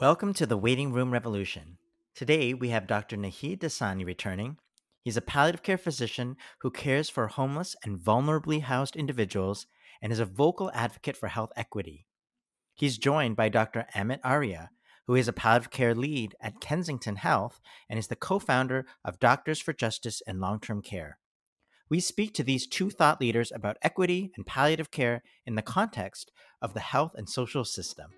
Welcome 0.00 0.32
to 0.34 0.46
the 0.46 0.56
Waiting 0.56 0.92
Room 0.92 1.10
Revolution. 1.10 1.76
Today 2.14 2.54
we 2.54 2.68
have 2.68 2.86
Dr. 2.86 3.16
Naheed 3.16 3.58
Dosani 3.58 4.06
returning. 4.06 4.58
He's 5.02 5.16
a 5.16 5.20
palliative 5.20 5.64
care 5.64 5.76
physician 5.76 6.36
who 6.60 6.70
cares 6.70 7.10
for 7.10 7.26
homeless 7.26 7.74
and 7.84 7.98
vulnerably 7.98 8.62
housed 8.62 8.94
individuals 8.94 9.66
and 10.00 10.12
is 10.12 10.20
a 10.20 10.24
vocal 10.24 10.70
advocate 10.72 11.16
for 11.16 11.26
health 11.26 11.50
equity. 11.56 12.06
He's 12.76 12.96
joined 12.96 13.34
by 13.34 13.48
Dr. 13.48 13.86
Amit 13.92 14.20
Arya, 14.22 14.70
who 15.08 15.16
is 15.16 15.26
a 15.26 15.32
palliative 15.32 15.72
care 15.72 15.96
lead 15.96 16.36
at 16.40 16.60
Kensington 16.60 17.16
Health 17.16 17.60
and 17.90 17.98
is 17.98 18.06
the 18.06 18.14
co 18.14 18.38
founder 18.38 18.86
of 19.04 19.18
Doctors 19.18 19.60
for 19.60 19.72
Justice 19.72 20.22
and 20.28 20.38
Long 20.38 20.60
Term 20.60 20.80
Care. 20.80 21.18
We 21.90 21.98
speak 21.98 22.34
to 22.34 22.44
these 22.44 22.68
two 22.68 22.90
thought 22.90 23.20
leaders 23.20 23.50
about 23.50 23.78
equity 23.82 24.30
and 24.36 24.46
palliative 24.46 24.92
care 24.92 25.24
in 25.44 25.56
the 25.56 25.60
context 25.60 26.30
of 26.62 26.72
the 26.72 26.80
health 26.80 27.16
and 27.16 27.28
social 27.28 27.64
system. 27.64 28.12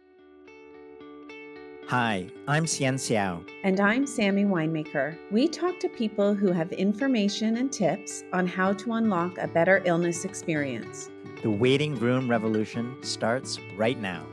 Hi, 1.90 2.28
I'm 2.46 2.68
Hsien 2.68 2.94
Seow. 2.94 3.44
And 3.64 3.80
I'm 3.80 4.06
Sammy 4.06 4.44
Winemaker. 4.44 5.18
We 5.32 5.48
talk 5.48 5.80
to 5.80 5.88
people 5.88 6.34
who 6.34 6.52
have 6.52 6.70
information 6.70 7.56
and 7.56 7.72
tips 7.72 8.22
on 8.32 8.46
how 8.46 8.74
to 8.74 8.92
unlock 8.92 9.36
a 9.38 9.48
better 9.48 9.82
illness 9.84 10.24
experience. 10.24 11.10
The 11.42 11.50
waiting 11.50 11.98
room 11.98 12.30
revolution 12.30 12.94
starts 13.02 13.58
right 13.76 13.98
now. 13.98 14.24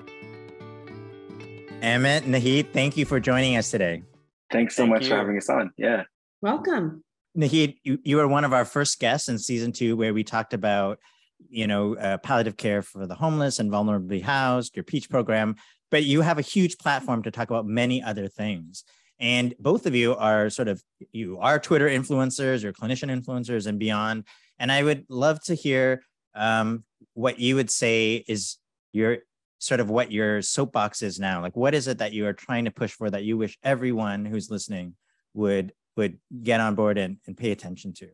Amit, 1.81 2.25
Naheed, 2.25 2.73
thank 2.73 2.95
you 2.95 3.05
for 3.05 3.20
joining 3.20 3.58
us 3.58 3.71
today. 3.71 4.03
Thanks 4.52 4.75
so 4.75 4.83
Thank 4.83 4.94
much 4.94 5.03
you. 5.05 5.09
for 5.09 5.16
having 5.16 5.38
us 5.38 5.49
on. 5.49 5.71
Yeah. 5.80 6.03
Welcome. 6.44 7.03
Naheed, 7.35 7.77
you, 7.83 7.97
you 8.03 8.17
were 8.17 8.27
one 8.27 8.45
of 8.45 8.53
our 8.53 8.66
first 8.66 8.99
guests 8.99 9.30
in 9.30 9.39
season 9.39 9.71
two, 9.71 9.97
where 9.97 10.13
we 10.13 10.23
talked 10.23 10.53
about, 10.53 10.99
you 11.49 11.66
know, 11.66 11.95
uh, 11.95 12.19
palliative 12.19 12.58
care 12.58 12.83
for 12.83 13.08
the 13.08 13.16
homeless 13.16 13.58
and 13.58 13.71
vulnerably 13.71 14.21
housed, 14.21 14.75
your 14.75 14.83
Peach 14.83 15.09
program, 15.09 15.55
but 15.89 16.03
you 16.03 16.21
have 16.21 16.37
a 16.37 16.43
huge 16.43 16.77
platform 16.77 17.23
to 17.23 17.31
talk 17.31 17.49
about 17.49 17.65
many 17.65 18.01
other 18.01 18.27
things. 18.27 18.83
And 19.19 19.53
both 19.59 19.85
of 19.85 19.95
you 19.95 20.15
are 20.15 20.49
sort 20.49 20.67
of, 20.67 20.81
you 21.11 21.39
are 21.39 21.59
Twitter 21.59 21.88
influencers 21.88 22.63
or 22.63 22.71
clinician 22.71 23.09
influencers 23.09 23.66
and 23.66 23.79
beyond. 23.79 24.25
And 24.59 24.71
I 24.71 24.83
would 24.83 25.05
love 25.09 25.41
to 25.45 25.55
hear 25.55 26.03
um, 26.35 26.83
what 27.13 27.39
you 27.39 27.55
would 27.55 27.71
say 27.71 28.23
is 28.27 28.57
your 28.94 29.19
sort 29.59 29.79
of 29.79 29.89
what 29.89 30.11
your 30.11 30.41
soapbox 30.41 31.02
is 31.02 31.19
now. 31.19 31.41
Like, 31.41 31.55
what 31.55 31.73
is 31.73 31.88
it 31.88 31.97
that 31.97 32.13
you 32.13 32.27
are 32.27 32.33
trying 32.33 32.66
to 32.66 32.72
push 32.72 32.91
for 32.91 33.09
that 33.09 33.23
you 33.23 33.38
wish 33.38 33.57
everyone 33.63 34.25
who's 34.25 34.51
listening 34.51 34.95
would 35.33 35.73
would 35.95 36.19
get 36.44 36.59
on 36.59 36.75
board 36.75 36.99
and, 36.99 37.17
and 37.25 37.35
pay 37.35 37.51
attention 37.51 37.91
to? 37.91 38.09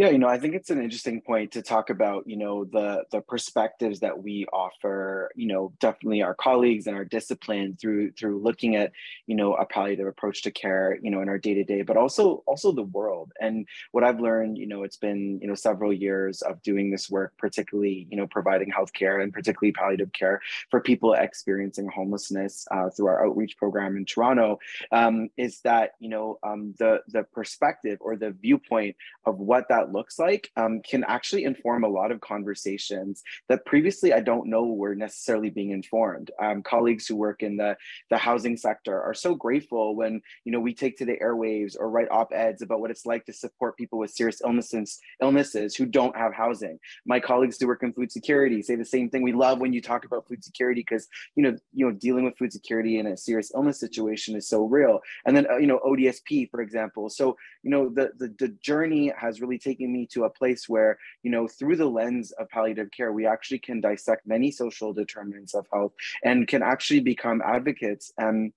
Yeah, 0.00 0.08
you 0.08 0.16
know, 0.16 0.28
I 0.28 0.38
think 0.38 0.54
it's 0.54 0.70
an 0.70 0.82
interesting 0.82 1.20
point 1.20 1.52
to 1.52 1.60
talk 1.60 1.90
about, 1.90 2.26
you 2.26 2.38
know, 2.38 2.64
the 2.64 3.04
the 3.12 3.20
perspectives 3.20 4.00
that 4.00 4.22
we 4.22 4.46
offer, 4.50 5.30
you 5.36 5.46
know, 5.46 5.74
definitely 5.78 6.22
our 6.22 6.32
colleagues 6.34 6.86
and 6.86 6.96
our 6.96 7.04
discipline 7.04 7.76
through 7.78 8.12
through 8.12 8.40
looking 8.40 8.76
at, 8.76 8.92
you 9.26 9.36
know, 9.36 9.52
a 9.52 9.66
palliative 9.66 10.06
approach 10.06 10.40
to 10.44 10.50
care, 10.50 10.98
you 11.02 11.10
know, 11.10 11.20
in 11.20 11.28
our 11.28 11.36
day-to-day, 11.36 11.82
but 11.82 11.98
also 11.98 12.42
also 12.46 12.72
the 12.72 12.82
world. 12.82 13.30
And 13.42 13.66
what 13.92 14.02
I've 14.02 14.20
learned, 14.20 14.56
you 14.56 14.66
know, 14.66 14.84
it's 14.84 14.96
been, 14.96 15.38
you 15.42 15.46
know, 15.46 15.54
several 15.54 15.92
years 15.92 16.40
of 16.40 16.62
doing 16.62 16.90
this 16.90 17.10
work, 17.10 17.34
particularly, 17.36 18.06
you 18.10 18.16
know, 18.16 18.26
providing 18.26 18.72
healthcare 18.72 19.22
and 19.22 19.34
particularly 19.34 19.72
palliative 19.72 20.14
care 20.14 20.40
for 20.70 20.80
people 20.80 21.12
experiencing 21.12 21.90
homelessness 21.94 22.66
uh, 22.70 22.88
through 22.88 23.08
our 23.08 23.26
outreach 23.26 23.58
program 23.58 23.98
in 23.98 24.06
Toronto, 24.06 24.60
um, 24.92 25.28
is 25.36 25.60
that, 25.60 25.90
you 25.98 26.08
know, 26.08 26.38
um, 26.42 26.74
the 26.78 27.02
the 27.08 27.22
perspective 27.22 27.98
or 28.00 28.16
the 28.16 28.30
viewpoint 28.30 28.96
of 29.26 29.36
what 29.36 29.68
that 29.68 29.89
looks 29.92 30.18
like 30.18 30.50
um, 30.56 30.80
can 30.82 31.04
actually 31.04 31.44
inform 31.44 31.84
a 31.84 31.88
lot 31.88 32.10
of 32.10 32.20
conversations 32.20 33.22
that 33.48 33.64
previously 33.66 34.12
I 34.12 34.20
don't 34.20 34.48
know 34.48 34.64
were 34.64 34.94
necessarily 34.94 35.50
being 35.50 35.70
informed. 35.70 36.30
Um, 36.40 36.62
colleagues 36.62 37.06
who 37.06 37.16
work 37.16 37.42
in 37.42 37.56
the, 37.56 37.76
the 38.10 38.18
housing 38.18 38.56
sector 38.56 39.00
are 39.00 39.14
so 39.14 39.34
grateful 39.34 39.96
when 39.96 40.20
you 40.44 40.52
know 40.52 40.60
we 40.60 40.74
take 40.74 40.96
to 40.98 41.04
the 41.04 41.16
airwaves 41.22 41.76
or 41.78 41.90
write 41.90 42.10
op-eds 42.10 42.62
about 42.62 42.80
what 42.80 42.90
it's 42.90 43.06
like 43.06 43.24
to 43.26 43.32
support 43.32 43.76
people 43.76 43.98
with 43.98 44.10
serious 44.10 44.40
illnesses, 44.44 45.00
illnesses 45.22 45.74
who 45.74 45.86
don't 45.86 46.16
have 46.16 46.34
housing. 46.34 46.78
My 47.06 47.20
colleagues 47.20 47.58
who 47.60 47.66
work 47.66 47.82
in 47.82 47.92
food 47.92 48.12
security 48.12 48.62
say 48.62 48.76
the 48.76 48.84
same 48.84 49.10
thing. 49.10 49.22
We 49.22 49.32
love 49.32 49.58
when 49.60 49.72
you 49.72 49.80
talk 49.80 50.04
about 50.04 50.26
food 50.28 50.44
security 50.44 50.80
because 50.80 51.08
you 51.36 51.42
know 51.42 51.56
you 51.72 51.86
know 51.86 51.92
dealing 51.92 52.24
with 52.24 52.38
food 52.38 52.52
security 52.52 52.98
in 52.98 53.06
a 53.06 53.16
serious 53.16 53.52
illness 53.54 53.80
situation 53.80 54.36
is 54.36 54.48
so 54.48 54.64
real. 54.64 55.00
And 55.26 55.36
then 55.36 55.46
uh, 55.50 55.56
you 55.56 55.66
know 55.66 55.80
ODSP 55.84 56.50
for 56.50 56.60
example. 56.60 57.08
So 57.08 57.36
you 57.62 57.70
know 57.70 57.88
the, 57.88 58.12
the 58.18 58.34
the 58.38 58.48
journey 58.62 59.12
has 59.16 59.40
really 59.40 59.58
taken 59.58 59.79
me 59.86 60.06
to 60.12 60.24
a 60.24 60.30
place 60.30 60.68
where 60.68 60.98
you 61.22 61.30
know 61.30 61.46
through 61.46 61.76
the 61.76 61.86
lens 61.86 62.32
of 62.32 62.48
palliative 62.48 62.90
care 62.90 63.12
we 63.12 63.26
actually 63.26 63.58
can 63.58 63.80
dissect 63.80 64.26
many 64.26 64.50
social 64.50 64.92
determinants 64.92 65.54
of 65.54 65.66
health 65.72 65.92
and 66.24 66.48
can 66.48 66.62
actually 66.62 67.00
become 67.00 67.42
advocates 67.44 68.12
and 68.18 68.52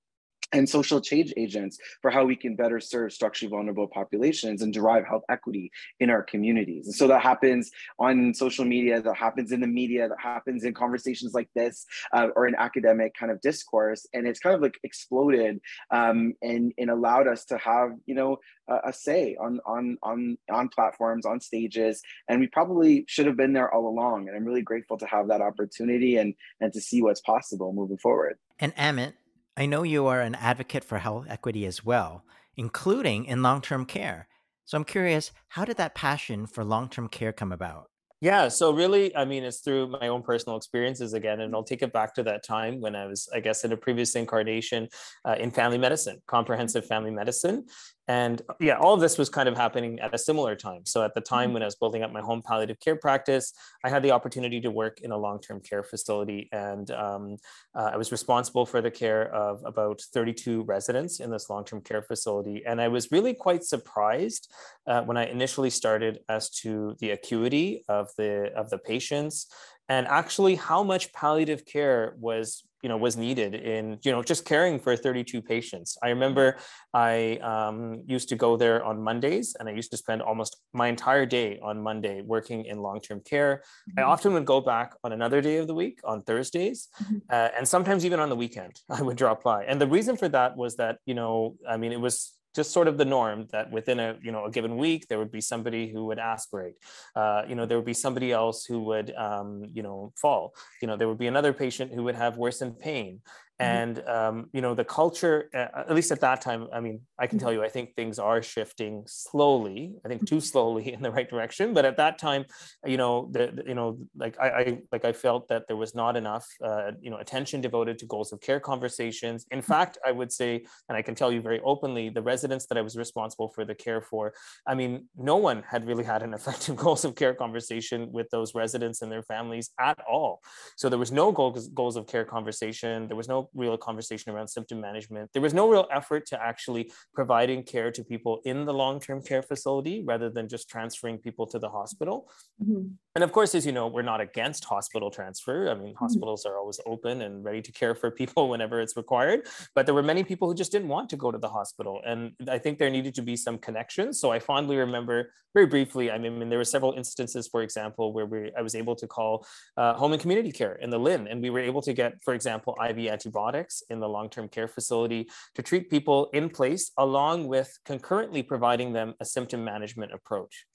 and 0.53 0.69
social 0.69 1.01
change 1.01 1.33
agents 1.35 1.77
for 2.01 2.11
how 2.11 2.23
we 2.23 2.35
can 2.35 2.55
better 2.55 2.79
serve 2.79 3.11
structurally 3.11 3.49
vulnerable 3.49 3.87
populations 3.87 4.61
and 4.61 4.73
derive 4.73 5.05
health 5.05 5.23
equity 5.29 5.71
in 5.99 6.09
our 6.09 6.23
communities. 6.23 6.85
And 6.85 6.95
so 6.95 7.07
that 7.07 7.21
happens 7.21 7.71
on 7.99 8.33
social 8.33 8.63
media, 8.63 9.01
that 9.01 9.17
happens 9.17 9.51
in 9.51 9.59
the 9.59 9.67
media, 9.67 10.07
that 10.07 10.19
happens 10.19 10.63
in 10.63 10.73
conversations 10.73 11.33
like 11.33 11.49
this 11.55 11.85
uh, 12.13 12.27
or 12.35 12.47
in 12.47 12.55
academic 12.55 13.13
kind 13.15 13.31
of 13.31 13.41
discourse. 13.41 14.07
And 14.13 14.27
it's 14.27 14.39
kind 14.39 14.55
of 14.55 14.61
like 14.61 14.79
exploded 14.83 15.59
um, 15.91 16.33
and, 16.41 16.71
and 16.77 16.89
allowed 16.89 17.27
us 17.27 17.45
to 17.45 17.57
have, 17.57 17.91
you 18.05 18.15
know, 18.15 18.37
a, 18.67 18.89
a 18.89 18.93
say 18.93 19.35
on, 19.39 19.59
on, 19.65 19.97
on, 20.03 20.37
on 20.51 20.69
platforms, 20.69 21.25
on 21.25 21.41
stages. 21.41 22.01
And 22.29 22.39
we 22.39 22.47
probably 22.47 23.05
should 23.07 23.25
have 23.25 23.37
been 23.37 23.53
there 23.53 23.73
all 23.73 23.87
along. 23.87 24.27
And 24.27 24.37
I'm 24.37 24.45
really 24.45 24.61
grateful 24.61 24.97
to 24.99 25.05
have 25.07 25.27
that 25.29 25.41
opportunity 25.41 26.17
and, 26.17 26.35
and 26.61 26.71
to 26.73 26.81
see 26.81 27.01
what's 27.01 27.21
possible 27.21 27.73
moving 27.73 27.97
forward. 27.97 28.37
And 28.59 28.75
Amit, 28.75 29.13
I 29.55 29.67
know 29.67 29.83
you 29.83 30.07
are 30.07 30.21
an 30.21 30.35
advocate 30.35 30.83
for 30.83 30.97
health 30.97 31.27
equity 31.29 31.65
as 31.65 31.85
well, 31.85 32.25
including 32.55 33.25
in 33.25 33.43
long 33.43 33.61
term 33.61 33.85
care. 33.85 34.27
So 34.65 34.77
I'm 34.77 34.83
curious, 34.83 35.31
how 35.49 35.65
did 35.65 35.77
that 35.77 35.95
passion 35.95 36.47
for 36.47 36.63
long 36.63 36.89
term 36.89 37.07
care 37.07 37.33
come 37.33 37.51
about? 37.51 37.89
Yeah, 38.19 38.47
so 38.47 38.71
really, 38.71 39.13
I 39.17 39.25
mean, 39.25 39.43
it's 39.43 39.59
through 39.59 39.87
my 39.87 40.07
own 40.07 40.23
personal 40.23 40.55
experiences 40.55 41.13
again, 41.13 41.41
and 41.41 41.53
I'll 41.53 41.63
take 41.63 41.81
it 41.81 41.91
back 41.91 42.13
to 42.15 42.23
that 42.23 42.41
time 42.45 42.79
when 42.79 42.95
I 42.95 43.05
was, 43.05 43.27
I 43.33 43.41
guess, 43.41 43.65
in 43.65 43.73
a 43.73 43.77
previous 43.77 44.15
incarnation 44.15 44.87
uh, 45.25 45.35
in 45.37 45.51
family 45.51 45.77
medicine, 45.77 46.21
comprehensive 46.25 46.85
family 46.85 47.11
medicine. 47.11 47.65
And 48.07 48.41
yeah, 48.59 48.77
all 48.77 48.93
of 48.93 48.99
this 48.99 49.17
was 49.17 49.29
kind 49.29 49.47
of 49.47 49.55
happening 49.55 49.99
at 49.99 50.13
a 50.13 50.17
similar 50.17 50.55
time. 50.55 50.85
So 50.85 51.03
at 51.03 51.13
the 51.13 51.21
time 51.21 51.53
when 51.53 51.61
I 51.61 51.65
was 51.65 51.75
building 51.75 52.03
up 52.03 52.11
my 52.11 52.19
home 52.19 52.41
palliative 52.41 52.79
care 52.79 52.97
practice, 52.97 53.53
I 53.83 53.89
had 53.89 54.03
the 54.03 54.11
opportunity 54.11 54.59
to 54.61 54.71
work 54.71 54.99
in 55.01 55.11
a 55.11 55.17
long 55.17 55.39
term 55.39 55.61
care 55.61 55.83
facility. 55.83 56.49
And 56.51 56.91
um, 56.91 57.37
uh, 57.73 57.91
I 57.93 57.97
was 57.97 58.11
responsible 58.11 58.65
for 58.65 58.81
the 58.81 58.91
care 58.91 59.33
of 59.33 59.63
about 59.65 60.01
32 60.13 60.63
residents 60.63 61.21
in 61.21 61.31
this 61.31 61.49
long 61.49 61.63
term 61.63 61.81
care 61.81 62.01
facility. 62.01 62.63
And 62.65 62.81
I 62.81 62.89
was 62.89 63.11
really 63.11 63.33
quite 63.33 63.63
surprised 63.63 64.51
uh, 64.85 65.03
when 65.03 65.15
I 65.15 65.27
initially 65.27 65.69
started 65.69 66.19
as 66.27 66.49
to 66.61 66.95
the 66.99 67.11
acuity 67.11 67.85
of 67.87 68.09
the, 68.17 68.51
of 68.53 68.69
the 68.69 68.77
patients 68.77 69.47
and 69.89 70.07
actually 70.07 70.55
how 70.55 70.83
much 70.83 71.13
palliative 71.13 71.65
care 71.65 72.15
was 72.19 72.63
you 72.83 72.89
know 72.89 72.97
was 72.97 73.15
needed 73.17 73.55
in 73.55 73.97
you 74.03 74.11
know 74.11 74.21
just 74.21 74.45
caring 74.45 74.77
for 74.77 74.95
32 74.95 75.41
patients 75.41 75.97
i 76.03 76.09
remember 76.09 76.57
i 76.93 77.37
um, 77.37 78.03
used 78.05 78.29
to 78.29 78.35
go 78.35 78.57
there 78.57 78.83
on 78.83 79.01
mondays 79.01 79.55
and 79.59 79.69
i 79.69 79.71
used 79.71 79.89
to 79.89 79.97
spend 79.97 80.21
almost 80.21 80.57
my 80.73 80.87
entire 80.87 81.25
day 81.25 81.59
on 81.63 81.81
monday 81.81 82.21
working 82.21 82.65
in 82.65 82.77
long-term 82.79 83.21
care 83.21 83.63
mm-hmm. 83.89 83.99
i 83.99 84.03
often 84.03 84.33
would 84.33 84.45
go 84.45 84.59
back 84.59 84.93
on 85.03 85.13
another 85.13 85.41
day 85.41 85.57
of 85.57 85.65
the 85.67 85.73
week 85.73 85.99
on 86.03 86.21
thursdays 86.21 86.89
mm-hmm. 87.01 87.17
uh, 87.29 87.49
and 87.57 87.67
sometimes 87.67 88.05
even 88.05 88.19
on 88.19 88.29
the 88.29 88.35
weekend 88.35 88.81
i 88.89 89.01
would 89.01 89.17
drop 89.17 89.41
by 89.43 89.63
and 89.63 89.79
the 89.79 89.87
reason 89.87 90.17
for 90.17 90.27
that 90.27 90.55
was 90.57 90.75
that 90.75 90.97
you 91.05 91.15
know 91.15 91.55
i 91.67 91.77
mean 91.77 91.91
it 91.91 91.99
was 91.99 92.33
just 92.53 92.71
sort 92.71 92.87
of 92.87 92.97
the 92.97 93.05
norm 93.05 93.47
that 93.51 93.71
within 93.71 93.99
a 93.99 94.17
you 94.21 94.31
know 94.31 94.45
a 94.45 94.51
given 94.51 94.77
week 94.77 95.07
there 95.07 95.19
would 95.19 95.31
be 95.31 95.41
somebody 95.41 95.91
who 95.91 96.05
would 96.05 96.19
aspirate. 96.19 96.75
Uh, 97.15 97.43
you 97.47 97.55
know 97.55 97.65
there 97.65 97.77
would 97.77 97.85
be 97.85 97.93
somebody 97.93 98.31
else 98.31 98.65
who 98.65 98.81
would 98.81 99.13
um, 99.15 99.65
you 99.73 99.83
know 99.83 100.13
fall. 100.15 100.55
You 100.81 100.87
know 100.87 100.97
there 100.97 101.07
would 101.07 101.17
be 101.17 101.27
another 101.27 101.53
patient 101.53 101.93
who 101.93 102.03
would 102.03 102.15
have 102.15 102.37
worsened 102.37 102.79
pain 102.79 103.21
and 103.63 104.07
um, 104.07 104.49
you 104.53 104.61
know 104.61 104.73
the 104.73 104.83
culture 104.85 105.49
uh, 105.53 105.67
at 105.89 105.95
least 105.95 106.11
at 106.11 106.21
that 106.21 106.41
time 106.41 106.67
i 106.73 106.79
mean 106.79 106.99
i 107.19 107.25
can 107.27 107.39
tell 107.39 107.53
you 107.53 107.63
i 107.63 107.69
think 107.69 107.95
things 107.95 108.19
are 108.19 108.41
shifting 108.41 109.03
slowly 109.07 109.93
i 110.05 110.07
think 110.07 110.25
too 110.27 110.39
slowly 110.39 110.93
in 110.95 111.01
the 111.01 111.11
right 111.11 111.29
direction. 111.29 111.73
But 111.73 111.85
at 111.85 111.97
that 111.97 112.17
time 112.17 112.45
you 112.85 112.97
know 112.97 113.29
the, 113.31 113.51
the 113.55 113.63
you 113.67 113.75
know 113.75 113.97
like 114.23 114.35
I, 114.39 114.47
I, 114.59 114.79
like 114.91 115.05
i 115.05 115.13
felt 115.13 115.47
that 115.49 115.63
there 115.67 115.77
was 115.77 115.95
not 115.95 116.15
enough 116.15 116.45
uh, 116.63 116.91
you 117.01 117.11
know 117.11 117.17
attention 117.17 117.61
devoted 117.61 117.97
to 117.99 118.05
goals 118.05 118.31
of 118.33 118.41
care 118.41 118.59
conversations. 118.59 119.45
In 119.51 119.61
fact 119.61 119.97
i 120.05 120.11
would 120.11 120.31
say 120.31 120.65
and 120.87 120.97
i 120.97 121.01
can 121.01 121.15
tell 121.15 121.31
you 121.31 121.41
very 121.41 121.61
openly 121.61 122.09
the 122.09 122.21
residents 122.21 122.65
that 122.67 122.77
i 122.77 122.81
was 122.81 122.95
responsible 122.95 123.49
for 123.55 123.63
the 123.65 123.75
care 123.75 124.01
for 124.01 124.33
i 124.67 124.73
mean 124.73 125.07
no 125.17 125.37
one 125.37 125.63
had 125.67 125.87
really 125.87 126.03
had 126.03 126.21
an 126.23 126.33
effective 126.39 126.75
goals 126.75 127.05
of 127.05 127.15
care 127.15 127.33
conversation 127.33 128.11
with 128.11 128.29
those 128.29 128.55
residents 128.55 129.01
and 129.01 129.11
their 129.11 129.23
families 129.23 129.71
at 129.79 129.99
all. 130.09 130.41
So 130.77 130.89
there 130.89 130.99
was 130.99 131.11
no 131.11 131.31
goals 131.31 131.67
goals 131.69 131.95
of 131.95 132.07
care 132.07 132.25
conversation. 132.25 133.07
There 133.07 133.17
was 133.17 133.27
no 133.27 133.49
real 133.55 133.77
conversation 133.77 134.31
around 134.31 134.47
symptom 134.47 134.79
management. 134.81 135.29
There 135.33 135.41
was 135.41 135.53
no 135.53 135.69
real 135.69 135.87
effort 135.91 136.25
to 136.27 136.41
actually 136.41 136.91
providing 137.13 137.63
care 137.63 137.91
to 137.91 138.03
people 138.03 138.41
in 138.45 138.65
the 138.65 138.73
long-term 138.73 139.21
care 139.23 139.41
facility 139.41 140.03
rather 140.05 140.29
than 140.29 140.47
just 140.47 140.69
transferring 140.69 141.17
people 141.17 141.45
to 141.47 141.59
the 141.59 141.69
hospital. 141.69 142.29
Mm-hmm. 142.61 142.87
And 143.15 143.23
of 143.23 143.31
course, 143.31 143.53
as 143.55 143.65
you 143.65 143.71
know, 143.71 143.87
we're 143.87 144.01
not 144.01 144.21
against 144.21 144.65
hospital 144.65 145.11
transfer. 145.11 145.69
I 145.69 145.75
mean, 145.75 145.93
mm-hmm. 145.93 145.97
hospitals 145.97 146.45
are 146.45 146.57
always 146.57 146.79
open 146.85 147.21
and 147.21 147.43
ready 147.43 147.61
to 147.61 147.71
care 147.71 147.95
for 147.95 148.11
people 148.11 148.49
whenever 148.53 148.81
it's 148.81 148.97
required. 148.97 149.47
But 149.75 149.85
there 149.85 149.95
were 149.95 150.03
many 150.03 150.23
people 150.23 150.47
who 150.47 150.55
just 150.55 150.71
didn't 150.71 150.87
want 150.87 151.09
to 151.11 151.17
go 151.17 151.31
to 151.31 151.37
the 151.37 151.49
hospital. 151.49 152.01
And 152.05 152.33
I 152.49 152.57
think 152.57 152.79
there 152.79 152.89
needed 152.89 153.15
to 153.15 153.21
be 153.21 153.35
some 153.35 153.57
connections. 153.57 154.19
So 154.19 154.31
I 154.31 154.39
fondly 154.39 154.77
remember 154.77 155.31
very 155.53 155.67
briefly, 155.67 156.09
I 156.09 156.17
mean, 156.17 156.49
there 156.49 156.57
were 156.57 156.65
several 156.65 156.93
instances, 156.93 157.47
for 157.47 157.61
example, 157.61 158.11
where 158.11 158.25
we, 158.25 158.51
I 158.57 158.61
was 158.61 158.73
able 158.73 158.95
to 158.95 159.07
call 159.07 159.45
uh, 159.77 159.93
home 159.93 160.13
and 160.13 160.21
community 160.21 160.51
care 160.51 160.75
in 160.75 160.89
the 160.89 160.99
LHIN, 160.99 161.31
and 161.31 161.41
we 161.41 161.51
were 161.51 161.59
able 161.59 161.81
to 161.83 161.93
get, 161.93 162.21
for 162.23 162.33
example, 162.33 162.75
IV 162.89 162.97
antibiotics 163.33 163.83
in 163.89 163.99
the 163.99 164.07
long-term 164.07 164.49
care 164.49 164.67
facility 164.67 165.27
to 165.55 165.61
treat 165.61 165.89
people 165.89 166.29
in 166.33 166.49
place, 166.49 166.91
along 166.97 167.47
with 167.47 167.77
concurrently 167.85 168.43
providing 168.43 168.93
them 168.93 169.13
a 169.19 169.25
symptom 169.25 169.63
management 169.63 170.13
approach. 170.13 170.65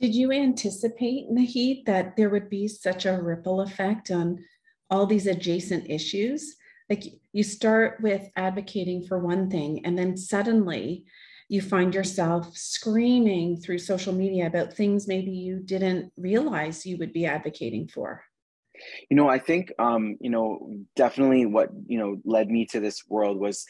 Did 0.00 0.14
you 0.14 0.32
anticipate, 0.32 1.30
Naheed, 1.30 1.84
that 1.86 2.16
there 2.16 2.30
would 2.30 2.48
be 2.48 2.66
such 2.66 3.06
a 3.06 3.20
ripple 3.22 3.60
effect 3.60 4.10
on 4.10 4.44
all 4.90 5.06
these 5.06 5.26
adjacent 5.26 5.88
issues? 5.88 6.56
Like 6.90 7.04
you 7.32 7.44
start 7.44 8.00
with 8.02 8.28
advocating 8.36 9.06
for 9.06 9.18
one 9.18 9.48
thing, 9.48 9.84
and 9.84 9.96
then 9.96 10.16
suddenly 10.16 11.04
you 11.48 11.60
find 11.60 11.94
yourself 11.94 12.56
screaming 12.56 13.60
through 13.60 13.78
social 13.78 14.12
media 14.12 14.46
about 14.46 14.72
things 14.72 15.06
maybe 15.06 15.30
you 15.30 15.60
didn't 15.60 16.10
realize 16.16 16.86
you 16.86 16.96
would 16.98 17.12
be 17.12 17.26
advocating 17.26 17.86
for. 17.88 18.24
You 19.10 19.16
know, 19.16 19.28
I 19.28 19.38
think, 19.38 19.72
um, 19.78 20.16
you 20.20 20.30
know, 20.30 20.74
definitely 20.96 21.46
what, 21.46 21.70
you 21.86 21.98
know, 21.98 22.18
led 22.24 22.48
me 22.48 22.66
to 22.66 22.80
this 22.80 23.02
world 23.08 23.38
was 23.38 23.64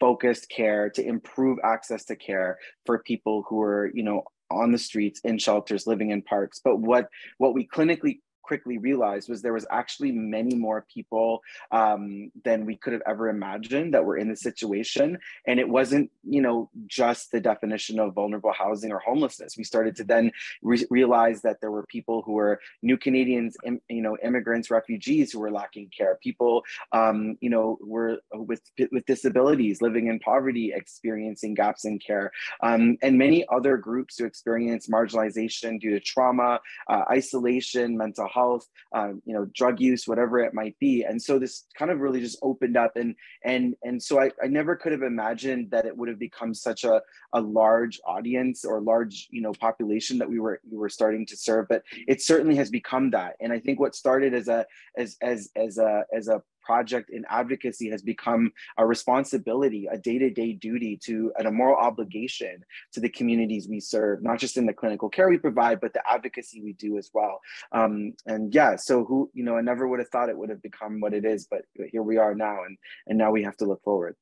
focused 0.00 0.48
care 0.48 0.90
to 0.90 1.06
improve 1.06 1.58
access 1.64 2.04
to 2.06 2.16
care 2.16 2.58
for 2.84 3.02
people 3.02 3.44
who 3.48 3.62
are, 3.62 3.90
you 3.94 4.02
know, 4.02 4.24
on 4.50 4.72
the 4.72 4.78
streets 4.78 5.20
in 5.24 5.38
shelters 5.38 5.86
living 5.86 6.10
in 6.10 6.22
parks. 6.22 6.60
But 6.62 6.78
what 6.78 7.08
what 7.38 7.54
we 7.54 7.66
clinically 7.66 8.20
quickly 8.48 8.78
realized 8.78 9.28
was 9.28 9.42
there 9.42 9.52
was 9.60 9.66
actually 9.70 10.12
many 10.12 10.54
more 10.54 10.86
people 10.92 11.42
um, 11.80 12.30
than 12.44 12.66
we 12.66 12.76
could 12.76 12.92
have 12.92 13.06
ever 13.06 13.28
imagined 13.28 13.94
that 13.94 14.04
were 14.04 14.16
in 14.16 14.28
the 14.28 14.36
situation. 14.36 15.18
And 15.46 15.58
it 15.58 15.68
wasn't 15.68 16.10
you 16.22 16.42
know 16.46 16.70
just 16.86 17.32
the 17.32 17.40
definition 17.40 17.98
of 17.98 18.14
vulnerable 18.14 18.52
housing 18.52 18.92
or 18.92 19.00
homelessness. 19.00 19.56
We 19.56 19.64
started 19.64 19.96
to 19.96 20.04
then 20.04 20.32
re- 20.62 20.86
realize 20.90 21.42
that 21.42 21.60
there 21.60 21.70
were 21.70 21.86
people 21.96 22.22
who 22.24 22.32
were 22.32 22.60
new 22.82 22.96
canadians 22.96 23.56
Im- 23.64 23.80
you 23.88 24.02
know 24.02 24.16
immigrants 24.22 24.70
refugees 24.70 25.32
who 25.32 25.40
were 25.40 25.50
lacking 25.50 25.90
care 25.96 26.18
people 26.22 26.64
um, 26.92 27.36
you 27.40 27.50
know 27.50 27.78
were 27.80 28.18
with 28.32 28.62
with 28.92 29.04
disabilities 29.06 29.82
living 29.82 30.08
in 30.08 30.18
poverty 30.20 30.72
experiencing 30.74 31.54
gaps 31.54 31.84
in 31.84 31.98
care 31.98 32.30
um, 32.62 32.96
and 33.02 33.18
many 33.18 33.44
other 33.52 33.76
groups 33.76 34.18
who 34.18 34.24
experience 34.24 34.88
marginalization 34.88 35.80
due 35.80 35.90
to 35.90 36.00
trauma 36.00 36.60
uh, 36.88 37.04
isolation 37.10 37.96
mental 37.96 38.28
health, 38.36 38.66
um, 38.94 39.22
you 39.24 39.34
know, 39.34 39.46
drug 39.54 39.80
use, 39.80 40.06
whatever 40.06 40.38
it 40.38 40.52
might 40.52 40.78
be. 40.78 41.04
And 41.04 41.20
so 41.20 41.38
this 41.38 41.64
kind 41.78 41.90
of 41.90 42.00
really 42.00 42.20
just 42.20 42.38
opened 42.42 42.76
up, 42.76 42.96
and 42.96 43.14
and 43.44 43.74
and 43.82 44.02
so 44.02 44.20
I, 44.20 44.30
I 44.42 44.46
never 44.46 44.76
could 44.76 44.92
have 44.92 45.02
imagined 45.02 45.70
that 45.70 45.86
it 45.86 45.96
would 45.96 46.08
have 46.08 46.18
become 46.18 46.52
such 46.54 46.84
a, 46.84 47.00
a 47.32 47.40
large 47.40 47.98
audience 48.06 48.64
or 48.64 48.80
large 48.80 49.28
you 49.30 49.42
know 49.42 49.52
population 49.52 50.18
that 50.18 50.28
we 50.28 50.38
were 50.38 50.60
we 50.70 50.76
were 50.76 50.90
starting 50.90 51.24
to 51.26 51.36
serve. 51.36 51.66
But 51.68 51.82
it 52.06 52.22
certainly 52.22 52.56
has 52.56 52.70
become 52.70 53.10
that. 53.10 53.36
And 53.40 53.52
I 53.52 53.58
think 53.58 53.80
what 53.80 53.94
started 53.94 54.34
as 54.34 54.48
a 54.48 54.66
as 54.96 55.16
as 55.22 55.50
as 55.56 55.78
a 55.78 56.04
as 56.12 56.28
a 56.28 56.42
project 56.66 57.10
in 57.10 57.24
advocacy 57.30 57.88
has 57.90 58.02
become 58.02 58.50
a 58.76 58.86
responsibility, 58.86 59.88
a 59.90 59.96
day 59.96 60.18
to 60.18 60.30
day 60.30 60.52
duty 60.52 60.98
to, 61.04 61.32
and 61.38 61.46
a 61.46 61.52
moral 61.52 61.76
obligation 61.76 62.56
to 62.92 63.00
the 63.00 63.08
communities 63.08 63.68
we 63.68 63.80
serve, 63.80 64.22
not 64.22 64.38
just 64.38 64.56
in 64.56 64.66
the 64.66 64.72
clinical 64.72 65.08
care 65.08 65.28
we 65.28 65.38
provide, 65.38 65.80
but 65.80 65.92
the 65.92 66.02
advocacy 66.10 66.60
we 66.60 66.72
do 66.72 66.98
as 66.98 67.10
well. 67.14 67.40
Um, 67.72 68.14
and 68.26 68.52
yeah, 68.52 68.76
so 68.76 69.04
who, 69.04 69.30
you 69.32 69.44
know, 69.44 69.56
I 69.56 69.62
never 69.62 69.86
would 69.86 70.00
have 70.00 70.08
thought 70.08 70.28
it 70.28 70.38
would 70.38 70.50
have 70.50 70.62
become 70.62 71.00
what 71.00 71.14
it 71.14 71.24
is, 71.24 71.46
but 71.50 71.62
here 71.92 72.02
we 72.02 72.16
are 72.18 72.34
now, 72.34 72.64
and, 72.66 72.76
and 73.06 73.16
now 73.16 73.30
we 73.30 73.44
have 73.44 73.56
to 73.58 73.64
look 73.64 73.82
forward. 73.82 74.16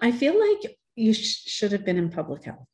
I 0.00 0.12
feel 0.12 0.38
like 0.38 0.76
you 0.96 1.12
sh- 1.12 1.44
should 1.46 1.72
have 1.72 1.84
been 1.84 1.98
in 1.98 2.10
public 2.10 2.44
health. 2.44 2.66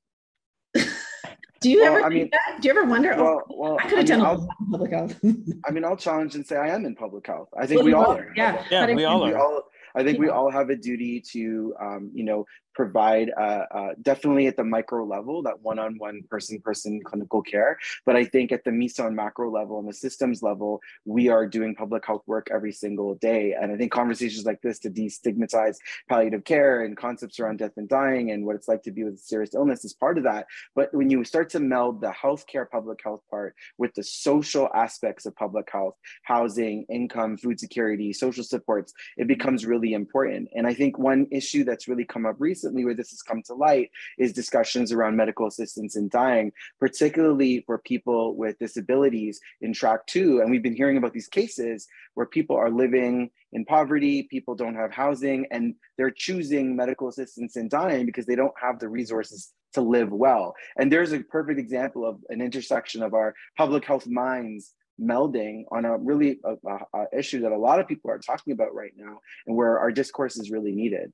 Do 1.61 1.71
you 1.71 1.83
well, 1.83 1.97
ever 1.97 2.05
I 2.05 2.09
mean, 2.09 2.29
that? 2.31 2.61
Do 2.61 2.69
you 2.69 2.79
ever 2.79 2.85
wonder? 2.89 3.15
Oh, 3.15 3.23
well, 3.23 3.45
oh, 3.51 3.57
well, 3.57 3.79
I 3.81 3.89
could 3.89 3.99
have 3.99 4.07
done 4.07 4.21
mean, 4.21 4.49
a 4.49 4.71
public 4.71 4.93
health. 4.93 5.21
I 5.67 5.71
mean, 5.73 5.85
I'll 5.85 5.97
challenge 5.97 6.37
and 6.37 6.47
say 6.47 6.57
I 6.57 6.69
am 6.69 6.85
in 6.85 6.95
public 6.95 7.27
health. 7.27 7.49
I 7.59 7.67
think 7.67 7.79
well, 7.79 7.87
we 7.87 7.93
all 7.95 8.13
are. 8.13 8.33
Yeah, 8.37 8.65
yeah, 8.71 8.95
we 8.95 9.05
all 9.05 9.25
are. 9.25 9.29
We 9.29 9.35
all, 9.35 9.63
I 9.95 10.05
think 10.05 10.19
yeah. 10.19 10.21
we 10.21 10.29
all 10.29 10.51
have 10.51 10.71
a 10.71 10.77
duty 10.77 11.21
to, 11.33 11.75
um, 11.81 12.11
you 12.15 12.23
know, 12.23 12.47
provide 12.79 13.33
uh, 13.37 13.65
uh, 13.75 13.91
definitely 14.03 14.47
at 14.47 14.57
the 14.57 14.63
micro 14.63 15.05
level 15.05 15.43
that 15.43 15.61
one-on-one 15.63 16.23
person-person 16.31 17.03
clinical 17.03 17.43
care. 17.43 17.77
But 18.07 18.15
i 18.15 18.25
think 18.25 18.53
at 18.53 18.63
the 18.63 18.71
meso 18.71 19.05
and 19.09 19.17
macro 19.17 19.51
level 19.51 19.81
and 19.81 19.89
the 19.89 19.99
systems 20.07 20.45
level 20.45 20.81
we 21.05 21.29
are 21.29 21.45
doing 21.57 21.75
public 21.75 22.07
health 22.07 22.23
work 22.27 22.47
every 22.53 22.71
single 22.71 23.17
day. 23.17 23.57
And 23.61 23.73
i 23.73 23.77
think 23.77 23.91
conversations 23.91 24.47
like 24.47 24.63
this 24.63 24.79
to 24.81 24.91
destigmatize 24.91 25.77
palliative 26.09 26.45
care 26.45 26.85
and 26.85 26.97
concepts 26.97 27.41
around 27.41 27.57
death 27.59 27.77
and 27.77 27.89
dying 27.89 28.31
and 28.31 28.47
what 28.47 28.55
it's 28.55 28.69
like 28.69 28.85
to 28.85 28.93
be 28.93 29.03
with 29.03 29.15
a 29.15 29.25
serious 29.33 29.57
illness 29.57 29.85
is 29.85 29.95
part 30.05 30.17
of 30.17 30.25
that. 30.31 30.47
But 30.77 30.95
when 30.95 31.11
you 31.11 31.25
start 31.25 31.51
to 31.51 31.61
meld 31.75 32.01
the 32.01 32.13
healthcare 32.23 32.71
public 32.77 33.01
health 33.03 33.25
part 33.29 33.57
with 33.77 33.93
the 33.95 34.05
social 34.05 34.67
aspects 34.73 35.27
of 35.27 35.35
public 35.35 35.69
health 35.73 35.97
housing 36.23 36.87
income 36.89 37.37
food 37.43 37.59
security 37.59 38.13
social 38.13 38.45
supports 38.45 38.93
it 39.17 39.27
becomes 39.27 39.67
really 39.67 39.95
important. 39.95 40.49
And 40.55 40.65
i 40.65 40.75
think 40.81 40.97
one 40.97 41.27
issue 41.33 41.65
that's 41.65 41.89
really 41.89 42.09
come 42.15 42.25
up 42.25 42.37
recently 42.39 42.68
recently 42.69 42.85
where 42.85 42.95
this 42.95 43.11
has 43.11 43.23
come 43.23 43.43
to 43.43 43.55
light 43.55 43.91
is 44.19 44.33
discussions 44.33 44.93
around 44.93 45.17
medical 45.17 45.47
assistance 45.47 45.97
in 45.97 46.09
dying, 46.09 46.53
particularly 46.79 47.63
for 47.67 47.79
people 47.79 48.37
with 48.37 48.59
disabilities 48.59 49.41
in 49.63 49.73
track 49.73 50.07
two. 50.07 50.41
And 50.41 50.51
we've 50.51 50.63
been 50.63 50.77
hearing 50.77 50.99
about 50.99 51.15
these 51.15 51.29
cases 51.29 51.87
where 52.15 52.27
people 52.27 52.57
are 52.57 52.71
living 52.71 53.31
in 53.53 53.65
poverty, 53.65 54.25
people 54.25 54.55
don't 54.55 54.75
have 54.75 54.93
housing, 54.93 55.47
and 55.51 55.75
they're 55.97 56.11
choosing 56.11 56.77
medical 56.77 57.09
assistance 57.09 57.57
in 57.57 57.69
dying 57.69 58.05
because 58.05 58.27
they 58.27 58.37
don't 58.37 58.55
have 58.61 58.79
the 58.79 58.89
resources 58.89 59.53
to 59.73 59.81
live 59.81 60.11
well. 60.11 60.55
And 60.77 60.93
there's 60.93 61.13
a 61.13 61.21
perfect 61.21 61.59
example 61.59 62.07
of 62.07 62.19
an 62.29 62.43
intersection 62.43 63.03
of 63.03 63.15
our 63.15 63.35
public 63.57 63.85
health 63.85 64.07
minds 64.07 64.75
melding 65.01 65.63
on 65.71 65.85
a 65.85 65.97
really 65.97 66.41
a, 66.45 66.55
a, 66.67 66.79
a 66.95 67.19
issue 67.19 67.41
that 67.43 67.53
a 67.53 67.57
lot 67.57 67.79
of 67.81 67.87
people 67.87 68.11
are 68.11 68.19
talking 68.19 68.53
about 68.53 68.75
right 68.75 68.93
now 68.97 69.21
and 69.47 69.57
where 69.57 69.79
our 69.79 69.93
discourse 69.93 70.37
is 70.37 70.51
really 70.51 70.73
needed. 70.73 71.13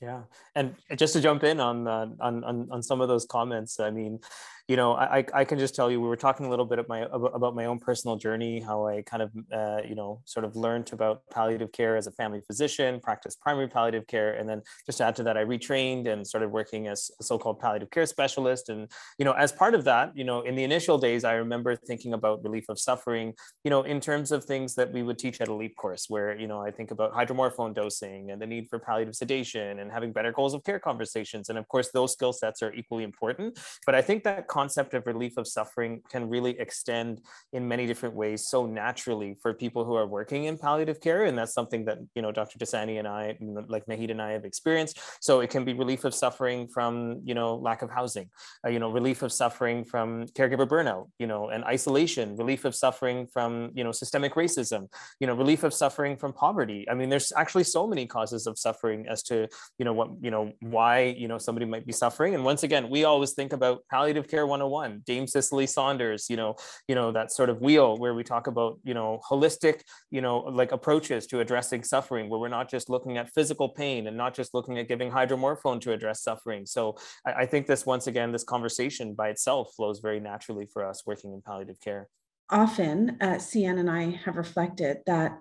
Yeah, 0.00 0.22
and 0.54 0.76
just 0.96 1.12
to 1.14 1.20
jump 1.20 1.42
in 1.42 1.58
on, 1.58 1.88
uh, 1.88 2.06
on 2.20 2.44
on 2.44 2.68
on 2.70 2.82
some 2.84 3.00
of 3.00 3.08
those 3.08 3.26
comments, 3.26 3.80
I 3.80 3.90
mean, 3.90 4.20
you 4.68 4.76
know, 4.76 4.92
I, 4.92 5.24
I 5.32 5.44
can 5.44 5.58
just 5.58 5.74
tell 5.74 5.90
you, 5.90 5.98
we 5.98 6.06
were 6.06 6.16
talking 6.16 6.44
a 6.44 6.50
little 6.50 6.66
bit 6.66 6.86
my, 6.90 7.00
about 7.10 7.54
my 7.54 7.64
own 7.64 7.78
personal 7.78 8.16
journey, 8.16 8.60
how 8.60 8.86
I 8.86 9.00
kind 9.00 9.22
of, 9.22 9.32
uh, 9.50 9.80
you 9.88 9.94
know, 9.94 10.20
sort 10.26 10.44
of 10.44 10.56
learned 10.56 10.92
about 10.92 11.22
palliative 11.30 11.72
care 11.72 11.96
as 11.96 12.06
a 12.06 12.12
family 12.12 12.42
physician, 12.46 13.00
practiced 13.00 13.40
primary 13.40 13.66
palliative 13.66 14.06
care. 14.06 14.34
And 14.34 14.46
then 14.46 14.60
just 14.84 14.98
to 14.98 15.04
add 15.04 15.16
to 15.16 15.22
that, 15.22 15.38
I 15.38 15.44
retrained 15.44 16.06
and 16.06 16.26
started 16.26 16.50
working 16.50 16.86
as 16.86 17.10
a 17.18 17.24
so-called 17.24 17.58
palliative 17.58 17.90
care 17.90 18.04
specialist. 18.04 18.68
And, 18.68 18.90
you 19.18 19.24
know, 19.24 19.32
as 19.32 19.52
part 19.52 19.74
of 19.74 19.84
that, 19.84 20.14
you 20.14 20.24
know, 20.24 20.42
in 20.42 20.54
the 20.54 20.64
initial 20.64 20.98
days, 20.98 21.24
I 21.24 21.32
remember 21.36 21.74
thinking 21.74 22.12
about 22.12 22.44
relief 22.44 22.68
of 22.68 22.78
suffering, 22.78 23.32
you 23.64 23.70
know, 23.70 23.84
in 23.84 24.00
terms 24.00 24.32
of 24.32 24.44
things 24.44 24.74
that 24.74 24.92
we 24.92 25.02
would 25.02 25.18
teach 25.18 25.40
at 25.40 25.48
a 25.48 25.54
LEAP 25.54 25.76
course, 25.76 26.10
where, 26.10 26.38
you 26.38 26.46
know, 26.46 26.60
I 26.60 26.72
think 26.72 26.90
about 26.90 27.14
hydromorphone 27.14 27.74
dosing 27.74 28.32
and 28.32 28.40
the 28.40 28.46
need 28.46 28.68
for 28.68 28.78
palliative 28.78 29.14
sedation 29.16 29.78
and 29.78 29.87
having 29.90 30.12
better 30.12 30.32
goals 30.32 30.54
of 30.54 30.64
care 30.64 30.78
conversations. 30.78 31.48
And 31.48 31.58
of 31.58 31.66
course, 31.68 31.90
those 31.92 32.12
skill 32.12 32.32
sets 32.32 32.62
are 32.62 32.72
equally 32.74 33.04
important. 33.04 33.58
But 33.86 33.94
I 33.94 34.02
think 34.02 34.24
that 34.24 34.48
concept 34.48 34.94
of 34.94 35.06
relief 35.06 35.36
of 35.36 35.46
suffering 35.46 36.02
can 36.10 36.28
really 36.28 36.58
extend 36.58 37.20
in 37.52 37.66
many 37.66 37.86
different 37.86 38.14
ways 38.14 38.48
so 38.48 38.66
naturally 38.66 39.36
for 39.40 39.54
people 39.54 39.84
who 39.84 39.94
are 39.94 40.06
working 40.06 40.44
in 40.44 40.58
palliative 40.58 41.00
care. 41.00 41.24
And 41.24 41.36
that's 41.36 41.54
something 41.54 41.84
that, 41.86 41.98
you 42.14 42.22
know, 42.22 42.32
Dr. 42.32 42.58
Dosani 42.58 42.98
and 42.98 43.08
I, 43.08 43.36
like 43.68 43.86
Naheed 43.86 44.10
and 44.10 44.20
I 44.20 44.32
have 44.32 44.44
experienced. 44.44 45.00
So 45.20 45.40
it 45.40 45.50
can 45.50 45.64
be 45.64 45.72
relief 45.72 46.04
of 46.04 46.14
suffering 46.14 46.68
from, 46.68 47.20
you 47.24 47.34
know, 47.34 47.56
lack 47.56 47.82
of 47.82 47.90
housing, 47.90 48.28
uh, 48.64 48.70
you 48.70 48.78
know, 48.78 48.90
relief 48.90 49.22
of 49.22 49.32
suffering 49.32 49.84
from 49.84 50.26
caregiver 50.28 50.66
burnout, 50.66 51.08
you 51.18 51.26
know, 51.26 51.48
and 51.50 51.64
isolation, 51.64 52.36
relief 52.36 52.64
of 52.64 52.74
suffering 52.74 53.26
from, 53.26 53.70
you 53.74 53.84
know, 53.84 53.92
systemic 53.92 54.34
racism, 54.34 54.88
you 55.20 55.26
know, 55.26 55.34
relief 55.34 55.62
of 55.62 55.72
suffering 55.72 56.16
from 56.16 56.32
poverty. 56.32 56.86
I 56.90 56.94
mean, 56.94 57.08
there's 57.08 57.32
actually 57.36 57.64
so 57.64 57.86
many 57.86 58.06
causes 58.06 58.46
of 58.46 58.58
suffering 58.58 59.06
as 59.08 59.22
to, 59.24 59.48
you 59.78 59.84
know, 59.84 59.92
what, 59.92 60.10
you 60.20 60.30
know, 60.30 60.52
why, 60.60 61.02
you 61.02 61.28
know, 61.28 61.38
somebody 61.38 61.66
might 61.66 61.86
be 61.86 61.92
suffering. 61.92 62.34
And 62.34 62.44
once 62.44 62.62
again, 62.62 62.90
we 62.90 63.04
always 63.04 63.32
think 63.32 63.52
about 63.52 63.82
palliative 63.90 64.28
care 64.28 64.46
101 64.46 64.78
one 64.78 65.02
dame 65.04 65.26
cicely 65.26 65.66
saunders 65.66 66.26
you 66.30 66.36
know 66.36 66.54
you 66.88 66.94
know 66.94 67.10
that 67.10 67.32
sort 67.32 67.50
of 67.50 67.60
wheel 67.60 67.96
where 68.02 68.14
we 68.14 68.22
talk 68.22 68.46
about 68.46 68.78
you 68.84 68.94
know 68.94 69.20
holistic 69.28 69.76
you 70.10 70.20
know 70.20 70.38
like 70.60 70.72
approaches 70.72 71.26
to 71.26 71.40
addressing 71.40 71.82
suffering 71.82 72.28
where 72.28 72.40
we're 72.40 72.56
not 72.60 72.68
just 72.70 72.86
looking 72.88 73.18
at 73.18 73.32
physical 73.38 73.68
pain 73.68 74.06
and 74.06 74.16
not 74.16 74.32
just 74.34 74.54
looking 74.54 74.78
at 74.78 74.88
giving 74.88 75.10
hydromorphone 75.10 75.80
to 75.80 75.92
address 75.92 76.22
suffering 76.22 76.64
so 76.66 76.96
i, 77.26 77.32
I 77.42 77.46
think 77.46 77.66
this 77.66 77.84
once 77.94 78.06
again 78.06 78.30
this 78.32 78.44
conversation 78.44 79.14
by 79.14 79.28
itself 79.34 79.64
flows 79.76 79.98
very 80.00 80.20
naturally 80.20 80.66
for 80.72 80.80
us 80.90 81.02
working 81.06 81.32
in 81.32 81.42
palliative 81.42 81.80
care 81.80 82.08
often 82.50 83.16
uh, 83.20 83.38
Hsien 83.38 83.78
and 83.78 83.90
i 83.90 84.02
have 84.24 84.36
reflected 84.36 84.98
that 85.06 85.32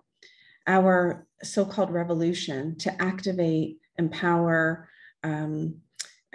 our 0.67 1.25
so-called 1.43 1.91
revolution 1.91 2.77
to 2.79 3.01
activate, 3.01 3.77
empower, 3.97 4.89
um, 5.23 5.75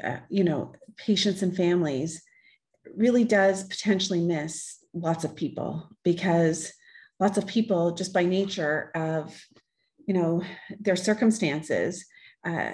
uh, 0.02 0.18
you 0.28 0.44
know, 0.44 0.72
patients 0.96 1.42
and 1.42 1.56
families 1.56 2.22
really 2.96 3.24
does 3.24 3.64
potentially 3.64 4.20
miss 4.20 4.78
lots 4.92 5.24
of 5.24 5.36
people 5.36 5.88
because 6.04 6.72
lots 7.20 7.38
of 7.38 7.46
people 7.46 7.92
just 7.92 8.12
by 8.12 8.24
nature 8.24 8.90
of 8.94 9.40
you 10.06 10.12
know 10.12 10.42
their 10.80 10.96
circumstances 10.96 12.04
uh, 12.44 12.72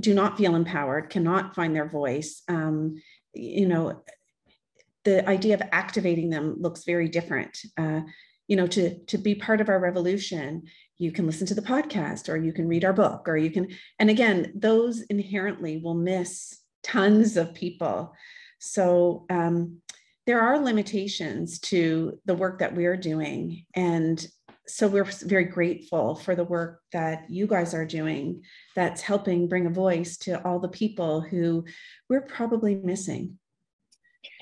do 0.00 0.14
not 0.14 0.36
feel 0.36 0.56
empowered 0.56 1.10
cannot 1.10 1.54
find 1.54 1.76
their 1.76 1.88
voice 1.88 2.42
um, 2.48 3.00
you 3.34 3.68
know 3.68 4.02
the 5.04 5.28
idea 5.28 5.54
of 5.54 5.62
activating 5.70 6.30
them 6.30 6.56
looks 6.60 6.84
very 6.84 7.08
different. 7.08 7.58
Uh, 7.76 8.00
you 8.48 8.56
know 8.56 8.66
to 8.66 8.98
to 9.04 9.18
be 9.18 9.34
part 9.34 9.60
of 9.60 9.68
our 9.68 9.78
revolution 9.78 10.62
you 10.98 11.12
can 11.12 11.26
listen 11.26 11.46
to 11.48 11.54
the 11.54 11.62
podcast 11.62 12.28
or 12.28 12.36
you 12.36 12.52
can 12.52 12.68
read 12.68 12.84
our 12.84 12.92
book 12.92 13.28
or 13.28 13.36
you 13.36 13.50
can 13.50 13.68
and 13.98 14.10
again 14.10 14.52
those 14.54 15.02
inherently 15.02 15.78
will 15.78 15.94
miss 15.94 16.60
tons 16.82 17.36
of 17.36 17.54
people. 17.54 18.12
So 18.58 19.26
um, 19.30 19.80
there 20.26 20.40
are 20.40 20.58
limitations 20.58 21.58
to 21.60 22.18
the 22.24 22.34
work 22.34 22.60
that 22.60 22.74
we're 22.74 22.96
doing 22.96 23.64
and 23.74 24.24
so 24.66 24.88
we're 24.88 25.04
very 25.04 25.44
grateful 25.44 26.14
for 26.14 26.34
the 26.34 26.44
work 26.44 26.80
that 26.92 27.26
you 27.28 27.46
guys 27.46 27.74
are 27.74 27.84
doing 27.84 28.42
that's 28.74 29.02
helping 29.02 29.46
bring 29.46 29.66
a 29.66 29.70
voice 29.70 30.16
to 30.18 30.42
all 30.42 30.58
the 30.58 30.68
people 30.68 31.20
who 31.20 31.66
we're 32.08 32.22
probably 32.22 32.76
missing. 32.76 33.38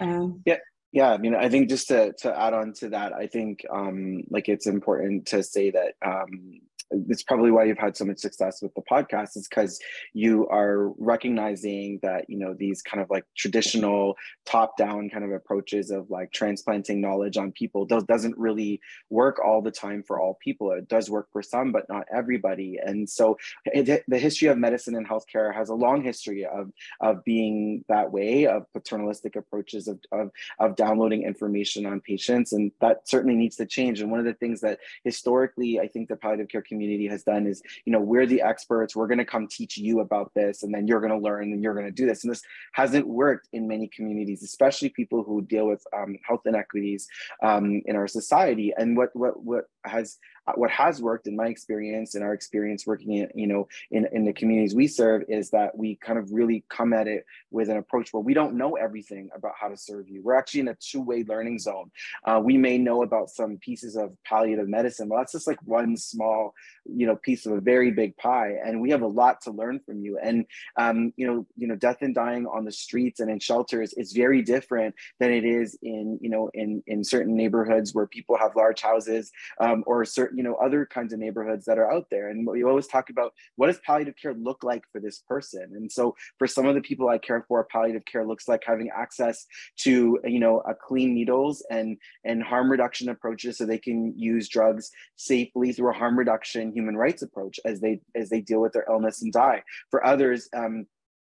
Um, 0.00 0.42
yeah 0.46 0.58
yeah 0.92 1.10
i 1.10 1.18
mean 1.18 1.34
i 1.34 1.48
think 1.48 1.68
just 1.68 1.88
to, 1.88 2.12
to 2.14 2.38
add 2.38 2.54
on 2.54 2.72
to 2.72 2.90
that 2.90 3.12
i 3.12 3.26
think 3.26 3.64
um, 3.70 4.22
like 4.30 4.48
it's 4.48 4.66
important 4.66 5.26
to 5.26 5.42
say 5.42 5.70
that 5.70 5.94
um, 6.04 6.60
it's 7.08 7.22
probably 7.22 7.50
why 7.50 7.64
you've 7.64 7.78
had 7.78 7.96
so 7.96 8.04
much 8.04 8.18
success 8.18 8.62
with 8.62 8.74
the 8.74 8.82
podcast 8.82 9.36
is 9.36 9.48
because 9.48 9.80
you 10.12 10.46
are 10.48 10.88
recognizing 10.98 11.98
that 12.02 12.28
you 12.28 12.38
know 12.38 12.54
these 12.54 12.82
kind 12.82 13.02
of 13.02 13.10
like 13.10 13.24
traditional 13.36 14.16
top 14.44 14.76
down 14.76 15.08
kind 15.08 15.24
of 15.24 15.32
approaches 15.32 15.90
of 15.90 16.10
like 16.10 16.32
transplanting 16.32 17.00
knowledge 17.00 17.36
on 17.36 17.52
people 17.52 17.84
does, 17.84 18.04
doesn't 18.04 18.36
really 18.36 18.80
work 19.10 19.40
all 19.44 19.62
the 19.62 19.70
time 19.70 20.02
for 20.02 20.20
all 20.20 20.38
people. 20.42 20.70
It 20.72 20.88
does 20.88 21.10
work 21.10 21.28
for 21.32 21.42
some 21.42 21.72
but 21.72 21.88
not 21.88 22.06
everybody. 22.14 22.78
And 22.84 23.08
so 23.08 23.38
eh, 23.66 23.82
it, 23.86 24.04
the 24.08 24.18
history 24.18 24.48
of 24.48 24.58
medicine 24.58 24.94
and 24.94 25.08
healthcare 25.08 25.54
has 25.54 25.68
a 25.68 25.74
long 25.74 26.02
history 26.02 26.44
of 26.44 26.70
of 27.00 27.24
being 27.24 27.84
that 27.88 28.12
way 28.12 28.46
of 28.46 28.70
paternalistic 28.72 29.36
approaches 29.36 29.88
of, 29.88 29.98
of, 30.12 30.30
of 30.58 30.76
downloading 30.76 31.22
information 31.22 31.86
on 31.86 32.00
patients 32.00 32.52
and 32.52 32.72
that 32.80 33.08
certainly 33.08 33.36
needs 33.36 33.56
to 33.56 33.66
change. 33.66 34.00
And 34.00 34.10
one 34.10 34.20
of 34.20 34.26
the 34.26 34.34
things 34.34 34.60
that 34.60 34.78
historically 35.04 35.80
i 35.80 35.86
think 35.86 36.08
the 36.08 36.16
palliative 36.16 36.48
care 36.48 36.62
community 36.62 36.81
community 36.82 37.06
has 37.08 37.22
done 37.22 37.46
is, 37.46 37.62
you 37.84 37.92
know, 37.92 38.00
we're 38.00 38.26
the 38.26 38.42
experts. 38.42 38.96
We're 38.96 39.06
going 39.06 39.18
to 39.18 39.24
come 39.24 39.46
teach 39.46 39.76
you 39.76 40.00
about 40.00 40.32
this, 40.34 40.62
and 40.62 40.74
then 40.74 40.86
you're 40.86 41.00
going 41.00 41.12
to 41.12 41.18
learn, 41.18 41.52
and 41.52 41.62
you're 41.62 41.74
going 41.74 41.86
to 41.86 41.92
do 41.92 42.06
this. 42.06 42.24
And 42.24 42.32
this 42.32 42.42
hasn't 42.72 43.06
worked 43.06 43.48
in 43.52 43.68
many 43.68 43.88
communities, 43.88 44.42
especially 44.42 44.88
people 44.88 45.22
who 45.22 45.42
deal 45.42 45.66
with 45.66 45.84
um, 45.96 46.16
health 46.26 46.42
inequities 46.46 47.08
um, 47.42 47.82
in 47.86 47.96
our 47.96 48.08
society. 48.08 48.72
And 48.76 48.96
what 48.96 49.14
what 49.14 49.42
what 49.42 49.64
has 49.84 50.18
what 50.56 50.70
has 50.70 51.00
worked 51.00 51.26
in 51.26 51.36
my 51.36 51.46
experience 51.46 52.14
and 52.14 52.24
our 52.24 52.34
experience 52.34 52.86
working 52.86 53.12
in 53.12 53.28
you 53.34 53.46
know 53.46 53.68
in, 53.90 54.08
in 54.12 54.24
the 54.24 54.32
communities 54.32 54.74
we 54.74 54.88
serve 54.88 55.22
is 55.28 55.50
that 55.50 55.76
we 55.76 55.96
kind 55.96 56.18
of 56.18 56.32
really 56.32 56.64
come 56.68 56.92
at 56.92 57.06
it 57.06 57.24
with 57.50 57.68
an 57.68 57.76
approach 57.76 58.12
where 58.12 58.22
we 58.22 58.34
don't 58.34 58.54
know 58.54 58.72
everything 58.72 59.28
about 59.36 59.52
how 59.58 59.68
to 59.68 59.76
serve 59.76 60.08
you 60.08 60.20
we're 60.22 60.34
actually 60.34 60.60
in 60.60 60.68
a 60.68 60.76
two-way 60.80 61.24
learning 61.28 61.58
zone 61.58 61.90
uh, 62.24 62.40
we 62.42 62.56
may 62.56 62.76
know 62.76 63.02
about 63.02 63.30
some 63.30 63.56
pieces 63.58 63.96
of 63.96 64.10
palliative 64.24 64.68
medicine 64.68 65.08
but 65.08 65.18
that's 65.18 65.32
just 65.32 65.46
like 65.46 65.62
one 65.62 65.96
small 65.96 66.54
you 66.84 67.06
know 67.06 67.16
piece 67.16 67.46
of 67.46 67.52
a 67.52 67.60
very 67.60 67.90
big 67.90 68.16
pie 68.16 68.54
and 68.64 68.80
we 68.80 68.90
have 68.90 69.02
a 69.02 69.06
lot 69.06 69.40
to 69.42 69.50
learn 69.50 69.80
from 69.84 70.00
you. 70.00 70.18
And 70.22 70.46
um, 70.78 71.12
you 71.16 71.26
know 71.26 71.46
you 71.56 71.66
know 71.66 71.76
death 71.76 71.98
and 72.00 72.14
dying 72.14 72.46
on 72.46 72.64
the 72.64 72.72
streets 72.72 73.20
and 73.20 73.30
in 73.30 73.38
shelters 73.38 73.92
is 73.94 74.12
very 74.12 74.42
different 74.42 74.94
than 75.20 75.32
it 75.32 75.44
is 75.44 75.78
in 75.82 76.18
you 76.20 76.30
know 76.30 76.50
in 76.54 76.82
in 76.86 77.04
certain 77.04 77.36
neighborhoods 77.36 77.94
where 77.94 78.06
people 78.06 78.36
have 78.38 78.56
large 78.56 78.80
houses 78.80 79.30
um, 79.60 79.84
or 79.86 80.04
certain 80.04 80.38
you 80.38 80.44
know 80.44 80.54
other 80.56 80.86
kinds 80.86 81.12
of 81.12 81.18
neighborhoods 81.18 81.64
that 81.66 81.78
are 81.78 81.90
out 81.90 82.06
there. 82.10 82.28
And 82.28 82.46
we 82.46 82.64
always 82.64 82.86
talk 82.86 83.10
about 83.10 83.32
what 83.56 83.68
does 83.68 83.80
palliative 83.84 84.16
care 84.20 84.34
look 84.34 84.62
like 84.62 84.82
for 84.92 85.00
this 85.00 85.22
person? 85.28 85.72
And 85.74 85.90
so 85.90 86.14
for 86.38 86.46
some 86.46 86.66
of 86.66 86.74
the 86.74 86.80
people 86.80 87.08
i 87.08 87.18
care 87.18 87.44
for 87.48 87.64
palliative 87.64 88.04
care 88.04 88.26
looks 88.26 88.48
like 88.48 88.62
having 88.66 88.90
access 88.94 89.46
to 89.76 90.18
you 90.24 90.40
know 90.40 90.60
a 90.66 90.74
clean 90.74 91.14
needles 91.14 91.64
and 91.70 91.96
and 92.24 92.42
harm 92.42 92.70
reduction 92.70 93.08
approaches 93.08 93.58
so 93.58 93.64
they 93.64 93.78
can 93.78 94.12
use 94.16 94.48
drugs 94.48 94.90
safely 95.16 95.72
through 95.72 95.90
a 95.90 95.96
harm 95.96 96.18
reduction 96.18 96.51
human 96.60 96.96
rights 96.96 97.22
approach 97.22 97.58
as 97.64 97.80
they 97.80 98.00
as 98.14 98.28
they 98.28 98.40
deal 98.40 98.60
with 98.60 98.72
their 98.72 98.86
illness 98.88 99.22
and 99.22 99.32
die 99.32 99.62
for 99.90 100.04
others 100.04 100.48
um, 100.54 100.86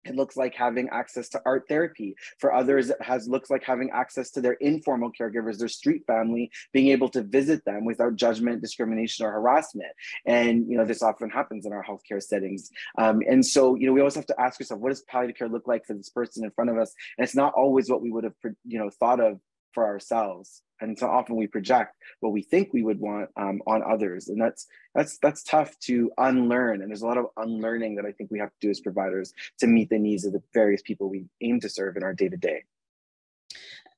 it 0.04 0.16
looks 0.16 0.36
like 0.36 0.54
having 0.54 0.88
access 0.90 1.28
to 1.30 1.42
art 1.46 1.64
therapy. 1.68 2.16
For 2.38 2.52
others, 2.52 2.90
it 2.90 3.00
has 3.00 3.28
looks 3.28 3.50
like 3.50 3.62
having 3.62 3.90
access 3.90 4.30
to 4.32 4.40
their 4.40 4.54
informal 4.54 5.12
caregivers, 5.12 5.58
their 5.58 5.68
street 5.68 6.02
family, 6.06 6.50
being 6.72 6.88
able 6.88 7.08
to 7.10 7.22
visit 7.22 7.64
them 7.64 7.84
without 7.84 8.16
judgment, 8.16 8.62
discrimination, 8.62 9.26
or 9.26 9.32
harassment. 9.32 9.92
And 10.26 10.68
you 10.68 10.76
know, 10.76 10.84
this 10.84 11.02
often 11.02 11.30
happens 11.30 11.66
in 11.66 11.72
our 11.72 11.84
healthcare 11.84 12.22
settings. 12.22 12.70
Um, 12.98 13.22
and 13.28 13.44
so, 13.44 13.74
you 13.76 13.86
know, 13.86 13.92
we 13.92 14.00
always 14.00 14.16
have 14.16 14.26
to 14.26 14.40
ask 14.40 14.60
ourselves, 14.60 14.82
what 14.82 14.90
does 14.90 15.02
palliative 15.02 15.36
care 15.36 15.48
look 15.48 15.66
like 15.66 15.86
for 15.86 15.94
this 15.94 16.10
person 16.10 16.44
in 16.44 16.50
front 16.50 16.70
of 16.70 16.78
us? 16.78 16.94
And 17.16 17.24
it's 17.24 17.36
not 17.36 17.54
always 17.54 17.88
what 17.88 18.02
we 18.02 18.10
would 18.10 18.24
have, 18.24 18.34
you 18.66 18.78
know, 18.78 18.90
thought 18.90 19.20
of 19.20 19.40
for 19.72 19.84
ourselves. 19.86 20.62
And 20.80 20.98
so 20.98 21.08
often 21.08 21.36
we 21.36 21.46
project 21.46 21.94
what 22.20 22.32
we 22.32 22.42
think 22.42 22.72
we 22.72 22.82
would 22.82 22.98
want 22.98 23.30
um, 23.36 23.62
on 23.66 23.82
others. 23.88 24.28
And 24.28 24.40
that's 24.40 24.66
that's 24.94 25.18
that's 25.18 25.44
tough 25.44 25.78
to 25.80 26.10
unlearn. 26.18 26.82
And 26.82 26.90
there's 26.90 27.02
a 27.02 27.06
lot 27.06 27.18
of 27.18 27.26
unlearning 27.36 27.96
that 27.96 28.06
i 28.06 28.12
think 28.12 28.30
we 28.30 28.38
have 28.38 28.50
to 28.50 28.66
do 28.66 28.70
as 28.70 28.80
providers 28.80 29.32
to 29.58 29.66
meet 29.66 29.88
the 29.90 29.98
needs 29.98 30.24
of 30.24 30.32
the 30.32 30.42
various 30.52 30.82
people 30.82 31.08
we 31.08 31.24
aim 31.40 31.60
to 31.60 31.68
serve 31.68 31.96
in 31.96 32.02
our 32.02 32.14
day 32.14 32.28
to 32.28 32.36
day 32.36 32.62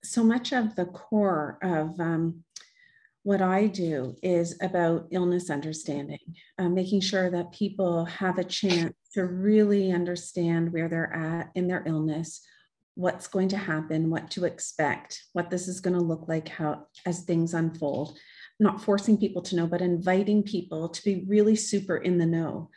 so 0.03 0.23
much 0.23 0.53
of 0.53 0.75
the 0.77 0.85
core 0.87 1.59
of 1.63 1.99
um, 2.01 2.45
what 3.23 3.43
i 3.43 3.67
do 3.67 4.15
is 4.23 4.57
about 4.61 5.07
illness 5.11 5.51
understanding 5.51 6.19
uh, 6.59 6.69
making 6.69 7.01
sure 7.01 7.31
that 7.31 7.53
people 7.53 8.05
have 8.05 8.39
a 8.39 8.45
chance 8.45 8.95
to 9.13 9.25
really 9.25 9.93
understand 9.93 10.73
where 10.73 10.89
they're 10.89 11.15
at 11.15 11.51
in 11.55 11.69
their 11.69 11.85
illness 11.87 12.41
what's 12.95 13.27
going 13.27 13.49
to 13.49 13.57
happen, 13.57 14.11
what 14.11 14.31
to 14.33 14.45
expect, 14.45 15.23
what 15.33 15.51
this 15.51 15.69
is 15.69 15.81
going 15.81 15.95
to 15.95 16.03
look 16.03 16.29
like 16.29 16.49
how 16.49 16.87
as 17.07 17.23
things 17.23 17.55
unfold. 17.55 18.19
Not 18.61 18.83
forcing 18.83 19.19
people 19.19 19.43
to 19.43 19.57
know, 19.57 19.67
but 19.67 19.83
inviting 19.83 20.43
people 20.43 20.89
to 20.89 21.05
be 21.05 21.25
really 21.27 21.57
super 21.57 21.97
in 21.97 22.19
the 22.19 22.27
know. 22.27 22.71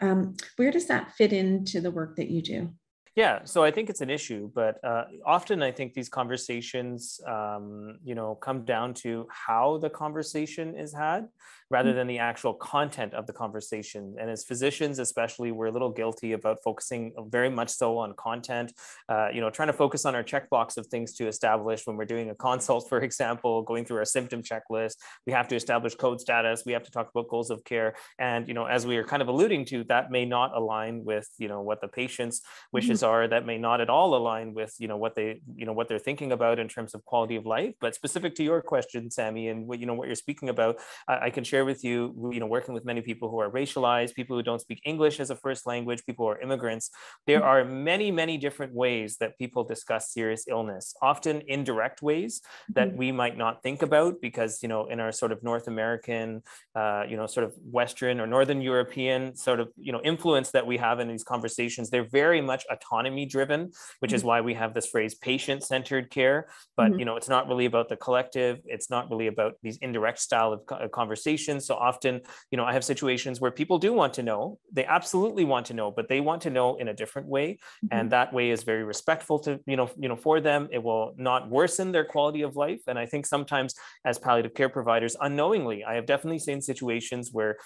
Um, 0.00 0.34
where 0.56 0.70
does 0.70 0.86
that 0.88 1.12
fit 1.12 1.32
into 1.32 1.80
the 1.80 1.90
work 1.90 2.16
that 2.16 2.28
you 2.28 2.42
do? 2.42 2.74
Yeah, 3.14 3.40
so 3.44 3.62
I 3.62 3.70
think 3.70 3.90
it's 3.90 4.00
an 4.00 4.08
issue, 4.08 4.50
but 4.54 4.82
uh, 4.82 5.04
often 5.26 5.62
I 5.62 5.70
think 5.70 5.92
these 5.92 6.08
conversations, 6.08 7.20
um, 7.26 7.98
you 8.02 8.14
know, 8.14 8.34
come 8.34 8.64
down 8.64 8.94
to 8.94 9.28
how 9.30 9.76
the 9.76 9.90
conversation 9.90 10.74
is 10.74 10.94
had 10.94 11.28
rather 11.72 11.90
mm-hmm. 11.90 11.98
than 11.98 12.06
the 12.06 12.18
actual 12.18 12.54
content 12.54 13.14
of 13.14 13.26
the 13.26 13.32
conversation. 13.32 14.14
And 14.20 14.30
as 14.30 14.44
physicians, 14.44 14.98
especially, 14.98 15.52
we're 15.52 15.66
a 15.66 15.70
little 15.70 15.90
guilty 15.90 16.32
about 16.32 16.58
focusing 16.62 17.12
very 17.28 17.50
much 17.50 17.70
so 17.70 17.98
on 17.98 18.14
content, 18.14 18.72
uh, 19.08 19.28
you 19.32 19.40
know, 19.40 19.50
trying 19.50 19.68
to 19.68 19.72
focus 19.72 20.04
on 20.04 20.14
our 20.14 20.22
checkbox 20.22 20.76
of 20.76 20.86
things 20.86 21.14
to 21.14 21.26
establish 21.26 21.86
when 21.86 21.96
we're 21.96 22.04
doing 22.04 22.30
a 22.30 22.34
consult, 22.48 22.88
for 22.88 23.00
example, 23.00 23.62
going 23.62 23.84
through 23.84 23.98
our 23.98 24.04
symptom 24.04 24.42
checklist, 24.42 24.96
we 25.26 25.32
have 25.32 25.48
to 25.48 25.56
establish 25.56 25.94
code 25.94 26.20
status, 26.20 26.64
we 26.64 26.72
have 26.72 26.82
to 26.84 26.90
talk 26.90 27.10
about 27.14 27.28
goals 27.28 27.50
of 27.50 27.64
care. 27.64 27.94
And, 28.18 28.48
you 28.48 28.54
know, 28.54 28.66
as 28.66 28.86
we 28.86 28.96
are 28.96 29.04
kind 29.04 29.22
of 29.22 29.28
alluding 29.28 29.64
to, 29.66 29.84
that 29.84 30.10
may 30.10 30.24
not 30.24 30.54
align 30.54 31.04
with, 31.04 31.28
you 31.38 31.48
know, 31.48 31.62
what 31.62 31.80
the 31.80 31.88
patient's 31.88 32.42
wishes 32.72 33.00
mm-hmm. 33.00 33.01
Are, 33.02 33.28
that 33.28 33.46
may 33.46 33.58
not 33.58 33.80
at 33.80 33.90
all 33.90 34.14
align 34.14 34.54
with, 34.54 34.74
you 34.78 34.88
know, 34.88 34.96
what 34.96 35.14
they, 35.14 35.40
you 35.54 35.66
know, 35.66 35.72
what 35.72 35.88
they're 35.88 35.98
thinking 35.98 36.32
about 36.32 36.58
in 36.58 36.68
terms 36.68 36.94
of 36.94 37.04
quality 37.04 37.36
of 37.36 37.46
life. 37.46 37.74
But 37.80 37.94
specific 37.94 38.34
to 38.36 38.44
your 38.44 38.62
question, 38.62 39.10
Sammy, 39.10 39.48
and 39.48 39.66
what, 39.66 39.78
you 39.78 39.86
know, 39.86 39.94
what 39.94 40.06
you're 40.06 40.14
speaking 40.14 40.48
about, 40.48 40.76
I, 41.08 41.26
I 41.26 41.30
can 41.30 41.44
share 41.44 41.64
with 41.64 41.84
you, 41.84 42.30
you 42.32 42.40
know, 42.40 42.46
working 42.46 42.74
with 42.74 42.84
many 42.84 43.00
people 43.00 43.30
who 43.30 43.40
are 43.40 43.50
racialized, 43.50 44.14
people 44.14 44.36
who 44.36 44.42
don't 44.42 44.60
speak 44.60 44.80
English 44.84 45.20
as 45.20 45.30
a 45.30 45.36
first 45.36 45.66
language, 45.66 46.04
people 46.04 46.26
who 46.26 46.30
are 46.30 46.40
immigrants. 46.40 46.90
There 47.26 47.40
mm-hmm. 47.40 47.48
are 47.48 47.64
many, 47.64 48.10
many 48.10 48.38
different 48.38 48.74
ways 48.74 49.16
that 49.18 49.38
people 49.38 49.64
discuss 49.64 50.12
serious 50.12 50.46
illness, 50.48 50.94
often 51.02 51.42
indirect 51.46 52.02
ways 52.02 52.40
that 52.74 52.88
mm-hmm. 52.88 52.96
we 52.98 53.12
might 53.12 53.36
not 53.36 53.62
think 53.62 53.82
about 53.82 54.20
because, 54.20 54.62
you 54.62 54.68
know, 54.68 54.86
in 54.86 55.00
our 55.00 55.12
sort 55.12 55.32
of 55.32 55.42
North 55.42 55.68
American, 55.68 56.42
uh, 56.74 57.04
you 57.08 57.16
know, 57.16 57.26
sort 57.26 57.44
of 57.44 57.54
Western 57.70 58.20
or 58.20 58.26
Northern 58.26 58.60
European 58.60 59.34
sort 59.36 59.60
of, 59.60 59.68
you 59.76 59.92
know, 59.92 60.00
influence 60.02 60.50
that 60.52 60.66
we 60.66 60.76
have 60.76 61.00
in 61.00 61.08
these 61.08 61.24
conversations, 61.24 61.90
they're 61.90 62.08
very 62.10 62.40
much 62.40 62.64
autonomy 62.92 63.26
driven, 63.26 63.70
which 64.00 64.12
is 64.12 64.20
mm-hmm. 64.20 64.28
why 64.28 64.40
we 64.40 64.54
have 64.54 64.74
this 64.74 64.86
phrase 64.86 65.14
patient 65.14 65.62
centered 65.62 66.10
care. 66.10 66.48
But, 66.76 66.98
you 66.98 67.04
know, 67.04 67.16
it's 67.16 67.28
not 67.28 67.48
really 67.48 67.66
about 67.66 67.88
the 67.88 67.96
collective. 67.96 68.60
It's 68.64 68.90
not 68.90 69.10
really 69.10 69.26
about 69.26 69.54
these 69.62 69.78
indirect 69.78 70.18
style 70.18 70.52
of 70.52 70.90
conversations. 70.90 71.66
So 71.66 71.74
often, 71.74 72.20
you 72.50 72.56
know, 72.56 72.64
I 72.64 72.72
have 72.72 72.84
situations 72.84 73.40
where 73.40 73.50
people 73.50 73.78
do 73.78 73.92
want 73.92 74.14
to 74.14 74.22
know, 74.22 74.58
they 74.72 74.84
absolutely 74.84 75.44
want 75.44 75.66
to 75.66 75.74
know, 75.74 75.90
but 75.90 76.08
they 76.08 76.20
want 76.20 76.42
to 76.42 76.50
know 76.50 76.76
in 76.76 76.88
a 76.88 76.94
different 76.94 77.28
way. 77.28 77.52
Mm-hmm. 77.52 77.86
And 77.90 78.10
that 78.12 78.32
way 78.32 78.50
is 78.50 78.62
very 78.62 78.84
respectful 78.84 79.38
to, 79.40 79.60
you 79.66 79.76
know, 79.76 79.90
you 79.98 80.08
know, 80.08 80.16
for 80.16 80.40
them. 80.40 80.68
It 80.70 80.82
will 80.82 81.14
not 81.16 81.48
worsen 81.48 81.92
their 81.92 82.04
quality 82.04 82.42
of 82.42 82.56
life. 82.56 82.80
And 82.86 82.98
I 82.98 83.06
think 83.06 83.26
sometimes 83.26 83.74
as 84.04 84.18
palliative 84.18 84.54
care 84.54 84.68
providers, 84.68 85.16
unknowingly, 85.20 85.84
I 85.84 85.94
have 85.94 86.06
definitely 86.06 86.38
seen 86.38 86.60
situations 86.60 87.30
where 87.32 87.56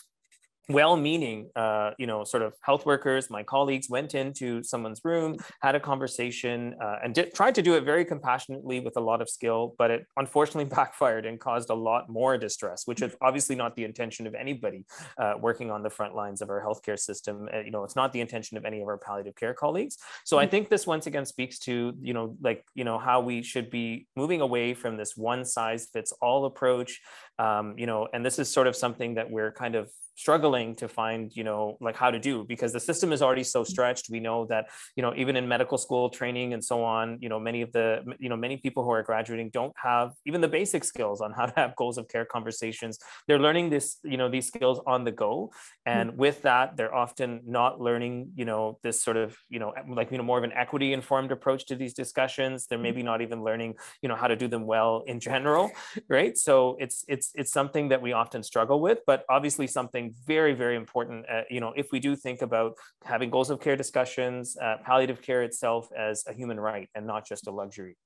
well-meaning 0.69 1.51
uh, 1.55 1.91
you 1.99 2.07
know 2.07 2.25
sort 2.25 2.43
of 2.43 2.55
health 2.61 2.87
workers. 2.87 3.31
My 3.31 3.43
colleagues 3.43 3.89
went 3.89 4.15
into 4.15 4.63
someone's 4.63 5.01
room 5.05 5.37
had 5.61 5.75
a 5.75 5.81
conversation 5.81 6.75
uh, 6.83 6.97
and 7.05 7.15
did, 7.15 7.35
tried 7.35 7.55
to 7.55 7.63
do 7.63 7.75
it 7.75 7.85
very 7.85 8.05
compassionately 8.05 8.81
with 8.81 8.97
a 8.97 9.01
lot 9.01 9.23
of 9.23 9.29
skill 9.29 9.75
but 9.79 9.91
it 9.91 10.07
unfortunately 10.17 10.65
backfired 10.77 11.27
and 11.27 11.39
caused 11.39 11.71
a 11.71 11.75
lot 11.75 12.09
more 12.09 12.37
distress 12.37 12.83
which 12.87 13.03
is 13.03 13.15
obviously 13.21 13.55
not 13.55 13.77
the 13.77 13.85
intention 13.85 14.27
of 14.27 14.35
anybody 14.35 14.85
uh, 15.19 15.35
working 15.41 15.71
on 15.71 15.83
the 15.83 15.91
front 15.91 16.15
lines 16.15 16.43
of 16.43 16.51
our 16.51 16.63
healthcare 16.63 16.99
system. 16.99 17.49
Uh, 17.53 17.61
you 17.61 17.71
know 17.71 17.85
it's 17.85 17.97
not 17.97 18.13
the 18.13 18.21
intention 18.21 18.57
of 18.57 18.65
any 18.65 18.81
of 18.81 18.89
our 18.89 18.99
palliative 18.99 19.37
care 19.37 19.55
colleagues. 19.55 19.99
So 20.25 20.39
i 20.39 20.45
mm-hmm. 20.45 20.51
think 20.51 20.69
this 20.69 20.87
once 20.87 21.07
again 21.07 21.27
speaks 21.27 21.59
to 21.61 21.95
you 22.01 22.15
know 22.15 22.37
like 22.43 22.65
you 22.75 22.85
know 22.85 22.99
how 22.99 23.21
we 23.21 23.43
should 23.43 23.71
be 23.71 24.07
moving 24.17 24.41
away 24.41 24.75
from 24.75 24.97
this 24.97 25.17
one 25.17 25.45
size 25.45 25.89
fits 25.93 26.13
all 26.21 26.45
approach. 26.45 27.01
Um, 27.39 27.75
you 27.77 27.87
know 27.87 28.09
and 28.13 28.25
this 28.25 28.39
is 28.39 28.49
sort 28.49 28.67
of 28.67 28.75
something 28.75 29.15
that 29.15 29.31
we're 29.31 29.53
kind 29.53 29.75
of 29.75 29.91
struggling 30.17 30.75
to 30.75 30.89
find 30.89 31.31
you 31.37 31.45
know 31.45 31.77
like 31.81 31.95
how 31.95 32.11
to 32.11 32.19
do 32.19 32.43
because 32.45 32.73
the 32.73 32.81
system 32.81 33.13
is 33.13 33.21
already 33.21 33.45
so 33.45 33.63
mm. 33.63 33.67
stretched 33.67 34.09
we 34.11 34.19
know 34.19 34.47
that 34.47 34.67
you 34.97 35.03
know 35.03 35.13
even 35.15 35.37
in 35.37 35.47
medical 35.47 35.77
school 35.77 36.09
training 36.09 36.55
and 36.55 36.65
so 36.65 36.83
on 36.83 37.19
you 37.21 37.29
know 37.29 37.39
many 37.39 37.61
of 37.61 37.71
the 37.73 38.03
you 38.19 38.31
know 38.31 38.37
many 38.37 38.57
people 38.57 38.83
who 38.83 38.91
are 38.91 39.03
graduating 39.03 39.51
don't 39.51 39.75
have 39.77 40.13
even 40.25 40.41
the 40.41 40.49
basic 40.49 40.85
skills 40.85 41.21
on 41.21 41.33
how 41.37 41.45
to 41.45 41.53
have 41.55 41.77
goals 41.77 41.99
of 41.99 42.09
care 42.09 42.25
conversations 42.25 42.99
they're 43.29 43.39
learning 43.39 43.69
this 43.69 43.99
you 44.05 44.17
know 44.17 44.29
these 44.29 44.47
skills 44.47 44.81
on 44.87 45.05
the 45.05 45.13
go 45.13 45.51
and 45.85 46.11
mm-hmm. 46.11 46.19
with 46.19 46.41
that 46.43 46.77
they're 46.79 46.95
often 46.95 47.41
not 47.47 47.79
learning 47.79 48.31
you 48.35 48.47
know 48.47 48.79
this 48.83 49.03
sort 49.03 49.19
of 49.19 49.37
you 49.51 49.59
know 49.59 49.75
like 49.89 50.11
you 50.11 50.17
know 50.17 50.25
more 50.25 50.39
of 50.39 50.45
an 50.45 50.53
equity 50.53 50.95
informed 50.95 51.31
approach 51.31 51.67
to 51.67 51.77
these 51.77 51.93
discussions 51.93 52.67
they're 52.67 52.79
mm. 52.79 52.89
maybe 52.89 53.03
not 53.03 53.21
even 53.21 53.45
learning 53.45 53.75
you 54.01 54.09
know 54.09 54.17
how 54.17 54.27
to 54.27 54.37
do 54.37 54.49
them 54.49 54.65
well 54.65 55.05
in 55.07 55.21
general 55.21 55.71
right 56.09 56.39
so 56.39 56.77
it's 56.81 57.05
it's 57.07 57.33
it's 57.35 57.53
something 57.53 57.91
that 57.91 58.01
we 58.01 58.15
often 58.15 58.43
struggle 58.43 58.81
with 58.81 59.01
but 59.07 59.23
obviously 59.29 59.67
something 59.67 60.06
something 60.07 60.25
very, 60.27 60.55
very 60.55 60.77
important. 60.77 61.27
Uh, 61.31 61.43
you 61.51 61.61
know, 61.61 61.73
if 61.77 61.93
we 61.93 62.01
do 62.01 62.17
think 62.17 62.43
about 62.43 62.75
having 63.05 63.31
goals 63.31 63.51
of 63.51 63.61
care 63.61 63.77
discussions, 63.77 64.57
uh, 64.63 64.77
palliative 64.85 65.23
care 65.23 65.43
itself 65.43 65.89
as 65.97 66.25
a 66.27 66.33
human 66.33 66.59
right 66.59 66.89
and 66.95 67.07
not 67.07 67.27
just 67.27 67.47
a 67.47 67.51
luxury. 67.51 67.97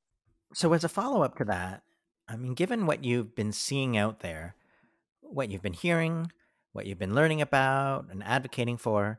So, 0.54 0.73
as 0.73 0.85
a 0.85 0.88
follow 0.88 1.23
up 1.23 1.37
to 1.38 1.45
that, 1.45 1.83
I 2.28 2.37
mean, 2.37 2.54
given 2.54 2.87
what 2.87 3.04
you've 3.04 3.35
been 3.35 3.52
seeing 3.52 3.97
out 3.97 4.21
there, 4.21 4.54
what 5.21 5.50
you've 5.50 5.62
been 5.62 5.73
hearing, 5.73 6.33
what 6.73 6.87
you've 6.87 6.99
been 6.99 7.14
learning 7.14 7.40
about 7.40 8.07
and 8.11 8.23
advocating 8.25 8.76
for, 8.76 9.19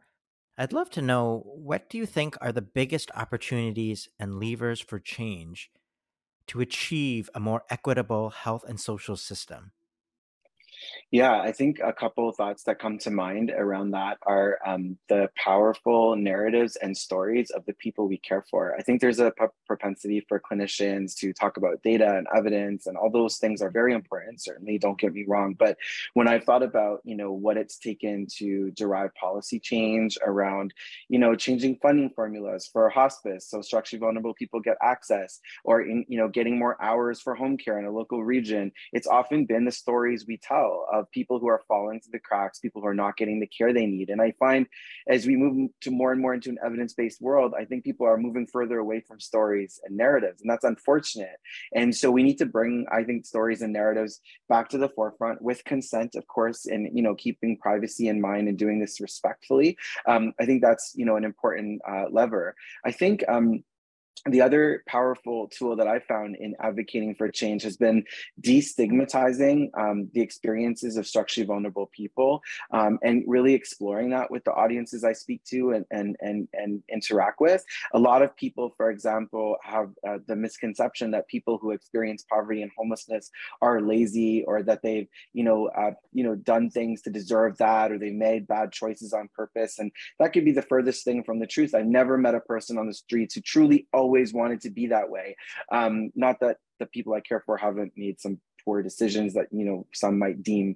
I'd 0.57 0.73
love 0.73 0.89
to 0.91 1.01
know 1.01 1.43
what 1.45 1.89
do 1.89 1.97
you 1.97 2.05
think 2.05 2.35
are 2.41 2.51
the 2.51 2.61
biggest 2.61 3.09
opportunities 3.15 4.09
and 4.19 4.39
levers 4.39 4.81
for 4.81 4.99
change 4.99 5.71
to 6.47 6.59
achieve 6.59 7.29
a 7.33 7.39
more 7.39 7.63
equitable 7.69 8.29
health 8.29 8.65
and 8.67 8.79
social 8.79 9.15
system? 9.15 9.71
Yeah, 11.11 11.41
I 11.41 11.51
think 11.51 11.79
a 11.83 11.91
couple 11.91 12.29
of 12.29 12.37
thoughts 12.37 12.63
that 12.63 12.79
come 12.79 12.97
to 12.99 13.11
mind 13.11 13.51
around 13.51 13.91
that 13.91 14.17
are 14.25 14.59
um, 14.65 14.97
the 15.09 15.29
powerful 15.35 16.15
narratives 16.15 16.77
and 16.77 16.95
stories 16.95 17.49
of 17.49 17.65
the 17.65 17.73
people 17.73 18.07
we 18.07 18.17
care 18.17 18.45
for. 18.49 18.73
I 18.77 18.81
think 18.81 19.01
there's 19.01 19.19
a 19.19 19.33
propensity 19.67 20.25
for 20.29 20.39
clinicians 20.39 21.13
to 21.17 21.33
talk 21.33 21.57
about 21.57 21.83
data 21.83 22.15
and 22.15 22.27
evidence, 22.33 22.87
and 22.87 22.95
all 22.95 23.11
those 23.11 23.39
things 23.39 23.61
are 23.61 23.69
very 23.69 23.93
important. 23.93 24.41
Certainly, 24.41 24.77
don't 24.77 24.97
get 24.97 25.11
me 25.11 25.25
wrong. 25.27 25.53
But 25.53 25.77
when 26.13 26.29
I've 26.29 26.45
thought 26.45 26.63
about, 26.63 27.01
you 27.03 27.15
know, 27.17 27.33
what 27.33 27.57
it's 27.57 27.77
taken 27.77 28.25
to 28.37 28.71
derive 28.71 29.13
policy 29.15 29.59
change 29.59 30.17
around, 30.25 30.73
you 31.09 31.19
know, 31.19 31.35
changing 31.35 31.75
funding 31.81 32.09
formulas 32.15 32.69
for 32.71 32.87
hospice 32.89 33.49
so 33.49 33.61
structurally 33.61 33.99
vulnerable 33.99 34.33
people 34.33 34.61
get 34.61 34.77
access, 34.81 35.41
or 35.65 35.81
in, 35.81 36.05
you 36.07 36.17
know, 36.17 36.29
getting 36.29 36.57
more 36.57 36.81
hours 36.81 37.19
for 37.19 37.35
home 37.35 37.57
care 37.57 37.77
in 37.79 37.83
a 37.85 37.91
local 37.91 38.23
region, 38.23 38.71
it's 38.93 39.07
often 39.07 39.45
been 39.45 39.65
the 39.65 39.71
stories 39.73 40.25
we 40.25 40.37
tell 40.37 40.87
of 40.93 41.00
people 41.11 41.39
who 41.39 41.47
are 41.47 41.63
falling 41.67 41.99
through 41.99 42.11
the 42.11 42.19
cracks, 42.19 42.59
people 42.59 42.81
who 42.81 42.87
are 42.87 42.93
not 42.93 43.17
getting 43.17 43.39
the 43.39 43.47
care 43.47 43.73
they 43.73 43.85
need. 43.85 44.09
And 44.09 44.21
I 44.21 44.33
find 44.39 44.67
as 45.07 45.25
we 45.25 45.35
move 45.35 45.71
to 45.81 45.91
more 45.91 46.11
and 46.11 46.21
more 46.21 46.33
into 46.33 46.49
an 46.49 46.59
evidence 46.63 46.93
based 46.93 47.21
world, 47.21 47.53
I 47.57 47.65
think 47.65 47.83
people 47.83 48.05
are 48.05 48.17
moving 48.17 48.47
further 48.47 48.77
away 48.79 49.01
from 49.01 49.19
stories 49.19 49.79
and 49.83 49.97
narratives. 49.97 50.41
And 50.41 50.49
that's 50.49 50.63
unfortunate. 50.63 51.37
And 51.73 51.95
so 51.95 52.11
we 52.11 52.23
need 52.23 52.37
to 52.37 52.45
bring, 52.45 52.85
I 52.91 53.03
think, 53.03 53.25
stories 53.25 53.61
and 53.61 53.73
narratives 53.73 54.21
back 54.49 54.69
to 54.69 54.77
the 54.77 54.89
forefront 54.89 55.41
with 55.41 55.63
consent, 55.63 56.15
of 56.15 56.27
course, 56.27 56.65
and, 56.65 56.89
you 56.95 57.01
know, 57.01 57.15
keeping 57.15 57.57
privacy 57.57 58.07
in 58.07 58.21
mind 58.21 58.47
and 58.47 58.57
doing 58.57 58.79
this 58.79 58.99
respectfully. 59.01 59.77
Um, 60.07 60.33
I 60.39 60.45
think 60.45 60.61
that's, 60.61 60.93
you 60.95 61.05
know, 61.05 61.15
an 61.15 61.25
important 61.25 61.81
uh, 61.89 62.05
lever. 62.11 62.55
I 62.85 62.91
think, 62.91 63.23
um, 63.27 63.63
the 64.29 64.41
other 64.41 64.83
powerful 64.87 65.47
tool 65.47 65.75
that 65.75 65.87
I 65.87 65.99
found 65.99 66.35
in 66.35 66.55
advocating 66.59 67.15
for 67.15 67.29
change 67.29 67.63
has 67.63 67.77
been 67.77 68.03
destigmatizing 68.41 69.69
um, 69.77 70.09
the 70.13 70.21
experiences 70.21 70.97
of 70.97 71.07
structurally 71.07 71.47
vulnerable 71.47 71.89
people 71.95 72.41
um, 72.71 72.99
and 73.01 73.23
really 73.25 73.53
exploring 73.53 74.11
that 74.11 74.29
with 74.29 74.43
the 74.43 74.53
audiences 74.53 75.03
I 75.03 75.13
speak 75.13 75.43
to 75.45 75.71
and, 75.71 75.85
and, 75.89 76.15
and, 76.19 76.47
and 76.53 76.83
interact 76.91 77.41
with. 77.41 77.63
A 77.93 77.99
lot 77.99 78.21
of 78.21 78.35
people, 78.35 78.73
for 78.77 78.91
example, 78.91 79.57
have 79.63 79.89
uh, 80.07 80.19
the 80.27 80.35
misconception 80.35 81.11
that 81.11 81.27
people 81.27 81.57
who 81.57 81.71
experience 81.71 82.23
poverty 82.29 82.61
and 82.61 82.71
homelessness 82.77 83.31
are 83.61 83.81
lazy 83.81 84.43
or 84.45 84.61
that 84.63 84.83
they've, 84.83 85.07
you 85.33 85.43
know, 85.43 85.67
uh, 85.69 85.91
you 86.13 86.23
know, 86.23 86.35
done 86.35 86.69
things 86.69 87.01
to 87.01 87.09
deserve 87.09 87.57
that 87.57 87.91
or 87.91 87.97
they've 87.97 88.13
made 88.13 88.47
bad 88.47 88.71
choices 88.71 89.13
on 89.13 89.29
purpose. 89.35 89.79
And 89.79 89.91
that 90.19 90.31
could 90.33 90.45
be 90.45 90.51
the 90.51 90.61
furthest 90.61 91.03
thing 91.03 91.23
from 91.23 91.39
the 91.39 91.47
truth. 91.47 91.73
I've 91.73 91.85
never 91.85 92.17
met 92.17 92.35
a 92.35 92.39
person 92.39 92.77
on 92.77 92.87
the 92.87 92.93
streets 92.93 93.33
who 93.35 93.41
truly 93.41 93.87
always 93.91 94.10
wanted 94.33 94.61
to 94.61 94.69
be 94.69 94.87
that 94.87 95.09
way. 95.09 95.35
Um, 95.71 96.11
not 96.15 96.39
that 96.41 96.57
the 96.79 96.85
people 96.85 97.13
I 97.13 97.21
care 97.21 97.43
for 97.45 97.57
haven't 97.57 97.93
made 97.95 98.19
some 98.19 98.39
poor 98.63 98.81
decisions 98.81 99.33
that 99.33 99.47
you 99.51 99.65
know 99.65 99.85
some 99.93 100.17
might 100.19 100.43
deem 100.43 100.75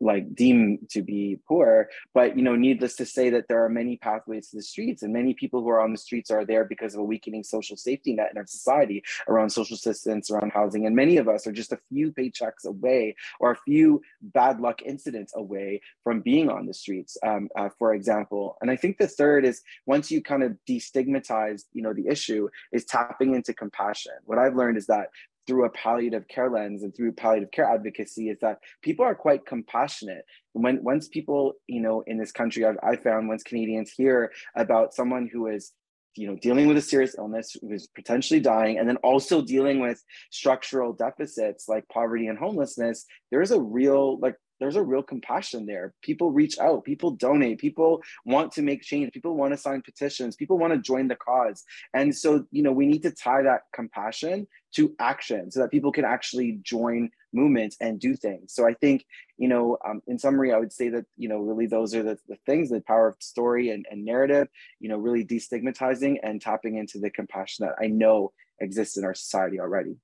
like 0.00 0.34
deem 0.34 0.78
to 0.90 1.02
be 1.02 1.38
poor. 1.48 1.88
But 2.14 2.36
you 2.36 2.42
know 2.42 2.56
needless 2.56 2.96
to 2.96 3.06
say 3.06 3.30
that 3.30 3.48
there 3.48 3.64
are 3.64 3.68
many 3.68 3.96
pathways 3.96 4.50
to 4.50 4.56
the 4.56 4.62
streets 4.62 5.02
and 5.02 5.12
many 5.12 5.34
people 5.34 5.60
who 5.60 5.70
are 5.70 5.80
on 5.80 5.92
the 5.92 5.98
streets 5.98 6.30
are 6.30 6.44
there 6.44 6.64
because 6.64 6.94
of 6.94 7.00
a 7.00 7.04
weakening 7.04 7.42
social 7.42 7.76
safety 7.76 8.14
net 8.14 8.30
in 8.32 8.38
our 8.38 8.46
society 8.46 9.02
around 9.28 9.50
social 9.50 9.74
assistance 9.74 10.30
around 10.30 10.52
housing 10.52 10.86
and 10.86 10.94
many 10.94 11.16
of 11.16 11.28
us 11.28 11.46
are 11.46 11.52
just 11.52 11.72
a 11.72 11.78
few 11.88 12.12
paychecks 12.12 12.64
away 12.64 13.14
or 13.38 13.52
a 13.52 13.56
few 13.56 14.00
bad 14.22 14.60
luck 14.60 14.82
incidents 14.82 15.32
away 15.36 15.80
from 16.04 16.20
being 16.20 16.50
on 16.50 16.66
the 16.66 16.74
streets. 16.74 17.16
Um, 17.22 17.48
uh, 17.56 17.68
for 17.78 17.94
example 17.94 18.56
and 18.60 18.70
i 18.70 18.76
think 18.76 18.98
the 18.98 19.06
third 19.06 19.44
is 19.44 19.62
once 19.86 20.10
you 20.10 20.22
kind 20.22 20.42
of 20.42 20.56
destigmatize 20.68 21.64
you 21.72 21.82
know 21.82 21.92
the 21.92 22.06
issue 22.06 22.48
is 22.72 22.84
tapping 22.84 23.34
into 23.34 23.52
compassion. 23.52 24.12
What 24.24 24.38
i've 24.38 24.56
learned 24.56 24.76
is 24.76 24.86
that 24.86 25.10
through 25.50 25.64
a 25.64 25.70
palliative 25.70 26.28
care 26.28 26.48
lens 26.48 26.84
and 26.84 26.94
through 26.94 27.10
palliative 27.10 27.50
care 27.50 27.64
advocacy 27.64 28.28
is 28.28 28.38
that 28.40 28.60
people 28.82 29.04
are 29.04 29.16
quite 29.16 29.44
compassionate. 29.44 30.24
When 30.52 30.80
once 30.84 31.08
people, 31.08 31.54
you 31.66 31.80
know, 31.80 32.04
in 32.06 32.18
this 32.18 32.30
country, 32.30 32.64
I've, 32.64 32.76
I 32.84 32.94
found 32.94 33.26
once 33.26 33.42
Canadians 33.42 33.90
hear 33.90 34.30
about 34.54 34.94
someone 34.94 35.28
who 35.30 35.48
is 35.48 35.72
you 36.14 36.28
know 36.28 36.36
dealing 36.36 36.68
with 36.68 36.76
a 36.76 36.82
serious 36.82 37.16
illness 37.18 37.56
who's 37.60 37.88
potentially 37.88 38.38
dying 38.38 38.78
and 38.78 38.88
then 38.88 38.96
also 38.98 39.42
dealing 39.42 39.80
with 39.80 40.02
structural 40.30 40.92
deficits 40.92 41.68
like 41.68 41.88
poverty 41.88 42.26
and 42.26 42.36
homelessness 42.36 43.06
there's 43.30 43.52
a 43.52 43.60
real 43.60 44.18
like 44.18 44.34
there's 44.60 44.76
a 44.76 44.82
real 44.82 45.02
compassion 45.02 45.66
there. 45.66 45.94
People 46.02 46.30
reach 46.30 46.58
out, 46.58 46.84
people 46.84 47.12
donate, 47.12 47.58
people 47.58 48.02
want 48.24 48.52
to 48.52 48.62
make 48.62 48.82
change, 48.82 49.12
people 49.12 49.34
want 49.34 49.52
to 49.52 49.56
sign 49.56 49.82
petitions, 49.82 50.36
people 50.36 50.58
want 50.58 50.72
to 50.72 50.78
join 50.78 51.08
the 51.08 51.16
cause. 51.16 51.64
And 51.94 52.14
so, 52.14 52.44
you 52.52 52.62
know, 52.62 52.72
we 52.72 52.86
need 52.86 53.02
to 53.02 53.10
tie 53.10 53.42
that 53.42 53.62
compassion 53.74 54.46
to 54.74 54.94
action 55.00 55.50
so 55.50 55.60
that 55.60 55.70
people 55.70 55.90
can 55.90 56.04
actually 56.04 56.60
join 56.62 57.10
movements 57.32 57.76
and 57.80 57.98
do 57.98 58.14
things. 58.14 58.52
So 58.52 58.66
I 58.66 58.74
think, 58.74 59.04
you 59.38 59.48
know, 59.48 59.78
um, 59.84 60.02
in 60.06 60.18
summary, 60.18 60.52
I 60.52 60.58
would 60.58 60.72
say 60.72 60.88
that, 60.90 61.06
you 61.16 61.28
know, 61.28 61.38
really 61.38 61.66
those 61.66 61.94
are 61.94 62.02
the, 62.02 62.18
the 62.28 62.36
things, 62.46 62.70
the 62.70 62.80
power 62.80 63.08
of 63.08 63.16
story 63.20 63.70
and, 63.70 63.86
and 63.90 64.04
narrative, 64.04 64.48
you 64.78 64.88
know, 64.88 64.98
really 64.98 65.24
destigmatizing 65.24 66.18
and 66.22 66.40
tapping 66.40 66.76
into 66.76 66.98
the 66.98 67.10
compassion 67.10 67.66
that 67.66 67.76
I 67.82 67.86
know 67.86 68.32
exists 68.60 68.96
in 68.96 69.04
our 69.04 69.14
society 69.14 69.58
already. 69.58 69.96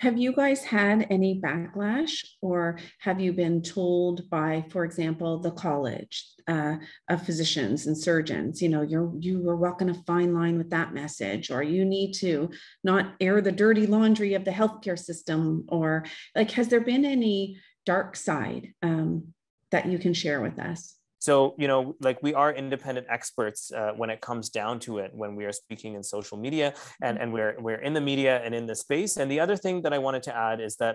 Have 0.00 0.18
you 0.18 0.32
guys 0.32 0.64
had 0.64 1.06
any 1.08 1.40
backlash, 1.40 2.24
or 2.42 2.78
have 3.00 3.20
you 3.20 3.32
been 3.32 3.62
told 3.62 4.28
by, 4.28 4.64
for 4.70 4.84
example, 4.84 5.38
the 5.38 5.52
college 5.52 6.26
uh, 6.46 6.76
of 7.08 7.24
physicians 7.24 7.86
and 7.86 7.96
surgeons, 7.96 8.60
you 8.60 8.68
know, 8.68 8.82
you're 8.82 9.12
you 9.18 9.48
are 9.48 9.56
walking 9.56 9.88
a 9.88 9.94
fine 10.04 10.34
line 10.34 10.58
with 10.58 10.70
that 10.70 10.92
message, 10.92 11.50
or 11.50 11.62
you 11.62 11.84
need 11.84 12.12
to 12.14 12.50
not 12.82 13.14
air 13.20 13.40
the 13.40 13.52
dirty 13.52 13.86
laundry 13.86 14.34
of 14.34 14.44
the 14.44 14.50
healthcare 14.50 14.98
system, 14.98 15.64
or 15.68 16.04
like, 16.34 16.50
has 16.50 16.68
there 16.68 16.80
been 16.80 17.04
any 17.04 17.58
dark 17.86 18.16
side 18.16 18.72
um, 18.82 19.28
that 19.70 19.86
you 19.86 19.98
can 19.98 20.12
share 20.12 20.40
with 20.42 20.58
us? 20.58 20.96
So 21.24 21.54
you 21.56 21.68
know 21.68 21.80
like 22.00 22.18
we 22.22 22.34
are 22.34 22.52
independent 22.52 23.06
experts 23.08 23.72
uh, 23.72 23.92
when 23.96 24.10
it 24.10 24.20
comes 24.20 24.50
down 24.50 24.78
to 24.86 24.98
it 24.98 25.10
when 25.14 25.34
we 25.38 25.46
are 25.46 25.52
speaking 25.52 25.94
in 25.94 26.02
social 26.02 26.36
media 26.36 26.74
and 27.00 27.14
and 27.20 27.32
we're 27.32 27.54
we're 27.64 27.82
in 27.88 27.94
the 27.98 28.04
media 28.12 28.34
and 28.44 28.54
in 28.54 28.66
the 28.66 28.76
space. 28.84 29.16
And 29.16 29.30
the 29.30 29.40
other 29.44 29.56
thing 29.64 29.76
that 29.84 29.92
i 29.94 29.98
wanted 30.06 30.22
to 30.28 30.32
add 30.36 30.60
is 30.68 30.76
that 30.82 30.94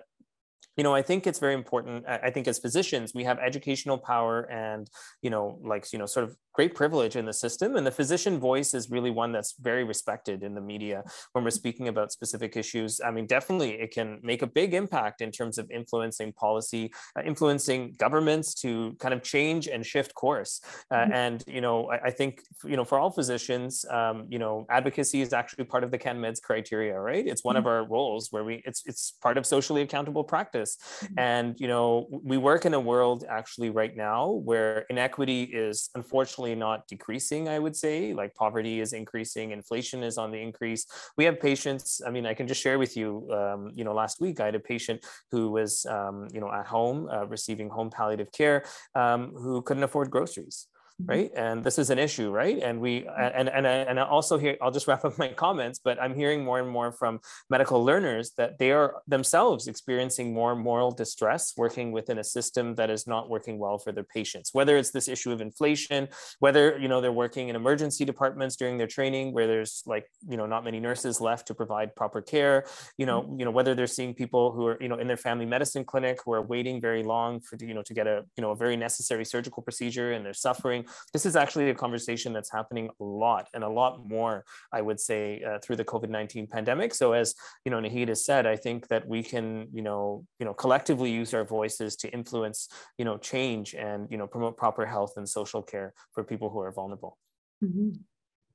you 0.78 0.84
know 0.84 0.94
i 0.94 1.04
think 1.10 1.20
it's 1.30 1.42
very 1.46 1.56
important 1.62 2.06
i 2.28 2.30
think 2.34 2.48
as 2.48 2.58
physicians 2.66 3.08
we 3.20 3.24
have 3.30 3.38
educational 3.50 3.98
power 3.98 4.36
and 4.66 4.84
you 5.26 5.32
know 5.34 5.46
like 5.72 5.84
you 5.94 6.00
know 6.00 6.10
sort 6.16 6.26
of 6.28 6.32
great 6.54 6.76
privilege 6.76 7.16
in 7.16 7.26
the 7.26 7.34
system. 7.34 7.76
And 7.76 7.86
the 7.86 7.92
physician 7.92 8.40
voice 8.40 8.74
is 8.74 8.90
really 8.90 9.12
one 9.12 9.32
that's 9.32 9.56
very 9.60 9.84
respected 9.84 10.44
in 10.44 10.56
the 10.56 10.62
media 10.62 11.04
when 11.34 11.44
we're 11.44 11.52
speaking 11.52 11.88
about 11.88 12.12
specific 12.12 12.58
issues. 12.58 13.00
I 13.06 13.12
mean, 13.12 13.28
definitely 13.28 13.72
it 13.72 13.92
can 13.92 14.20
make 14.24 14.42
a 14.42 14.48
big 14.48 14.74
impact 14.74 15.22
in 15.22 15.32
terms 15.32 15.58
of 15.58 15.70
influencing 15.72 16.34
policy, 16.34 16.92
uh, 17.16 17.22
influencing 17.24 17.96
governments 17.98 18.54
to 18.56 18.96
kind 19.00 19.14
of 19.14 19.24
change 19.24 19.68
and 19.68 19.86
shift 19.86 20.14
course. 20.14 20.62
Uh, 20.92 20.96
mm-hmm. 20.96 21.14
And, 21.14 21.44
you 21.48 21.62
know, 21.62 21.90
I, 21.92 22.08
I, 22.08 22.12
think, 22.12 22.42
you 22.66 22.76
know, 22.76 22.86
for 22.86 23.00
all 23.00 23.12
physicians, 23.12 23.86
um, 23.90 24.26
you 24.30 24.40
know, 24.40 24.66
advocacy 24.70 25.22
is 25.22 25.34
actually 25.34 25.66
part 25.66 25.84
of 25.84 25.92
the 25.92 25.98
CanMEDS 25.98 26.42
criteria, 26.42 27.00
right? 27.00 27.26
It's 27.26 27.44
one 27.44 27.56
mm-hmm. 27.56 27.68
of 27.68 27.68
our 27.68 27.86
roles 27.86 28.32
where 28.32 28.44
we, 28.44 28.62
it's, 28.66 28.84
it's 28.86 29.12
part 29.22 29.38
of 29.38 29.46
socially 29.46 29.82
accountable 29.82 30.24
practice. 30.24 30.78
Mm-hmm. 31.04 31.20
And, 31.20 31.60
you 31.60 31.68
know, 31.68 32.08
we 32.10 32.38
work 32.38 32.66
in 32.66 32.74
a 32.74 32.80
world 32.80 33.24
actually 33.30 33.70
right 33.70 33.96
now 33.96 34.32
where 34.32 34.86
inequity 34.90 35.44
is 35.44 35.90
unfortunately 35.96 36.49
not 36.56 36.88
decreasing, 36.88 37.48
I 37.50 37.60
would 37.60 37.76
say, 37.76 38.14
like 38.14 38.36
poverty 38.36 38.80
is 38.80 38.94
increasing, 38.94 39.52
inflation 39.52 40.04
is 40.04 40.18
on 40.18 40.32
the 40.32 40.38
increase. 40.38 40.86
We 41.18 41.26
have 41.26 41.40
patients, 41.40 42.02
I 42.06 42.12
mean, 42.12 42.26
I 42.26 42.34
can 42.34 42.48
just 42.48 42.62
share 42.62 42.80
with 42.80 42.96
you, 42.98 43.30
um, 43.32 43.72
you 43.76 43.84
know, 43.84 43.94
last 43.94 44.20
week 44.22 44.40
I 44.40 44.46
had 44.46 44.56
a 44.56 44.60
patient 44.60 45.06
who 45.32 45.52
was, 45.52 45.86
um, 45.86 46.28
you 46.34 46.40
know, 46.40 46.52
at 46.52 46.66
home 46.66 47.10
uh, 47.12 47.26
receiving 47.28 47.70
home 47.70 47.90
palliative 47.90 48.32
care 48.32 48.66
um, 48.96 49.32
who 49.36 49.62
couldn't 49.62 49.84
afford 49.84 50.10
groceries. 50.10 50.68
Mm-hmm. 51.02 51.12
right 51.12 51.32
and 51.34 51.64
this 51.64 51.80
is 51.80 51.92
an 51.92 51.98
issue 51.98 52.30
right 52.30 52.60
and 52.62 52.82
we 52.82 53.08
and 53.18 53.48
and 53.48 53.66
and 53.66 54.00
I 54.00 54.04
also 54.04 54.38
here 54.38 54.58
i'll 54.62 54.72
just 54.72 54.86
wrap 54.90 55.06
up 55.06 55.18
my 55.18 55.30
comments 55.30 55.80
but 55.82 56.02
i'm 56.02 56.14
hearing 56.14 56.44
more 56.44 56.60
and 56.60 56.68
more 56.68 56.92
from 56.92 57.22
medical 57.50 57.86
learners 57.86 58.32
that 58.32 58.60
they 58.60 58.72
are 58.72 58.96
themselves 59.08 59.68
experiencing 59.68 60.34
more 60.34 60.58
moral 60.58 60.92
distress 60.92 61.54
working 61.56 61.94
within 61.94 62.18
a 62.18 62.24
system 62.24 62.76
that 62.76 62.90
is 62.90 63.08
not 63.08 63.30
working 63.30 63.60
well 63.60 63.78
for 63.78 63.94
their 63.94 64.04
patients 64.04 64.54
whether 64.54 64.76
it's 64.76 64.92
this 64.92 65.08
issue 65.08 65.32
of 65.32 65.40
inflation 65.40 66.10
whether 66.40 66.78
you 66.78 66.90
know 66.90 67.00
they're 67.00 67.14
working 67.14 67.48
in 67.48 67.56
emergency 67.56 68.04
departments 68.04 68.58
during 68.58 68.78
their 68.78 68.88
training 68.88 69.32
where 69.32 69.48
there's 69.48 69.84
like 69.86 70.06
you 70.28 70.36
know 70.36 70.46
not 70.46 70.66
many 70.66 70.82
nurses 70.82 71.22
left 71.22 71.48
to 71.48 71.54
provide 71.54 71.96
proper 71.96 72.22
care 72.22 72.66
you 72.98 73.06
know 73.06 73.22
mm-hmm. 73.22 73.40
you 73.40 73.46
know 73.46 73.52
whether 73.52 73.74
they're 73.74 73.88
seeing 73.88 74.14
people 74.14 74.52
who 74.52 74.66
are 74.68 74.78
you 74.82 74.90
know 74.90 74.98
in 74.98 75.08
their 75.08 75.16
family 75.16 75.46
medicine 75.46 75.86
clinic 75.86 76.20
who 76.26 76.34
are 76.34 76.42
waiting 76.42 76.82
very 76.82 77.04
long 77.04 77.40
for 77.40 77.58
you 77.62 77.74
know 77.74 77.84
to 77.84 77.94
get 77.94 78.06
a 78.06 78.26
you 78.36 78.42
know 78.42 78.52
a 78.52 78.56
very 78.56 78.76
necessary 78.76 79.24
surgical 79.24 79.64
procedure 79.64 80.12
and 80.12 80.26
they're 80.26 80.34
suffering 80.34 80.84
this 81.14 81.26
is 81.26 81.36
actually 81.36 81.70
a 81.70 81.76
conversation 81.76 82.34
that's 82.34 82.52
happening 82.52 82.90
a 83.00 83.04
lot 83.04 83.48
and 83.54 83.64
a 83.64 83.70
lot 83.70 84.08
more, 84.08 84.46
I 84.72 84.82
would 84.82 85.00
say, 85.00 85.42
uh, 85.44 85.60
through 85.60 85.78
the 85.78 85.86
COVID-19 85.86 86.50
pandemic. 86.50 86.94
So 86.94 87.14
as, 87.14 87.36
you 87.66 87.72
know, 87.72 87.80
Naheed 87.80 88.08
has 88.08 88.26
said, 88.26 88.46
I 88.46 88.56
think 88.56 88.88
that 88.88 89.08
we 89.08 89.24
can, 89.24 89.68
you 89.74 89.82
know, 89.82 90.26
you 90.40 90.46
know, 90.46 90.54
collectively 90.54 91.12
use 91.12 91.34
our 91.34 91.46
voices 91.46 91.96
to 91.98 92.10
influence, 92.10 92.70
you 92.98 93.06
know, 93.06 93.18
change 93.18 93.74
and, 93.74 94.08
you 94.10 94.18
know, 94.18 94.28
promote 94.28 94.58
proper 94.58 94.86
health 94.86 95.14
and 95.18 95.28
social 95.28 95.62
care 95.62 95.94
for 96.14 96.24
people 96.24 96.50
who 96.50 96.60
are 96.60 96.72
vulnerable. 96.72 97.18
Mm-hmm. 97.64 97.92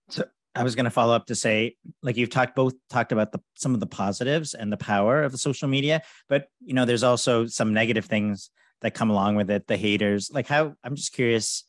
So 0.09 0.25
I 0.55 0.63
was 0.63 0.75
going 0.75 0.85
to 0.85 0.91
follow 0.91 1.15
up 1.15 1.27
to 1.27 1.35
say, 1.35 1.77
like 2.03 2.17
you've 2.17 2.31
talked 2.31 2.55
both 2.55 2.75
talked 2.89 3.13
about 3.13 3.33
the 3.33 3.41
some 3.55 3.75
of 3.75 3.81
the 3.81 3.87
positives 3.87 4.55
and 4.55 4.73
the 4.73 4.77
power 4.77 5.23
of 5.23 5.33
the 5.33 5.39
social 5.39 5.69
media, 5.69 6.03
but 6.29 6.47
you 6.65 6.75
know, 6.75 6.85
there's 6.85 7.03
also 7.03 7.47
some 7.47 7.75
negative 7.75 8.05
things 8.05 8.51
that 8.81 8.95
come 8.95 9.11
along 9.11 9.37
with 9.37 9.51
it. 9.51 9.67
The 9.67 9.77
haters, 9.77 10.31
like 10.33 10.47
how 10.47 10.75
I'm 10.85 10.95
just 10.95 11.13
curious 11.13 11.65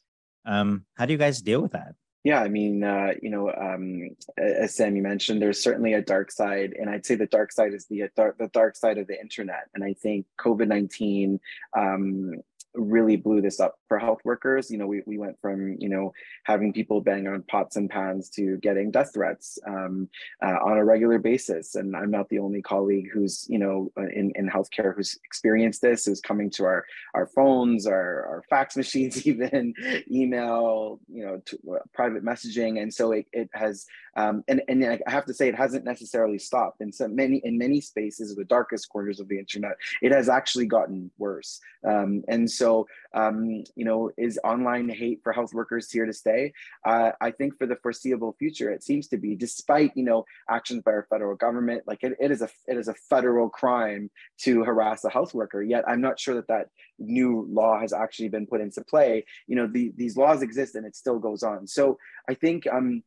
um, 0.46 0.86
how 0.96 1.06
do 1.06 1.14
you 1.14 1.20
guys 1.20 1.42
deal 1.42 1.62
with 1.62 1.74
that? 1.74 1.96
Yeah, 2.24 2.42
I 2.42 2.48
mean, 2.48 2.84
uh, 2.84 3.14
you 3.22 3.30
know, 3.30 3.54
um, 3.54 4.10
as 4.36 4.76
Sammy 4.76 5.00
mentioned, 5.00 5.40
there's 5.40 5.62
certainly 5.62 5.94
a 5.94 6.02
dark 6.02 6.32
side, 6.32 6.74
and 6.80 6.90
I'd 6.90 7.06
say 7.06 7.14
the 7.14 7.28
dark 7.28 7.52
side 7.52 7.74
is 7.74 7.86
the 7.86 8.10
dark, 8.16 8.40
the 8.40 8.48
dark 8.48 8.76
side 8.76 8.98
of 8.98 9.06
the 9.06 9.20
internet. 9.20 9.70
And 9.76 9.84
I 9.84 9.94
think 9.94 10.26
COVID 10.40 10.68
nineteen 10.68 11.40
um, 11.78 12.34
really 12.74 13.16
blew 13.16 13.42
this 13.42 13.60
up 13.60 13.78
for 13.88 14.00
health 14.00 14.20
workers. 14.24 14.70
You 14.72 14.78
know, 14.78 14.88
we, 14.88 15.02
we 15.06 15.18
went 15.18 15.40
from, 15.42 15.78
you 15.80 15.90
know, 15.90 16.14
having 16.44 16.74
people 16.74 17.02
bang 17.02 17.28
on 17.28 17.44
pots 17.44 17.76
and 17.76 17.90
pans 17.90 18.30
to 18.32 18.58
getting 18.58 18.92
death 18.92 19.12
threats 19.14 19.58
um, 19.68 20.10
uh, 20.42 20.58
on 20.66 20.78
a 20.78 20.86
regular 20.86 21.20
basis. 21.20 21.76
And 21.76 21.96
I'm 21.96 22.12
not 22.12 22.30
the 22.30 22.40
only 22.40 22.62
colleague 22.62 23.10
who's, 23.14 23.46
you 23.50 23.60
know, 23.60 23.92
uh, 23.98 24.08
in, 24.08 24.32
in 24.36 24.50
healthcare 24.50 24.96
who's 24.96 25.18
experienced 25.26 25.82
this, 25.82 26.06
who's 26.06 26.22
coming 26.22 26.50
to 26.52 26.66
our, 26.66 26.86
our 27.14 27.28
phones, 27.28 27.88
our, 27.88 28.26
our 28.26 28.44
fax 28.50 28.76
machines, 28.78 29.26
even 29.26 29.74
email, 30.12 31.00
you 31.12 31.26
know, 31.26 31.42
to, 31.46 31.58
uh, 31.74 31.80
private 31.94 32.24
messaging. 32.24 32.82
And 32.82 32.94
so 32.94 33.12
it, 33.12 33.28
it 33.32 33.50
has, 33.54 33.86
um, 34.18 34.44
and, 34.48 34.62
and 34.68 34.86
I 34.86 35.00
have 35.08 35.26
to 35.26 35.34
say, 35.34 35.50
it 35.50 35.56
hasn't 35.56 35.86
necessarily 35.86 36.40
stopped. 36.40 36.82
In 36.82 36.92
so 36.92 37.08
many, 37.08 37.42
in 37.44 37.58
many 37.58 37.82
spaces, 37.82 38.36
the 38.36 38.46
darkest 38.46 38.90
corners 38.90 39.20
of 39.20 39.28
the 39.28 39.38
internet, 39.38 39.74
it 40.02 40.12
has 40.12 40.30
actually 40.30 40.66
gotten 40.66 41.12
worse. 41.18 41.60
Um, 41.86 42.24
and 42.28 42.50
so, 42.50 42.88
um, 43.16 43.64
you 43.76 43.86
know, 43.86 44.12
is 44.18 44.40
online 44.44 44.90
hate 44.90 45.22
for 45.24 45.34
health 45.34 45.54
workers 45.54 45.90
here 45.90 46.06
to 46.06 46.14
stay? 46.14 46.54
Uh, 46.86 47.12
I 47.22 47.32
think 47.32 47.58
for 47.58 47.66
the 47.66 47.78
foreseeable 47.78 48.36
future, 48.38 48.72
it 48.72 48.84
seems 48.84 49.08
to 49.08 49.18
be, 49.18 49.36
despite 49.36 49.92
you 49.96 50.04
know 50.04 50.26
actions 50.50 50.84
by 50.84 50.92
our 50.92 51.08
federal 51.10 51.36
government, 51.36 51.84
like 51.88 52.04
it, 52.04 52.14
it 52.20 52.32
is 52.32 52.42
a 52.42 52.50
it 52.68 52.78
is 52.78 52.88
a 52.88 52.94
federal 53.10 53.50
crime 53.50 54.12
to 54.40 54.64
harass 54.64 55.04
a 55.06 55.10
health 55.10 55.34
worker. 55.34 55.64
Yet 55.64 55.86
I'm 55.88 56.02
not 56.02 56.20
sure 56.20 56.36
that 56.36 56.48
that 56.50 56.68
new 57.00 57.48
law 57.50 57.80
has 57.80 57.94
actually 57.94 58.30
been 58.30 58.48
put 58.48 58.62
into 58.62 58.84
play. 58.84 59.26
You 59.48 59.56
know, 59.56 59.68
the, 59.68 59.92
these 59.96 60.18
laws 60.18 60.42
exist 60.42 60.76
and 60.76 60.86
it 60.86 60.96
still 60.96 61.20
goes 61.20 61.44
on. 61.44 61.68
So 61.68 61.98
I 62.30 62.34
think 62.34 62.68
um, 62.72 63.04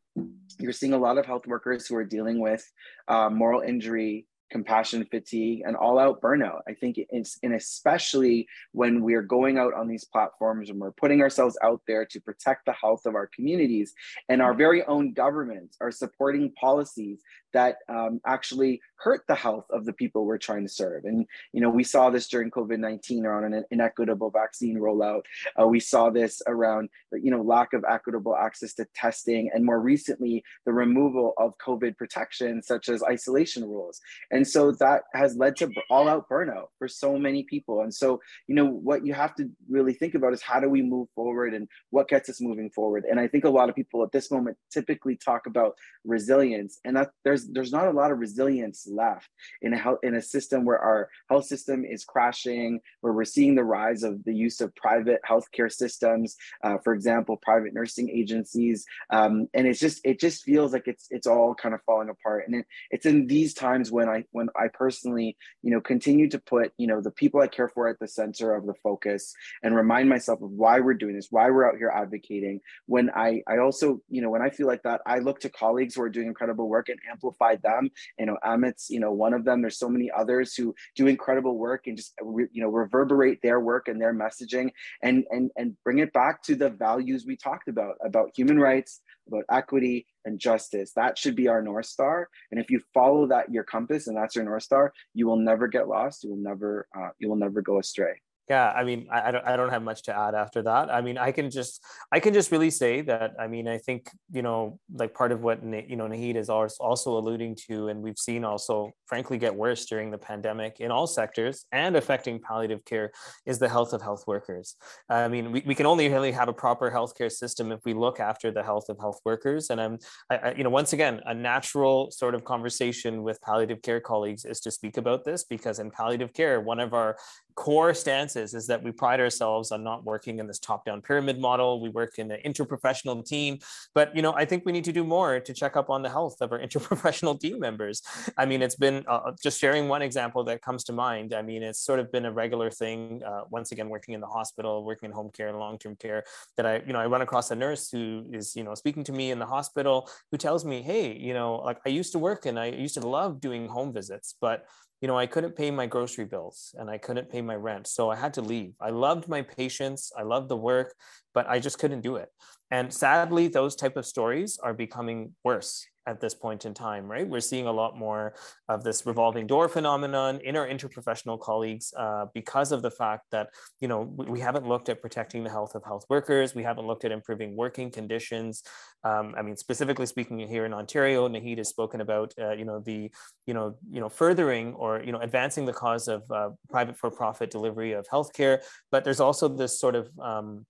you're 0.59 0.73
seeing 0.73 0.93
a 0.93 0.99
lot 0.99 1.19
of 1.19 1.27
health 1.27 1.47
workers 1.47 1.87
who 1.87 1.97
are 1.97 2.05
dealing 2.05 2.41
with 2.41 2.65
uh, 3.09 3.31
moral 3.31 3.61
injury 3.61 4.27
compassion 4.51 5.05
fatigue 5.11 5.63
and 5.67 5.77
all 5.77 5.99
out 5.99 6.21
burnout. 6.21 6.61
I 6.69 6.75
think 6.75 6.97
it's 6.99 7.39
and 7.43 7.55
especially 7.55 8.47
when 8.73 9.03
we're 9.03 9.23
going 9.23 9.59
out 9.59 9.75
on 9.75 9.89
these 9.89 10.05
platforms 10.05 10.71
and 10.71 10.81
we're 10.81 10.93
putting 10.93 11.21
ourselves 11.21 11.59
out 11.63 11.83
there 11.87 12.05
to 12.07 12.21
protect 12.21 12.67
the 12.67 12.73
health 12.73 13.07
of 13.07 13.15
our 13.15 13.27
communities 13.27 13.95
and 14.29 14.41
our 14.41 14.51
mm-hmm. 14.51 14.59
very 14.59 14.85
own 14.85 15.13
governments 15.13 15.77
are 15.81 15.91
supporting 15.91 16.53
policies 16.53 17.21
that 17.53 17.77
um, 17.89 18.21
actually 18.27 18.81
hurt 18.97 19.23
the 19.29 19.35
health 19.35 19.67
of 19.71 19.85
the 19.85 19.93
people 19.93 20.25
we're 20.25 20.39
trying 20.39 20.65
to 20.65 20.73
serve. 20.73 21.05
And 21.05 21.27
you 21.53 21.61
know, 21.61 21.71
we 21.71 21.85
saw 21.85 22.11
this 22.11 22.29
during 22.29 22.51
COVID-19 22.51 23.25
around 23.25 23.53
an 23.53 23.65
inequitable 23.71 24.31
vaccine 24.31 24.77
rollout. 24.77 25.23
Uh, 25.61 25.67
we 25.67 25.81
saw 25.81 26.11
this 26.11 26.43
around 26.47 26.89
you 27.13 27.31
know 27.31 27.43
lack 27.43 27.73
of 27.73 27.85
equitable 27.89 28.37
access 28.37 28.75
to 28.75 28.87
testing, 28.95 29.51
and 29.53 29.65
more 29.65 29.81
recently 29.81 30.43
the 30.67 30.73
removal 30.73 31.35
of 31.39 31.55
COVID 31.59 31.97
protection 31.97 32.63
such 32.63 32.89
as 32.89 33.03
isolation 33.03 33.65
rules. 33.65 34.01
And 34.31 34.47
so 34.47 34.73
that 34.73 35.03
has 35.15 35.37
led 35.37 35.57
to 35.57 35.71
all-out 35.91 36.29
burnout 36.29 36.67
for 36.79 36.89
so 36.89 37.19
many 37.19 37.45
people. 37.45 37.83
And 37.83 37.95
so 37.95 38.21
you 38.47 38.55
know 38.55 38.67
what 38.67 39.07
you 39.07 39.15
have 39.15 39.35
to 39.37 39.49
really 39.69 39.95
think 39.95 40.15
about 40.15 40.33
is 40.33 40.43
how 40.43 40.61
do 40.61 40.69
we 40.69 40.83
move 40.83 41.09
forward 41.15 41.55
and 41.55 41.69
what 41.91 42.09
gets 42.09 42.29
us 42.29 42.41
moving 42.41 42.71
forward. 42.71 43.05
And 43.09 43.21
I 43.21 43.29
think 43.29 43.45
a 43.45 43.51
lot 43.51 43.69
of 43.69 43.75
people 43.75 44.03
at 44.03 44.13
this 44.13 44.31
moment 44.31 44.57
typically 44.71 45.17
talk 45.17 45.47
about 45.47 45.75
resilience, 46.05 46.81
and 46.85 46.97
that 46.97 47.11
there's 47.25 47.38
there's 47.47 47.69
there's 47.69 47.73
not 47.73 47.89
a 47.89 47.97
lot 47.97 48.11
of 48.11 48.19
resilience 48.19 48.89
left 48.91 49.29
in 49.63 49.73
a 49.75 49.79
health 49.79 49.99
in 50.03 50.15
a 50.15 50.23
system 50.23 50.65
where 50.65 50.79
our 50.79 51.09
health 51.29 51.45
system 51.45 51.85
is 51.85 52.05
crashing, 52.05 52.81
where 53.01 53.13
we're 53.13 53.25
seeing 53.25 53.55
the 53.55 53.65
rise 53.65 54.03
of 54.03 54.25
the 54.25 54.35
use 54.35 54.61
of 54.61 54.75
private 54.75 55.21
healthcare 55.29 55.71
systems, 55.71 56.37
uh, 56.65 56.79
for 56.79 56.95
example, 56.95 57.37
private 57.37 57.75
nursing 57.75 58.09
agencies, 58.09 58.85
um, 59.11 59.49
and 59.55 59.67
it's 59.67 59.81
just 59.81 60.01
it 60.05 60.21
just 60.21 60.45
feels 60.45 60.73
like 60.73 60.87
it's 60.87 61.07
it's 61.11 61.27
all 61.27 61.55
kind 61.55 61.75
of 61.75 61.83
falling 61.83 62.09
apart. 62.09 62.45
And 62.47 62.57
it, 62.57 62.67
it's 62.91 63.07
in 63.07 63.27
these 63.27 63.55
times 63.55 63.91
when 63.91 64.09
I 64.09 64.25
when 64.33 64.49
I 64.57 64.69
personally 64.73 65.37
you 65.63 65.71
know 65.71 65.81
continue 65.81 66.29
to 66.31 66.39
put 66.39 66.73
you 66.79 66.87
know 66.87 67.01
the 67.01 67.11
people 67.11 67.41
I 67.41 67.49
care 67.49 67.69
for 67.69 67.89
at 67.89 67.99
the 67.99 68.09
center 68.09 68.55
of 68.55 68.67
the 68.67 68.75
focus 68.83 69.35
and 69.63 69.75
remind 69.75 70.09
myself 70.09 70.41
of 70.43 70.51
why 70.51 70.81
we're 70.81 70.95
doing 70.95 71.17
this, 71.17 71.29
why 71.31 71.51
we're 71.51 71.69
out 71.69 71.77
here 71.77 71.93
advocating. 71.95 72.61
When 72.87 73.11
I 73.11 73.43
I 73.47 73.59
also 73.59 74.01
you 74.09 74.23
know 74.23 74.31
when 74.31 74.43
I 74.43 74.51
feel 74.51 74.67
like 74.67 74.83
that, 74.83 75.01
I 75.07 75.19
look 75.19 75.41
to 75.41 75.49
colleagues 75.49 75.95
who 75.95 76.03
are 76.03 76.09
doing 76.09 76.29
incredible 76.29 76.69
work 76.69 76.89
and 76.89 76.99
amplify 77.11 77.28
them. 77.63 77.91
You 78.19 78.27
know, 78.27 78.37
Amit's, 78.45 78.91
you 78.91 79.01
know, 79.01 79.13
one 79.13 79.35
of 79.35 79.45
them. 79.45 79.61
There's 79.61 79.79
so 79.79 79.89
many 79.89 80.11
others 80.17 80.55
who 80.55 80.75
do 80.97 81.07
incredible 81.07 81.59
work 81.59 81.87
and 81.87 81.97
just 81.97 82.15
you 82.21 82.63
know 82.63 82.69
reverberate 82.69 83.41
their 83.43 83.61
work 83.61 83.89
and 83.89 84.01
their 84.01 84.15
messaging 84.15 84.71
and 85.03 85.25
and 85.31 85.51
and 85.57 85.77
bring 85.85 85.99
it 85.99 86.13
back 86.13 86.43
to 86.45 86.55
the 86.55 86.71
values 86.71 87.25
we 87.27 87.37
talked 87.37 87.69
about 87.69 87.97
about 88.05 88.31
human 88.37 88.59
rights, 88.59 89.01
about 89.27 89.45
equity 89.51 90.07
and 90.25 90.39
justice. 90.39 90.93
That 90.95 91.19
should 91.19 91.37
be 91.37 91.49
our 91.49 91.63
north 91.63 91.87
star. 91.87 92.29
And 92.51 92.61
if 92.61 92.71
you 92.71 92.81
follow 92.95 93.27
that 93.29 93.51
your 93.51 93.65
compass 93.65 94.07
and 94.07 94.17
that's 94.17 94.37
your 94.37 94.45
north 94.45 94.63
star, 94.63 94.93
you 95.15 95.27
will 95.27 95.37
never 95.37 95.69
get 95.69 95.89
lost. 95.89 96.25
You 96.25 96.31
will 96.31 96.43
never 96.43 96.87
uh, 96.97 97.11
you 97.19 97.29
will 97.29 97.37
never 97.37 97.63
go 97.63 97.79
astray 97.79 98.21
yeah 98.49 98.73
i 98.75 98.85
mean 98.85 99.07
I, 99.11 99.29
I, 99.29 99.31
don't 99.31 99.45
i 99.47 99.57
don't 99.57 99.71
have 99.71 99.83
much 99.83 100.03
to 100.05 100.17
add 100.17 100.35
after 100.35 100.63
that. 100.63 100.91
I 100.91 101.01
mean 101.01 101.19
i 101.19 101.33
can 101.33 101.51
just 101.51 101.85
i 102.13 102.21
can 102.21 102.33
just 102.35 102.51
really 102.51 102.71
say 102.71 103.03
that 103.03 103.35
i 103.39 103.47
mean 103.47 103.69
i 103.69 103.79
think 103.79 104.11
you 104.33 104.43
know 104.43 104.79
like 104.93 105.15
part 105.15 105.33
of 105.33 105.43
what 105.43 105.63
you 105.63 105.97
know 105.97 106.07
naheed 106.07 106.37
is 106.37 106.49
also 106.49 107.19
alluding 107.19 107.57
to 107.69 107.89
and 107.89 108.03
we've 108.03 108.19
seen 108.19 108.45
also 108.45 108.93
frankly 109.07 109.39
get 109.39 109.55
worse 109.55 109.87
during 109.87 110.11
the 110.11 110.19
pandemic 110.19 110.81
in 110.81 110.91
all 110.91 111.07
sectors 111.07 111.67
and 111.73 111.97
affecting 111.97 112.41
palliative 112.41 112.85
care 112.85 113.11
is 113.47 113.59
the 113.59 113.69
health 113.69 113.93
of 113.93 114.03
health 114.03 114.25
workers. 114.27 114.77
I 115.09 115.29
mean 115.29 115.53
we, 115.53 115.63
we 115.67 115.75
can 115.75 115.87
only 115.87 116.09
really 116.09 116.33
have 116.33 116.49
a 116.49 116.53
proper 116.53 116.91
healthcare 116.91 117.31
system 117.31 117.73
if 117.73 117.81
we 117.85 117.95
look 117.95 118.21
after 118.21 118.51
the 118.51 118.63
health 118.63 118.89
of 118.89 118.99
health 118.99 119.21
workers. 119.25 119.71
And 119.71 119.81
i'm 119.81 119.99
I, 120.31 120.37
I, 120.37 120.55
you 120.55 120.65
know 120.65 120.71
once 120.71 120.93
again 120.93 121.21
a 121.27 121.35
natural 121.35 122.11
sort 122.11 122.35
of 122.35 122.45
conversation 122.45 123.23
with 123.23 123.41
palliative 123.43 123.83
care 123.83 124.01
colleagues 124.01 124.45
is 124.45 124.61
to 124.61 124.71
speak 124.71 124.97
about 124.97 125.25
this 125.25 125.45
because 125.45 125.79
in 125.79 125.91
palliative 125.91 126.33
care 126.33 126.61
one 126.61 126.81
of 126.81 126.95
our 126.95 127.17
core 127.59 127.93
stances 127.93 128.55
is 128.55 128.69
that 128.69 128.81
we 128.85 128.93
pride 128.93 129.19
ourselves 129.19 129.73
on 129.73 129.83
not 129.83 130.05
working 130.05 130.39
in 130.39 130.47
this 130.47 130.61
top-down 130.61 131.03
pyramid 131.03 131.41
model. 131.41 131.81
We 131.81 131.89
work 131.89 132.17
in 132.21 132.31
an 132.31 132.39
interprofessional 132.47 133.27
team, 133.27 133.59
but 133.97 134.15
you 134.15 134.23
know, 134.23 134.33
I 134.33 134.45
think 134.45 134.65
we 134.65 134.71
need 134.71 134.85
to 134.85 134.93
do 134.93 135.03
more 135.03 135.41
to 135.41 135.53
check 135.53 135.77
up 135.77 135.91
on 135.91 136.03
the 136.03 136.09
health 136.09 136.37
of 136.41 136.53
our 136.53 136.61
interprofessional 136.67 137.39
team 137.41 137.59
members. 137.59 138.01
I 138.37 138.47
mean, 138.47 138.63
it's 138.63 138.77
been 138.77 139.05
uh, 139.09 139.33
just 139.43 139.61
sharing 139.61 139.89
one 139.89 140.03
example 140.03 140.45
that 140.45 140.63
comes 140.63 140.85
to 140.85 140.93
mind. 140.93 141.35
I 141.35 141.43
mean, 141.43 141.65
it's 141.65 141.81
sort 141.81 141.99
of 141.99 142.13
been 142.13 142.27
a 142.27 142.33
regular 142.33 142.71
thing. 142.71 143.23
Uh, 143.27 143.43
once 143.51 143.73
again, 143.73 143.89
working 143.89 144.15
in 144.15 144.21
the 144.21 144.29
hospital, 144.29 144.85
working 144.85 145.09
in 145.09 145.13
home 145.13 145.31
care 145.37 145.49
and 145.49 145.59
long-term 145.59 145.97
care, 145.97 146.23
that 146.57 146.65
I, 146.65 146.83
you 146.87 146.93
know, 146.93 147.01
I 147.01 147.07
run 147.07 147.23
across 147.23 147.51
a 147.51 147.57
nurse 147.57 147.91
who 147.91 148.25
is, 148.33 148.55
you 148.55 148.63
know, 148.63 148.77
speaking 148.77 149.03
to 149.03 149.13
me 149.13 149.33
in 149.33 149.41
the 149.41 149.47
hospital, 149.47 150.09
who 150.31 150.39
tells 150.39 150.65
me, 150.65 150.81
"Hey, 150.81 151.17
you 151.17 151.35
know, 151.35 151.57
like 151.57 151.81
I 151.85 151.89
used 151.89 152.13
to 152.13 152.21
work 152.21 152.47
and 152.47 152.57
I 152.57 152.67
used 152.67 152.95
to 152.95 153.05
love 153.05 153.41
doing 153.41 153.67
home 153.67 153.93
visits, 153.93 154.37
but." 154.41 154.65
You 155.01 155.09
know, 155.09 155.17
I 155.17 155.27
couldn't 155.27 155.57
pay 155.57 155.71
my 155.71 155.87
grocery 155.87 156.25
bills 156.25 156.75
and 156.79 156.91
I 156.91 156.99
couldn't 156.99 157.31
pay 157.31 157.41
my 157.41 157.55
rent. 157.55 157.87
So 157.87 158.11
I 158.11 158.17
had 158.17 158.35
to 158.35 158.43
leave. 158.43 158.73
I 158.81 158.91
loved 158.91 159.29
my 159.29 159.43
patients, 159.43 160.13
I 160.17 160.23
loved 160.23 160.49
the 160.49 160.57
work, 160.57 160.95
but 161.35 161.49
I 161.49 161.61
just 161.61 161.79
couldn't 161.79 162.01
do 162.01 162.17
it. 162.17 162.31
And 162.71 162.93
sadly, 162.93 163.49
those 163.49 163.75
type 163.75 163.97
of 163.97 164.07
stories 164.07 164.59
are 164.63 164.75
becoming 164.75 165.35
worse 165.45 165.87
at 166.09 166.21
this 166.21 166.35
point 166.35 166.65
in 166.65 166.73
time, 166.73 167.07
right? 167.07 167.29
We're 167.29 167.41
seeing 167.41 167.67
a 167.67 167.73
lot 167.73 167.97
more 167.97 168.35
of 168.69 168.83
this 168.83 169.05
revolving 169.05 169.47
door 169.47 169.69
phenomenon 169.69 170.41
in 170.43 170.57
our 170.57 170.67
interprofessional 170.67 171.39
colleagues 171.39 171.93
uh, 171.97 172.27
because 172.33 172.73
of 172.73 172.81
the 172.81 172.91
fact 172.91 173.25
that, 173.31 173.51
you 173.81 173.89
know, 173.89 174.01
we, 174.17 174.41
haven't 174.41 174.67
looked 174.67 174.89
at 174.89 175.03
protecting 175.03 175.45
the 175.45 175.51
health 175.51 175.75
of 175.75 175.85
health 175.85 176.07
workers. 176.09 176.55
We 176.55 176.63
haven't 176.63 176.87
looked 176.87 177.05
at 177.05 177.13
improving 177.13 177.55
working 177.57 177.91
conditions. 177.91 178.63
Um, 179.05 179.35
I 179.37 179.43
mean, 179.43 179.57
specifically 179.57 180.07
speaking 180.07 180.39
here 180.39 180.65
in 180.65 180.73
Ontario, 180.73 181.29
Naheed 181.29 181.59
has 181.59 181.69
spoken 181.69 182.01
about, 182.01 182.33
uh, 182.41 182.53
you 182.53 182.65
know, 182.65 182.81
the, 182.81 183.11
you 183.47 183.53
know, 183.53 183.77
you 183.91 184.01
know, 184.01 184.09
furthering 184.09 184.73
or, 184.75 185.03
you 185.03 185.13
know, 185.13 185.19
advancing 185.19 185.67
the 185.67 185.75
cause 185.75 186.09
of 186.09 186.23
uh, 186.31 186.51
private 186.71 186.97
for-profit 186.97 187.51
delivery 187.51 187.93
of 187.93 188.07
healthcare. 188.09 188.61
But 188.91 189.05
there's 189.05 189.21
also 189.21 189.49
this 189.49 189.79
sort 189.79 189.95
of, 189.95 190.09
um, 190.19 190.65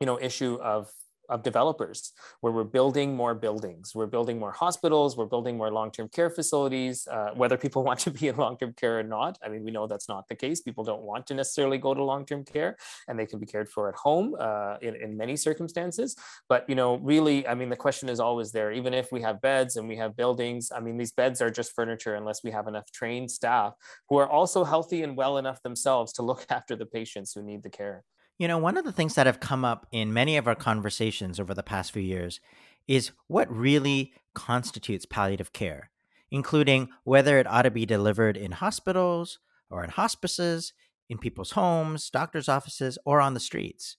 you 0.00 0.06
know, 0.06 0.18
issue 0.20 0.58
of 0.60 0.88
of 1.30 1.42
developers 1.42 2.12
where 2.40 2.52
we're 2.52 2.64
building 2.78 3.14
more 3.14 3.34
buildings 3.34 3.94
we're 3.94 4.06
building 4.06 4.38
more 4.38 4.52
hospitals 4.52 5.16
we're 5.16 5.26
building 5.26 5.56
more 5.56 5.70
long-term 5.70 6.08
care 6.08 6.30
facilities 6.30 7.06
uh, 7.10 7.30
whether 7.34 7.56
people 7.56 7.82
want 7.90 8.00
to 8.00 8.10
be 8.10 8.28
in 8.28 8.36
long-term 8.36 8.72
care 8.74 8.98
or 8.98 9.02
not. 9.02 9.38
I 9.44 9.48
mean 9.48 9.62
we 9.64 9.70
know 9.70 9.86
that's 9.86 10.08
not 10.08 10.28
the 10.28 10.34
case. 10.34 10.60
People 10.60 10.84
don't 10.84 11.02
want 11.02 11.26
to 11.28 11.34
necessarily 11.34 11.78
go 11.78 11.94
to 11.94 12.02
long-term 12.02 12.44
care 12.44 12.76
and 13.08 13.18
they 13.18 13.26
can 13.26 13.38
be 13.38 13.46
cared 13.46 13.68
for 13.68 13.88
at 13.88 13.94
home 13.94 14.34
uh, 14.38 14.76
in, 14.82 14.96
in 14.96 15.16
many 15.16 15.36
circumstances. 15.36 16.16
But 16.48 16.68
you 16.68 16.74
know 16.74 16.96
really 16.96 17.46
i 17.46 17.54
mean 17.54 17.68
the 17.68 17.76
question 17.76 18.08
is 18.08 18.20
always 18.20 18.52
there. 18.52 18.72
Even 18.72 18.94
if 18.94 19.12
we 19.12 19.20
have 19.22 19.40
beds 19.40 19.76
and 19.76 19.88
we 19.88 19.96
have 19.96 20.16
buildings 20.16 20.72
i 20.74 20.80
mean 20.80 20.96
these 20.96 21.12
beds 21.12 21.40
are 21.40 21.50
just 21.50 21.74
furniture 21.74 22.14
unless 22.14 22.42
we 22.42 22.50
have 22.50 22.66
enough 22.68 22.90
trained 22.90 23.30
staff 23.30 23.74
who 24.08 24.16
are 24.16 24.28
also 24.28 24.64
healthy 24.64 25.02
and 25.02 25.16
well 25.16 25.38
enough 25.38 25.62
themselves 25.62 26.12
to 26.14 26.22
look 26.22 26.46
after 26.50 26.76
the 26.76 26.86
patients 26.86 27.32
who 27.32 27.42
need 27.42 27.62
the 27.62 27.70
care 27.70 28.04
you 28.40 28.48
know, 28.48 28.56
one 28.56 28.78
of 28.78 28.86
the 28.86 28.92
things 28.92 29.16
that 29.16 29.26
have 29.26 29.38
come 29.38 29.66
up 29.66 29.86
in 29.92 30.14
many 30.14 30.38
of 30.38 30.48
our 30.48 30.54
conversations 30.54 31.38
over 31.38 31.52
the 31.52 31.62
past 31.62 31.92
few 31.92 32.00
years 32.00 32.40
is 32.88 33.10
what 33.26 33.54
really 33.54 34.14
constitutes 34.34 35.04
palliative 35.04 35.52
care, 35.52 35.90
including 36.30 36.88
whether 37.04 37.38
it 37.38 37.46
ought 37.46 37.62
to 37.62 37.70
be 37.70 37.84
delivered 37.84 38.38
in 38.38 38.52
hospitals 38.52 39.40
or 39.68 39.84
in 39.84 39.90
hospices, 39.90 40.72
in 41.10 41.18
people's 41.18 41.50
homes, 41.50 42.08
doctors' 42.08 42.48
offices, 42.48 42.96
or 43.04 43.20
on 43.20 43.34
the 43.34 43.40
streets. 43.40 43.98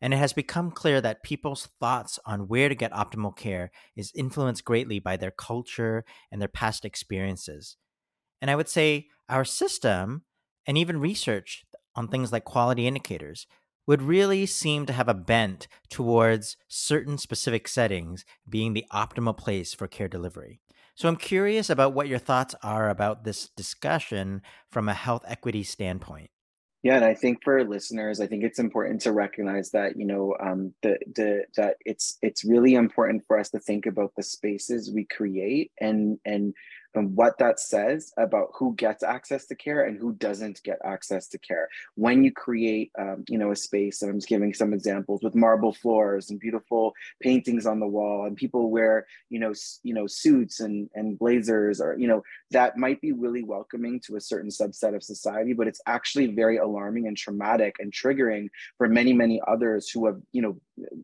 And 0.00 0.14
it 0.14 0.16
has 0.16 0.32
become 0.32 0.70
clear 0.70 1.02
that 1.02 1.22
people's 1.22 1.68
thoughts 1.78 2.18
on 2.24 2.48
where 2.48 2.70
to 2.70 2.74
get 2.74 2.92
optimal 2.92 3.36
care 3.36 3.70
is 3.94 4.12
influenced 4.14 4.64
greatly 4.64 4.98
by 4.98 5.18
their 5.18 5.30
culture 5.30 6.06
and 6.32 6.40
their 6.40 6.48
past 6.48 6.86
experiences. 6.86 7.76
And 8.40 8.50
I 8.50 8.56
would 8.56 8.70
say 8.70 9.08
our 9.28 9.44
system 9.44 10.22
and 10.66 10.78
even 10.78 11.00
research 11.00 11.66
on 11.98 12.06
things 12.06 12.30
like 12.30 12.44
quality 12.44 12.86
indicators 12.86 13.46
would 13.88 14.00
really 14.00 14.46
seem 14.46 14.86
to 14.86 14.92
have 14.92 15.08
a 15.08 15.14
bent 15.14 15.66
towards 15.90 16.56
certain 16.68 17.18
specific 17.18 17.66
settings 17.66 18.24
being 18.48 18.72
the 18.72 18.84
optimal 18.92 19.36
place 19.36 19.74
for 19.74 19.88
care 19.88 20.08
delivery. 20.08 20.60
So 20.94 21.08
I'm 21.08 21.16
curious 21.16 21.68
about 21.68 21.94
what 21.94 22.06
your 22.06 22.18
thoughts 22.18 22.54
are 22.62 22.88
about 22.88 23.24
this 23.24 23.48
discussion 23.48 24.42
from 24.70 24.88
a 24.88 24.94
health 24.94 25.24
equity 25.26 25.64
standpoint. 25.64 26.30
Yeah, 26.84 26.94
and 26.94 27.04
I 27.04 27.14
think 27.14 27.42
for 27.42 27.64
listeners, 27.64 28.20
I 28.20 28.28
think 28.28 28.44
it's 28.44 28.60
important 28.60 29.00
to 29.00 29.12
recognize 29.12 29.70
that 29.72 29.96
you 29.96 30.06
know 30.06 30.36
um, 30.40 30.74
the 30.82 30.96
the 31.16 31.44
that 31.56 31.74
it's 31.84 32.18
it's 32.22 32.44
really 32.44 32.74
important 32.74 33.24
for 33.26 33.36
us 33.36 33.50
to 33.50 33.58
think 33.58 33.86
about 33.86 34.12
the 34.16 34.22
spaces 34.22 34.92
we 34.94 35.04
create 35.04 35.72
and 35.80 36.18
and 36.24 36.54
and 36.94 37.14
what 37.16 37.38
that 37.38 37.60
says 37.60 38.12
about 38.16 38.48
who 38.54 38.74
gets 38.74 39.02
access 39.02 39.46
to 39.46 39.54
care 39.54 39.84
and 39.84 39.98
who 39.98 40.12
doesn't 40.14 40.62
get 40.62 40.78
access 40.84 41.28
to 41.28 41.38
care. 41.38 41.68
When 41.94 42.24
you 42.24 42.32
create, 42.32 42.90
um, 42.98 43.24
you 43.28 43.38
know, 43.38 43.50
a 43.50 43.56
space, 43.56 44.02
and 44.02 44.10
I'm 44.10 44.18
just 44.18 44.28
giving 44.28 44.54
some 44.54 44.72
examples 44.72 45.22
with 45.22 45.34
marble 45.34 45.72
floors 45.72 46.30
and 46.30 46.40
beautiful 46.40 46.94
paintings 47.20 47.66
on 47.66 47.80
the 47.80 47.86
wall, 47.86 48.26
and 48.26 48.36
people 48.36 48.70
wear, 48.70 49.06
you 49.30 49.38
know, 49.38 49.52
you 49.82 49.94
know, 49.94 50.06
suits 50.06 50.60
and 50.60 50.88
and 50.94 51.18
blazers, 51.18 51.80
or 51.80 51.96
you 51.98 52.08
know, 52.08 52.22
that 52.50 52.76
might 52.76 53.00
be 53.00 53.12
really 53.12 53.42
welcoming 53.42 54.00
to 54.06 54.16
a 54.16 54.20
certain 54.20 54.50
subset 54.50 54.94
of 54.94 55.02
society, 55.02 55.52
but 55.52 55.68
it's 55.68 55.80
actually 55.86 56.28
very 56.28 56.56
alarming 56.56 57.06
and 57.06 57.16
traumatic 57.16 57.76
and 57.78 57.92
triggering 57.92 58.48
for 58.76 58.88
many, 58.88 59.12
many 59.12 59.40
others 59.46 59.90
who 59.90 60.06
have, 60.06 60.20
you 60.32 60.42
know, 60.42 60.56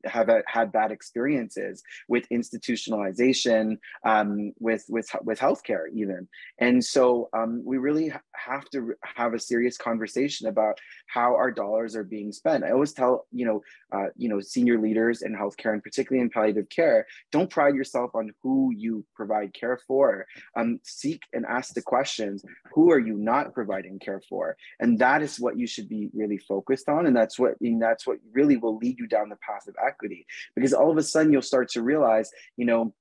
have 0.04 0.28
a, 0.28 0.42
had 0.46 0.72
bad 0.72 0.90
experiences 0.92 1.82
with 2.08 2.28
institutionalization, 2.30 3.78
um, 4.04 4.52
with 4.58 4.84
with 4.88 5.08
with 5.22 5.38
healthcare 5.38 5.86
even, 5.94 6.28
and 6.58 6.84
so 6.84 7.28
um, 7.32 7.62
we 7.64 7.78
really 7.78 8.12
have 8.32 8.64
to 8.70 8.94
have 9.02 9.34
a 9.34 9.38
serious 9.38 9.76
conversation 9.76 10.48
about 10.48 10.78
how 11.06 11.34
our 11.34 11.50
dollars 11.50 11.96
are 11.96 12.04
being 12.04 12.32
spent. 12.32 12.64
I 12.64 12.70
always 12.70 12.92
tell 12.92 13.26
you 13.32 13.46
know 13.46 13.62
uh, 13.92 14.08
you 14.16 14.28
know 14.28 14.40
senior 14.40 14.78
leaders 14.80 15.22
in 15.22 15.34
healthcare 15.34 15.72
and 15.72 15.82
particularly 15.82 16.22
in 16.22 16.30
palliative 16.30 16.68
care, 16.68 17.06
don't 17.32 17.50
pride 17.50 17.74
yourself 17.74 18.10
on 18.14 18.30
who 18.42 18.72
you 18.76 19.04
provide 19.14 19.52
care 19.54 19.78
for. 19.86 20.26
Um, 20.56 20.80
seek 20.82 21.22
and 21.32 21.44
ask 21.46 21.74
the 21.74 21.82
questions: 21.82 22.44
Who 22.72 22.90
are 22.90 22.98
you 22.98 23.14
not 23.14 23.54
providing 23.54 23.98
care 23.98 24.22
for? 24.28 24.56
And 24.80 24.98
that 24.98 25.22
is 25.22 25.40
what 25.40 25.58
you 25.58 25.66
should 25.66 25.88
be 25.88 26.10
really 26.14 26.38
focused 26.38 26.88
on, 26.88 27.06
and 27.06 27.16
that's 27.16 27.38
what 27.38 27.54
and 27.60 27.80
that's 27.80 28.06
what 28.06 28.18
really 28.32 28.56
will 28.56 28.76
lead 28.76 28.98
you 28.98 29.06
down 29.06 29.28
the 29.28 29.36
path 29.36 29.63
of 29.68 29.76
equity. 29.84 30.26
Because 30.54 30.72
all 30.72 30.90
of 30.90 30.96
a 30.96 31.02
sudden 31.02 31.32
you'll 31.32 31.42
start 31.42 31.68
to 31.70 31.82
realize 31.82 32.30
you 32.56 32.66
know 32.66 32.94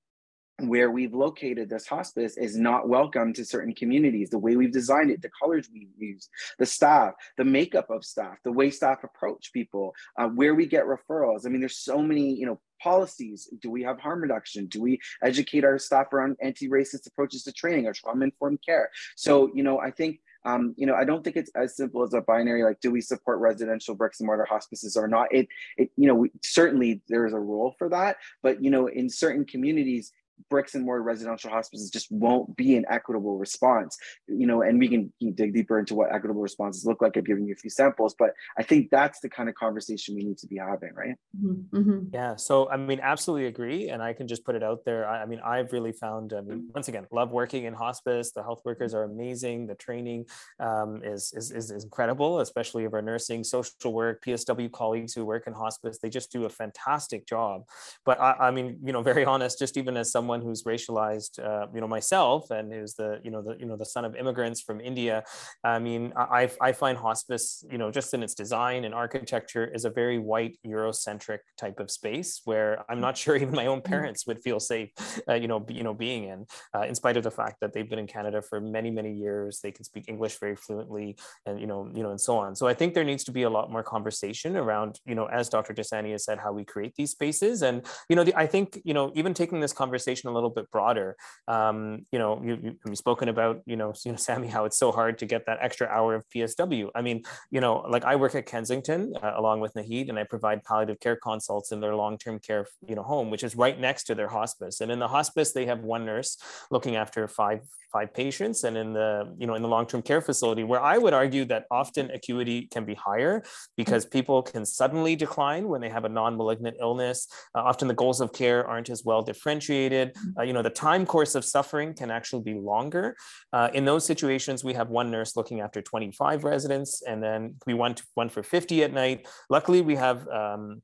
where 0.60 0.92
we've 0.92 1.16
located 1.16 1.70
this 1.70 1.88
hospice 1.88 2.38
is 2.38 2.56
not 2.56 2.88
welcome 2.88 3.34
to 3.34 3.44
certain 3.44 3.74
communities. 3.74 4.30
The 4.30 4.38
way 4.38 4.56
we've 4.56 4.72
designed 4.72 5.10
it 5.10 5.22
the 5.22 5.32
colors 5.42 5.68
we 5.74 5.88
use 5.98 6.30
the 6.60 6.66
staff 6.66 7.14
the 7.38 7.44
makeup 7.44 7.90
of 7.90 8.06
staff 8.06 8.38
the 8.44 8.52
way 8.52 8.70
staff 8.70 9.04
approach 9.04 9.52
people 9.52 9.94
uh, 10.18 10.28
where 10.28 10.54
we 10.56 10.66
get 10.66 10.86
referrals. 10.86 11.46
I 11.46 11.50
mean 11.50 11.60
there's 11.60 11.80
so 11.80 12.02
many 12.02 12.34
you 12.34 12.46
know 12.46 12.60
policies. 12.82 13.50
Do 13.62 13.72
we 13.72 13.82
have 13.84 14.00
harm 14.00 14.22
reduction? 14.22 14.68
Do 14.68 14.82
we 14.82 15.00
educate 15.24 15.64
our 15.64 15.80
staff 15.80 16.12
around 16.14 16.38
anti-racist 16.42 17.08
approaches 17.08 17.44
to 17.44 17.54
training 17.54 17.88
or 17.88 17.94
trauma-informed 17.94 18.60
care? 18.64 18.90
So 19.16 19.50
you 19.54 19.64
know 19.64 19.80
i 19.80 19.92
think 19.92 20.20
um, 20.46 20.74
you 20.78 20.86
know, 20.86 20.96
I 20.96 21.06
don't 21.06 21.24
think 21.24 21.36
it's 21.36 21.52
as 21.56 21.76
simple 21.76 22.04
as 22.04 22.14
a 22.14 22.22
binary 22.22 22.64
like, 22.64 22.80
do 22.82 22.92
we 22.92 23.02
support 23.02 23.40
residential 23.40 23.96
bricks 23.96 24.20
and 24.20 24.28
mortar 24.28 24.46
hospices 24.46 24.98
or 24.98 25.08
not? 25.08 25.34
It, 25.34 25.48
it 25.78 25.92
you 25.96 26.08
know, 26.08 26.16
we, 26.16 26.32
certainly 26.44 27.02
there's 27.08 27.34
a 27.34 27.40
role 27.40 27.76
for 27.78 27.90
that, 27.90 28.18
but 28.42 28.64
you 28.64 28.70
know, 28.70 28.88
in 28.88 29.10
certain 29.10 29.46
communities, 29.46 30.12
bricks 30.50 30.76
and 30.76 30.86
mortar 30.86 31.04
residential 31.04 31.50
hospices 31.50 31.90
just 31.90 32.12
won't 32.12 32.56
be 32.56 32.76
an 32.76 32.86
equitable 32.90 33.38
response 33.38 33.98
you 34.28 34.48
know 34.48 34.62
and 34.62 34.80
we 34.80 34.88
can 34.88 35.14
dig 35.36 35.54
deeper 35.54 35.80
into 35.80 35.96
what 35.96 36.14
equitable 36.14 36.42
responses 36.42 36.86
look 36.86 37.02
like 37.02 37.16
i've 37.18 37.26
given 37.26 37.46
you 37.46 37.54
a 37.54 37.58
few 37.58 37.70
samples 37.70 38.16
but 38.18 38.32
i 38.58 38.64
think 38.64 38.90
that's 38.90 39.20
the 39.20 39.30
kind 39.30 39.50
of 39.50 39.56
conversation 39.56 40.16
we 40.16 40.24
need 40.24 40.38
to 40.38 40.48
be 40.48 40.58
having 40.58 40.94
right? 40.96 41.16
Mm-hmm. 41.40 41.78
mm-hmm. 41.78 42.00
yeah 42.14 42.36
so 42.36 42.70
i 42.70 42.78
mean 42.78 43.00
absolutely 43.02 43.48
agree 43.48 43.90
and 43.90 44.02
i 44.02 44.14
can 44.14 44.28
just 44.28 44.44
put 44.46 44.56
it 44.56 44.64
out 44.64 44.86
there. 44.86 45.08
I, 45.08 45.24
I 45.24 45.26
mean 45.26 45.40
i've 45.44 45.72
really 45.72 45.92
found 45.92 46.34
i 46.34 46.42
mean 46.42 46.70
once 46.74 46.88
again 46.88 47.08
love 47.12 47.32
working 47.32 47.66
in 47.66 47.74
hospice. 47.74 48.32
The 48.32 48.44
health 48.44 48.62
workers 48.66 48.94
are 48.94 49.04
amazing. 49.04 49.68
The 49.68 49.76
training 49.76 50.26
um, 50.60 51.02
is, 51.04 51.34
is, 51.36 51.52
is 51.52 51.72
incredible 51.72 52.40
especially 52.40 52.86
of 52.86 52.94
our 52.94 53.02
nursing 53.02 53.44
social 53.44 53.94
work 53.94 54.24
psw 54.24 54.72
colleagues 54.72 55.14
who 55.14 55.26
work 55.26 55.48
in 55.48 55.54
hospice. 55.54 56.00
They 56.00 56.10
just 56.10 56.32
do 56.32 56.46
a 56.46 56.50
fantastic 56.50 57.28
job. 57.28 57.64
But 58.06 58.20
i, 58.20 58.48
I 58.48 58.52
mean 58.52 58.80
you 58.84 58.94
know 58.94 59.02
very 59.02 59.26
honest 59.26 59.60
just 59.60 59.78
even 59.78 59.98
as 59.98 60.12
someone 60.12 60.33
someone 60.34 60.48
who's 60.48 60.64
racialized, 60.64 61.40
uh, 61.40 61.68
you 61.74 61.82
know, 61.82 61.88
myself, 61.88 62.50
and 62.50 62.74
who's 62.74 62.96
the, 62.96 63.20
you 63.24 63.30
know, 63.30 63.42
the, 63.42 63.56
you 63.60 63.66
know, 63.66 63.78
the 63.78 63.86
son 63.86 64.06
of 64.06 64.16
immigrants 64.16 64.62
from 64.62 64.80
India. 64.82 65.24
I 65.64 65.80
mean, 65.80 66.14
I, 66.16 66.50
I 66.60 66.72
find 66.72 66.98
hospice, 66.98 67.64
you 67.72 67.78
know, 67.78 67.92
just 67.92 68.14
in 68.14 68.24
its 68.24 68.34
design 68.34 68.86
and 68.86 68.94
architecture, 68.94 69.66
is 69.66 69.86
a 69.86 69.90
very 69.92 70.18
white 70.18 70.58
Eurocentric 70.66 71.40
type 71.58 71.80
of 71.80 71.92
space 71.92 72.42
where 72.46 72.84
I'm 72.90 73.00
not 73.00 73.18
sure 73.18 73.36
even 73.36 73.52
my 73.52 73.68
own 73.68 73.82
mm. 73.82 73.84
parents 73.84 74.26
would 74.26 74.42
feel 74.42 74.60
safe, 74.60 74.90
uh, 75.30 75.36
you 75.36 75.48
know, 75.48 75.64
you 75.70 75.84
know, 75.84 75.94
being 75.94 76.24
in, 76.26 76.46
uh, 76.76 76.82
in 76.82 76.96
spite 76.96 77.18
of 77.18 77.24
the 77.24 77.32
fact 77.32 77.58
that 77.62 77.74
they've 77.74 77.90
been 77.90 78.00
in 78.00 78.08
Canada 78.08 78.42
for 78.42 78.60
many, 78.60 78.90
many 78.90 79.14
years. 79.14 79.60
They 79.62 79.72
can 79.72 79.84
speak 79.84 80.06
English 80.08 80.40
very 80.40 80.56
fluently, 80.56 81.16
and 81.46 81.60
you 81.60 81.68
know, 81.68 81.90
you 81.94 82.02
know, 82.04 82.12
and 82.12 82.22
so 82.22 82.38
on. 82.38 82.56
So 82.56 82.68
I 82.68 82.74
think 82.74 82.94
there 82.94 83.04
needs 83.04 83.24
to 83.26 83.32
be 83.32 83.44
a 83.44 83.50
lot 83.50 83.72
more 83.72 83.84
conversation 83.84 84.58
around, 84.58 85.00
you 85.06 85.16
know, 85.16 85.26
as 85.26 85.50
Dr. 85.50 85.74
Dosani 85.74 86.12
has 86.12 86.26
said, 86.26 86.40
how 86.40 86.52
we 86.52 86.64
create 86.66 86.94
these 86.96 87.12
spaces, 87.12 87.62
and 87.62 87.86
you 88.10 88.16
know, 88.16 88.24
the, 88.24 88.36
I 88.36 88.48
think, 88.48 88.82
you 88.84 88.94
know, 88.94 89.12
even 89.16 89.34
taking 89.34 89.60
this 89.60 89.74
conversation 89.74 90.13
conversation 90.14 90.30
a 90.30 90.34
little 90.34 90.50
bit 90.50 90.70
broader. 90.72 91.16
Um, 91.48 92.06
you 92.12 92.20
know, 92.20 92.42
you, 92.44 92.58
you, 92.64 92.76
have 92.86 92.98
spoken 92.98 93.30
about, 93.30 93.62
you 93.66 93.76
know, 93.76 93.94
you 94.06 94.12
know, 94.12 94.18
Sammy, 94.28 94.48
how 94.48 94.66
it's 94.66 94.78
so 94.78 94.92
hard 94.92 95.18
to 95.20 95.26
get 95.26 95.46
that 95.46 95.60
extra 95.62 95.88
hour 95.88 96.16
of 96.16 96.24
PSW. 96.30 96.90
I 96.96 97.02
mean, 97.02 97.24
you 97.52 97.62
know, 97.62 97.86
like 97.90 98.06
I 98.06 98.16
work 98.16 98.36
at 98.36 98.46
Kensington 98.46 99.14
uh, 99.22 99.34
along 99.36 99.62
with 99.62 99.74
Naheed, 99.74 100.10
and 100.10 100.20
I 100.20 100.24
provide 100.24 100.64
palliative 100.64 101.00
care 101.00 101.16
consults 101.16 101.72
in 101.72 101.80
their 101.80 101.96
long-term 101.96 102.40
care, 102.40 102.66
you 102.88 102.96
know, 102.96 103.04
home, 103.04 103.30
which 103.30 103.44
is 103.44 103.56
right 103.56 103.80
next 103.80 104.04
to 104.06 104.16
their 104.16 104.30
hospice. 104.30 104.82
And 104.82 104.92
in 104.92 105.00
the 105.00 105.08
hospice, 105.08 105.54
they 105.54 105.66
have 105.66 105.80
one 105.80 106.06
nurse 106.06 106.38
looking 106.72 106.96
after 106.96 107.28
five 107.28 107.62
five 107.94 108.12
patients 108.12 108.64
and 108.64 108.76
in 108.76 108.92
the 108.92 109.32
you 109.38 109.46
know 109.46 109.54
in 109.54 109.62
the 109.62 109.68
long-term 109.68 110.02
care 110.02 110.20
facility 110.20 110.64
where 110.64 110.82
i 110.82 110.98
would 110.98 111.14
argue 111.14 111.46
that 111.46 111.66
often 111.70 112.10
acuity 112.10 112.68
can 112.74 112.84
be 112.86 112.96
higher 112.96 113.44
because 113.78 114.04
people 114.04 114.42
can 114.42 114.66
suddenly 114.66 115.16
decline 115.16 115.68
when 115.68 115.80
they 115.80 115.90
have 115.90 116.04
a 116.04 116.10
non-malignant 116.10 116.76
illness 116.80 117.28
uh, 117.56 117.62
often 117.62 117.88
the 117.88 117.94
goals 117.94 118.20
of 118.20 118.34
care 118.34 118.66
aren't 118.66 118.90
as 118.90 119.04
well 119.06 119.22
differentiated 119.22 120.03
uh, 120.38 120.44
you 120.44 120.54
know 120.54 120.62
the 120.62 120.70
time 120.70 121.06
course 121.06 121.36
of 121.36 121.46
suffering 121.46 121.94
can 121.94 122.12
actually 122.12 122.44
be 122.44 122.54
longer. 122.54 123.16
Uh, 123.52 123.70
in 123.74 123.86
those 123.86 124.06
situations 124.06 124.64
we 124.64 124.74
have 124.74 124.90
one 124.90 125.12
nurse 125.12 125.36
looking 125.36 125.62
after 125.62 125.82
25 125.82 126.44
residents 126.44 127.02
and 127.08 127.22
then 127.22 127.56
we 127.66 127.74
want 127.74 128.02
one 128.16 128.30
for 128.30 128.44
50 128.44 128.84
at 128.84 128.94
night. 128.94 129.28
Luckily 129.50 129.82
we 129.82 129.96
have 129.96 130.28
um, 130.30 130.82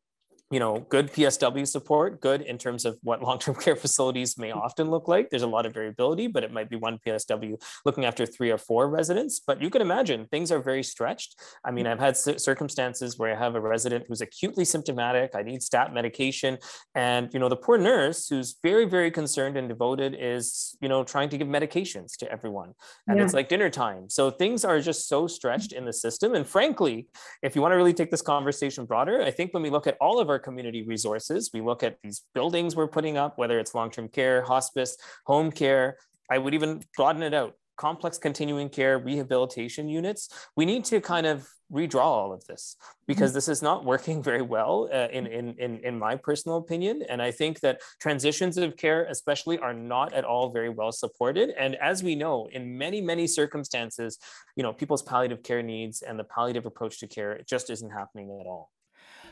you 0.51 0.59
know, 0.59 0.79
good 0.89 1.13
PSW 1.13 1.67
support, 1.67 2.21
good 2.21 2.41
in 2.41 2.57
terms 2.57 2.85
of 2.85 2.97
what 3.03 3.21
long-term 3.29 3.55
care 3.55 3.75
facilities 3.75 4.38
may 4.38 4.51
often 4.51 4.89
look 4.89 5.07
like. 5.07 5.29
There's 5.29 5.43
a 5.43 5.47
lot 5.47 5.65
of 5.65 5.73
variability, 5.73 6.27
but 6.27 6.43
it 6.43 6.51
might 6.51 6.69
be 6.69 6.75
one 6.75 6.99
PSW 7.05 7.62
looking 7.85 8.05
after 8.05 8.25
three 8.25 8.49
or 8.49 8.57
four 8.57 8.89
residents. 8.89 9.39
But 9.45 9.62
you 9.62 9.69
can 9.69 9.81
imagine 9.81 10.27
things 10.31 10.51
are 10.51 10.59
very 10.59 10.83
stretched. 10.83 11.39
I 11.63 11.71
mean, 11.71 11.85
mm-hmm. 11.85 11.93
I've 11.93 11.99
had 11.99 12.17
circumstances 12.17 13.17
where 13.17 13.35
I 13.35 13.38
have 13.38 13.55
a 13.55 13.62
resident 13.62 14.05
who's 14.07 14.21
acutely 14.21 14.65
symptomatic. 14.65 15.31
I 15.35 15.43
need 15.43 15.62
stat 15.62 15.93
medication, 15.93 16.57
and 16.95 17.29
you 17.33 17.39
know, 17.39 17.49
the 17.49 17.55
poor 17.55 17.77
nurse 17.77 18.27
who's 18.27 18.55
very, 18.63 18.85
very 18.85 19.12
concerned 19.12 19.57
and 19.57 19.67
devoted 19.69 20.15
is, 20.19 20.75
you 20.81 20.89
know, 20.89 21.03
trying 21.03 21.29
to 21.29 21.38
give 21.38 21.47
medications 21.47 22.17
to 22.17 22.31
everyone, 22.31 22.73
and 23.07 23.17
yeah. 23.17 23.23
it's 23.23 23.33
like 23.33 23.49
dinner 23.49 23.69
time. 23.69 24.09
So 24.09 24.31
things 24.31 24.65
are 24.65 24.79
just 24.79 25.07
so 25.07 25.27
stretched 25.27 25.73
in 25.73 25.85
the 25.85 25.93
system. 25.93 26.33
And 26.33 26.47
frankly, 26.47 27.07
if 27.43 27.55
you 27.55 27.62
want 27.62 27.73
to 27.73 27.75
really 27.75 27.93
take 27.93 28.12
this 28.12 28.21
conversation 28.21 28.85
broader, 28.85 29.21
I 29.21 29.31
think 29.31 29.53
when 29.53 29.62
we 29.62 29.69
look 29.69 29.85
at 29.85 29.97
all 30.01 30.19
of 30.19 30.29
our 30.29 30.38
community 30.39 30.84
resources. 30.84 31.52
We 31.54 31.62
look 31.62 31.84
at 31.84 31.97
these 32.04 32.23
buildings 32.34 32.75
we're 32.75 32.88
putting 32.88 33.17
up, 33.17 33.38
whether 33.38 33.60
it's 33.60 33.75
long 33.75 33.91
term 33.91 34.10
care, 34.10 34.41
hospice, 34.41 34.97
home 35.25 35.52
care. 35.52 35.97
I 36.32 36.38
would 36.38 36.54
even 36.54 36.84
broaden 36.95 37.23
it 37.23 37.34
out 37.34 37.56
complex 37.80 38.17
continuing 38.17 38.67
care 38.67 38.99
rehabilitation 38.99 39.88
units 39.88 40.30
we 40.58 40.65
need 40.65 40.84
to 40.84 40.99
kind 40.99 41.25
of 41.25 41.47
redraw 41.71 42.04
all 42.04 42.34
of 42.34 42.43
this 42.45 42.75
because 43.08 43.30
mm-hmm. 43.30 43.38
this 43.38 43.47
is 43.47 43.62
not 43.62 43.86
working 43.93 44.21
very 44.21 44.41
well 44.41 44.89
uh, 44.93 45.08
in, 45.13 45.25
in, 45.28 45.56
in, 45.58 45.80
in 45.80 45.97
my 45.97 46.15
personal 46.15 46.58
opinion 46.58 47.02
and 47.10 47.21
i 47.21 47.32
think 47.32 47.62
that 47.62 47.80
transitions 48.02 48.58
of 48.58 48.75
care 48.75 49.06
especially 49.06 49.58
are 49.60 49.73
not 49.73 50.12
at 50.13 50.25
all 50.25 50.52
very 50.52 50.69
well 50.69 50.91
supported 50.91 51.52
and 51.58 51.75
as 51.75 52.04
we 52.04 52.15
know 52.15 52.49
in 52.52 52.78
many 52.78 52.99
many 52.99 53.25
circumstances 53.25 54.19
you 54.58 54.63
know 54.63 54.73
people's 54.73 55.02
palliative 55.02 55.41
care 55.41 55.63
needs 55.63 56.02
and 56.02 56.19
the 56.19 56.25
palliative 56.25 56.65
approach 56.65 56.99
to 56.99 57.08
care 57.08 57.32
it 57.32 57.47
just 57.47 57.69
isn't 57.69 57.91
happening 57.91 58.28
at 58.41 58.45
all 58.45 58.69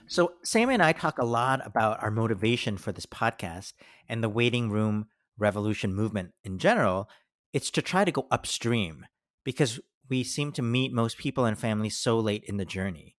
so, 0.07 0.33
Sam 0.43 0.69
and 0.69 0.81
I 0.81 0.93
talk 0.93 1.17
a 1.17 1.25
lot 1.25 1.65
about 1.65 2.01
our 2.01 2.11
motivation 2.11 2.77
for 2.77 2.91
this 2.91 3.05
podcast 3.05 3.73
and 4.07 4.23
the 4.23 4.29
waiting 4.29 4.69
room 4.69 5.07
revolution 5.37 5.93
movement 5.93 6.31
in 6.43 6.59
general. 6.59 7.09
It's 7.53 7.69
to 7.71 7.81
try 7.81 8.05
to 8.05 8.11
go 8.11 8.27
upstream 8.31 9.05
because 9.43 9.79
we 10.09 10.23
seem 10.23 10.51
to 10.53 10.61
meet 10.61 10.93
most 10.93 11.17
people 11.17 11.45
and 11.45 11.57
families 11.57 11.97
so 11.97 12.19
late 12.19 12.43
in 12.47 12.57
the 12.57 12.65
journey. 12.65 13.15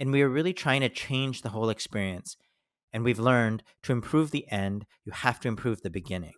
And 0.00 0.10
we 0.10 0.22
are 0.22 0.28
really 0.28 0.52
trying 0.52 0.80
to 0.80 0.88
change 0.88 1.42
the 1.42 1.50
whole 1.50 1.70
experience. 1.70 2.36
And 2.92 3.04
we've 3.04 3.18
learned 3.18 3.62
to 3.84 3.92
improve 3.92 4.30
the 4.30 4.50
end, 4.50 4.86
you 5.04 5.12
have 5.12 5.40
to 5.40 5.48
improve 5.48 5.82
the 5.82 5.90
beginning. 5.90 6.34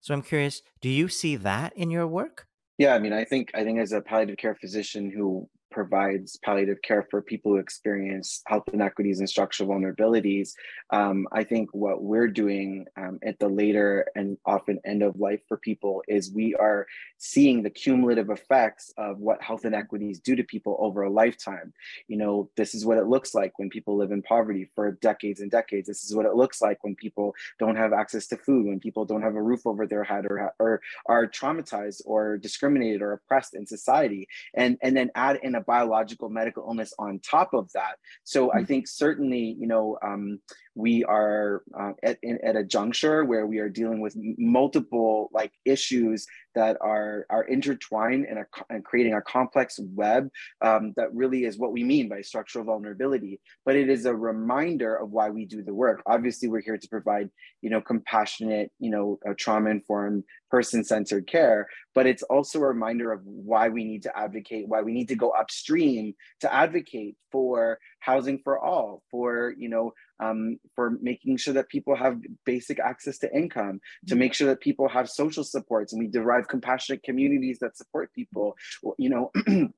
So 0.00 0.14
I'm 0.14 0.22
curious, 0.22 0.62
do 0.80 0.88
you 0.88 1.08
see 1.08 1.36
that 1.36 1.72
in 1.76 1.90
your 1.90 2.06
work? 2.06 2.46
Yeah, 2.78 2.94
I 2.94 2.98
mean, 2.98 3.12
I 3.12 3.24
think 3.24 3.52
I 3.54 3.62
think 3.62 3.78
as 3.78 3.92
a 3.92 4.00
palliative 4.00 4.36
care 4.36 4.54
physician 4.54 5.10
who 5.10 5.48
provides 5.74 6.38
palliative 6.44 6.80
care 6.82 7.04
for 7.10 7.20
people 7.20 7.50
who 7.50 7.58
experience 7.58 8.42
health 8.46 8.62
inequities 8.72 9.18
and 9.18 9.28
structural 9.28 9.68
vulnerabilities. 9.68 10.52
Um, 10.90 11.26
I 11.32 11.42
think 11.42 11.68
what 11.72 12.00
we're 12.00 12.28
doing 12.28 12.86
um, 12.96 13.18
at 13.24 13.40
the 13.40 13.48
later 13.48 14.06
and 14.14 14.38
often 14.46 14.78
end 14.84 15.02
of 15.02 15.18
life 15.18 15.40
for 15.48 15.56
people 15.56 16.02
is 16.06 16.32
we 16.32 16.54
are 16.54 16.86
seeing 17.18 17.62
the 17.62 17.70
cumulative 17.70 18.30
effects 18.30 18.92
of 18.96 19.18
what 19.18 19.42
health 19.42 19.64
inequities 19.64 20.20
do 20.20 20.36
to 20.36 20.44
people 20.44 20.76
over 20.78 21.02
a 21.02 21.10
lifetime. 21.10 21.72
You 22.06 22.18
know, 22.18 22.50
this 22.56 22.74
is 22.74 22.86
what 22.86 22.98
it 22.98 23.08
looks 23.08 23.34
like 23.34 23.58
when 23.58 23.68
people 23.68 23.96
live 23.96 24.12
in 24.12 24.22
poverty 24.22 24.70
for 24.76 24.92
decades 25.02 25.40
and 25.40 25.50
decades. 25.50 25.88
This 25.88 26.04
is 26.04 26.14
what 26.14 26.26
it 26.26 26.36
looks 26.36 26.62
like 26.62 26.84
when 26.84 26.94
people 26.94 27.34
don't 27.58 27.76
have 27.76 27.92
access 27.92 28.28
to 28.28 28.36
food, 28.36 28.66
when 28.66 28.78
people 28.78 29.04
don't 29.04 29.22
have 29.22 29.34
a 29.34 29.42
roof 29.42 29.66
over 29.66 29.88
their 29.88 30.04
head 30.04 30.24
or, 30.26 30.52
or 30.60 30.80
are 31.06 31.26
traumatized 31.26 32.02
or 32.04 32.38
discriminated 32.38 33.02
or 33.02 33.12
oppressed 33.12 33.54
in 33.54 33.66
society. 33.66 34.28
And, 34.54 34.78
and 34.80 34.96
then 34.96 35.10
add 35.16 35.40
in 35.42 35.56
a 35.56 35.63
biological 35.66 36.28
medical 36.28 36.64
illness 36.68 36.92
on 36.98 37.20
top 37.20 37.54
of 37.54 37.70
that. 37.72 37.96
So 38.24 38.52
I 38.52 38.60
mm. 38.62 38.68
think 38.68 38.88
certainly, 38.88 39.56
you 39.58 39.66
know, 39.66 39.98
um, 40.02 40.40
we 40.74 41.04
are 41.04 41.62
uh, 41.78 41.92
at, 42.02 42.18
in, 42.22 42.38
at 42.44 42.56
a 42.56 42.64
juncture 42.64 43.24
where 43.24 43.46
we 43.46 43.58
are 43.58 43.68
dealing 43.68 44.00
with 44.00 44.16
multiple 44.38 45.30
like 45.32 45.52
issues 45.64 46.26
that 46.54 46.76
are 46.80 47.26
are 47.30 47.44
intertwined 47.44 48.26
and, 48.26 48.44
and 48.70 48.84
creating 48.84 49.14
a 49.14 49.22
complex 49.22 49.78
web 49.94 50.28
um, 50.62 50.92
that 50.96 51.12
really 51.14 51.44
is 51.44 51.58
what 51.58 51.72
we 51.72 51.84
mean 51.84 52.08
by 52.08 52.20
structural 52.20 52.64
vulnerability. 52.64 53.40
But 53.64 53.76
it 53.76 53.88
is 53.88 54.06
a 54.06 54.14
reminder 54.14 54.96
of 54.96 55.10
why 55.10 55.30
we 55.30 55.46
do 55.46 55.62
the 55.62 55.74
work. 55.74 56.02
Obviously 56.06 56.48
we're 56.48 56.60
here 56.60 56.78
to 56.78 56.88
provide 56.88 57.30
you 57.64 57.70
know 57.70 57.80
compassionate 57.80 58.70
you 58.78 58.90
know 58.90 59.18
trauma 59.38 59.70
informed 59.70 60.22
person-centered 60.50 61.26
care 61.26 61.66
but 61.94 62.06
it's 62.06 62.22
also 62.24 62.58
a 62.58 62.66
reminder 62.66 63.10
of 63.10 63.20
why 63.24 63.68
we 63.70 63.84
need 63.84 64.02
to 64.02 64.16
advocate 64.16 64.68
why 64.68 64.82
we 64.82 64.92
need 64.92 65.08
to 65.08 65.16
go 65.16 65.30
upstream 65.30 66.14
to 66.40 66.52
advocate 66.52 67.16
for 67.32 67.78
housing 68.00 68.38
for 68.44 68.58
all 68.58 69.02
for 69.10 69.54
you 69.58 69.68
know 69.68 69.92
um, 70.20 70.58
for 70.74 70.98
making 71.00 71.36
sure 71.36 71.54
that 71.54 71.68
people 71.68 71.94
have 71.94 72.20
basic 72.44 72.78
access 72.80 73.18
to 73.18 73.34
income, 73.34 73.80
to 74.06 74.14
mm-hmm. 74.14 74.20
make 74.20 74.34
sure 74.34 74.48
that 74.48 74.60
people 74.60 74.88
have 74.88 75.08
social 75.08 75.44
supports, 75.44 75.92
and 75.92 76.00
we 76.00 76.08
derive 76.08 76.48
compassionate 76.48 77.02
communities 77.02 77.58
that 77.60 77.76
support 77.76 78.12
people. 78.12 78.56
You 78.98 79.10
know. 79.10 79.32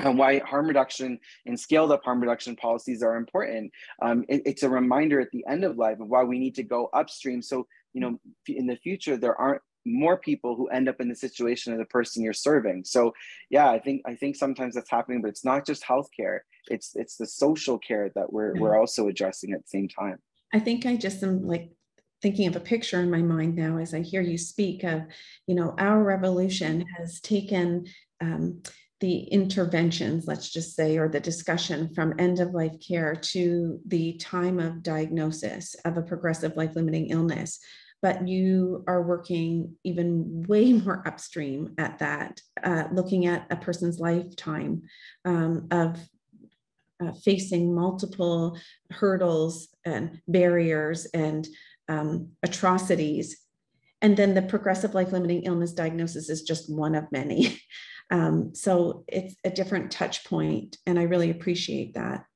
and 0.00 0.18
why 0.18 0.40
harm 0.40 0.66
reduction 0.66 1.18
and 1.46 1.58
scaled 1.58 1.92
up 1.92 2.02
harm 2.04 2.20
reduction 2.20 2.56
policies 2.56 3.00
are 3.00 3.16
important. 3.16 3.70
Um, 4.02 4.24
it, 4.28 4.42
it's 4.44 4.64
a 4.64 4.68
reminder 4.68 5.20
at 5.20 5.30
the 5.30 5.44
end 5.48 5.62
of 5.62 5.78
life 5.78 6.00
of 6.00 6.08
why 6.08 6.24
we 6.24 6.38
need 6.38 6.56
to 6.56 6.64
go 6.64 6.90
upstream. 6.92 7.40
So, 7.40 7.68
you 7.92 8.00
know, 8.00 8.18
in 8.48 8.66
the 8.66 8.76
future, 8.76 9.16
there 9.16 9.40
aren't 9.40 9.62
more 9.84 10.16
people 10.16 10.56
who 10.56 10.68
end 10.68 10.88
up 10.88 11.00
in 11.00 11.08
the 11.08 11.14
situation 11.14 11.72
of 11.72 11.78
the 11.78 11.84
person 11.86 12.22
you're 12.22 12.32
serving. 12.32 12.84
So 12.84 13.14
yeah, 13.50 13.70
I 13.70 13.78
think 13.78 14.02
I 14.06 14.14
think 14.14 14.36
sometimes 14.36 14.74
that's 14.74 14.90
happening, 14.90 15.22
but 15.22 15.28
it's 15.28 15.44
not 15.44 15.66
just 15.66 15.84
healthcare. 15.84 16.40
It's 16.68 16.94
it's 16.94 17.16
the 17.16 17.26
social 17.26 17.78
care 17.78 18.10
that 18.14 18.32
we're 18.32 18.54
we're 18.58 18.78
also 18.78 19.08
addressing 19.08 19.52
at 19.52 19.62
the 19.62 19.68
same 19.68 19.88
time. 19.88 20.18
I 20.52 20.60
think 20.60 20.86
I 20.86 20.96
just 20.96 21.22
am 21.22 21.46
like 21.46 21.70
thinking 22.22 22.46
of 22.46 22.56
a 22.56 22.60
picture 22.60 23.00
in 23.00 23.10
my 23.10 23.20
mind 23.20 23.54
now 23.54 23.76
as 23.76 23.92
I 23.92 24.00
hear 24.00 24.22
you 24.22 24.38
speak 24.38 24.82
of, 24.82 25.02
you 25.46 25.54
know, 25.54 25.74
our 25.78 26.02
revolution 26.02 26.84
has 26.96 27.20
taken 27.20 27.86
um, 28.22 28.62
the 29.00 29.24
interventions, 29.24 30.26
let's 30.26 30.50
just 30.50 30.74
say, 30.74 30.96
or 30.96 31.08
the 31.08 31.20
discussion 31.20 31.92
from 31.94 32.14
end 32.18 32.40
of 32.40 32.54
life 32.54 32.72
care 32.80 33.14
to 33.14 33.78
the 33.86 34.14
time 34.14 34.58
of 34.58 34.82
diagnosis 34.82 35.74
of 35.84 35.98
a 35.98 36.02
progressive 36.02 36.56
life 36.56 36.74
limiting 36.74 37.10
illness 37.10 37.58
but 38.04 38.28
you 38.28 38.84
are 38.86 39.00
working 39.02 39.76
even 39.82 40.42
way 40.46 40.72
more 40.84 41.02
upstream 41.06 41.72
at 41.78 41.98
that, 42.00 42.38
uh, 42.62 42.84
looking 42.92 43.24
at 43.24 43.46
a 43.50 43.56
person's 43.56 43.98
lifetime 43.98 44.82
um, 45.24 45.66
of 45.70 45.98
uh, 47.02 47.12
facing 47.24 47.74
multiple 47.74 48.58
hurdles 48.90 49.68
and 49.86 50.20
barriers 50.28 51.06
and 51.14 51.48
um, 51.88 52.28
atrocities. 52.42 53.38
And 54.02 54.18
then 54.18 54.34
the 54.34 54.42
progressive 54.42 54.94
life 54.94 55.10
limiting 55.10 55.44
illness 55.44 55.72
diagnosis 55.72 56.28
is 56.28 56.42
just 56.42 56.70
one 56.70 56.94
of 56.94 57.10
many. 57.10 57.58
um, 58.10 58.54
so 58.54 59.04
it's 59.08 59.34
a 59.44 59.50
different 59.50 59.90
touch 59.90 60.24
point, 60.24 60.76
and 60.84 60.98
I 60.98 61.04
really 61.04 61.30
appreciate 61.30 61.94
that. 61.94 62.26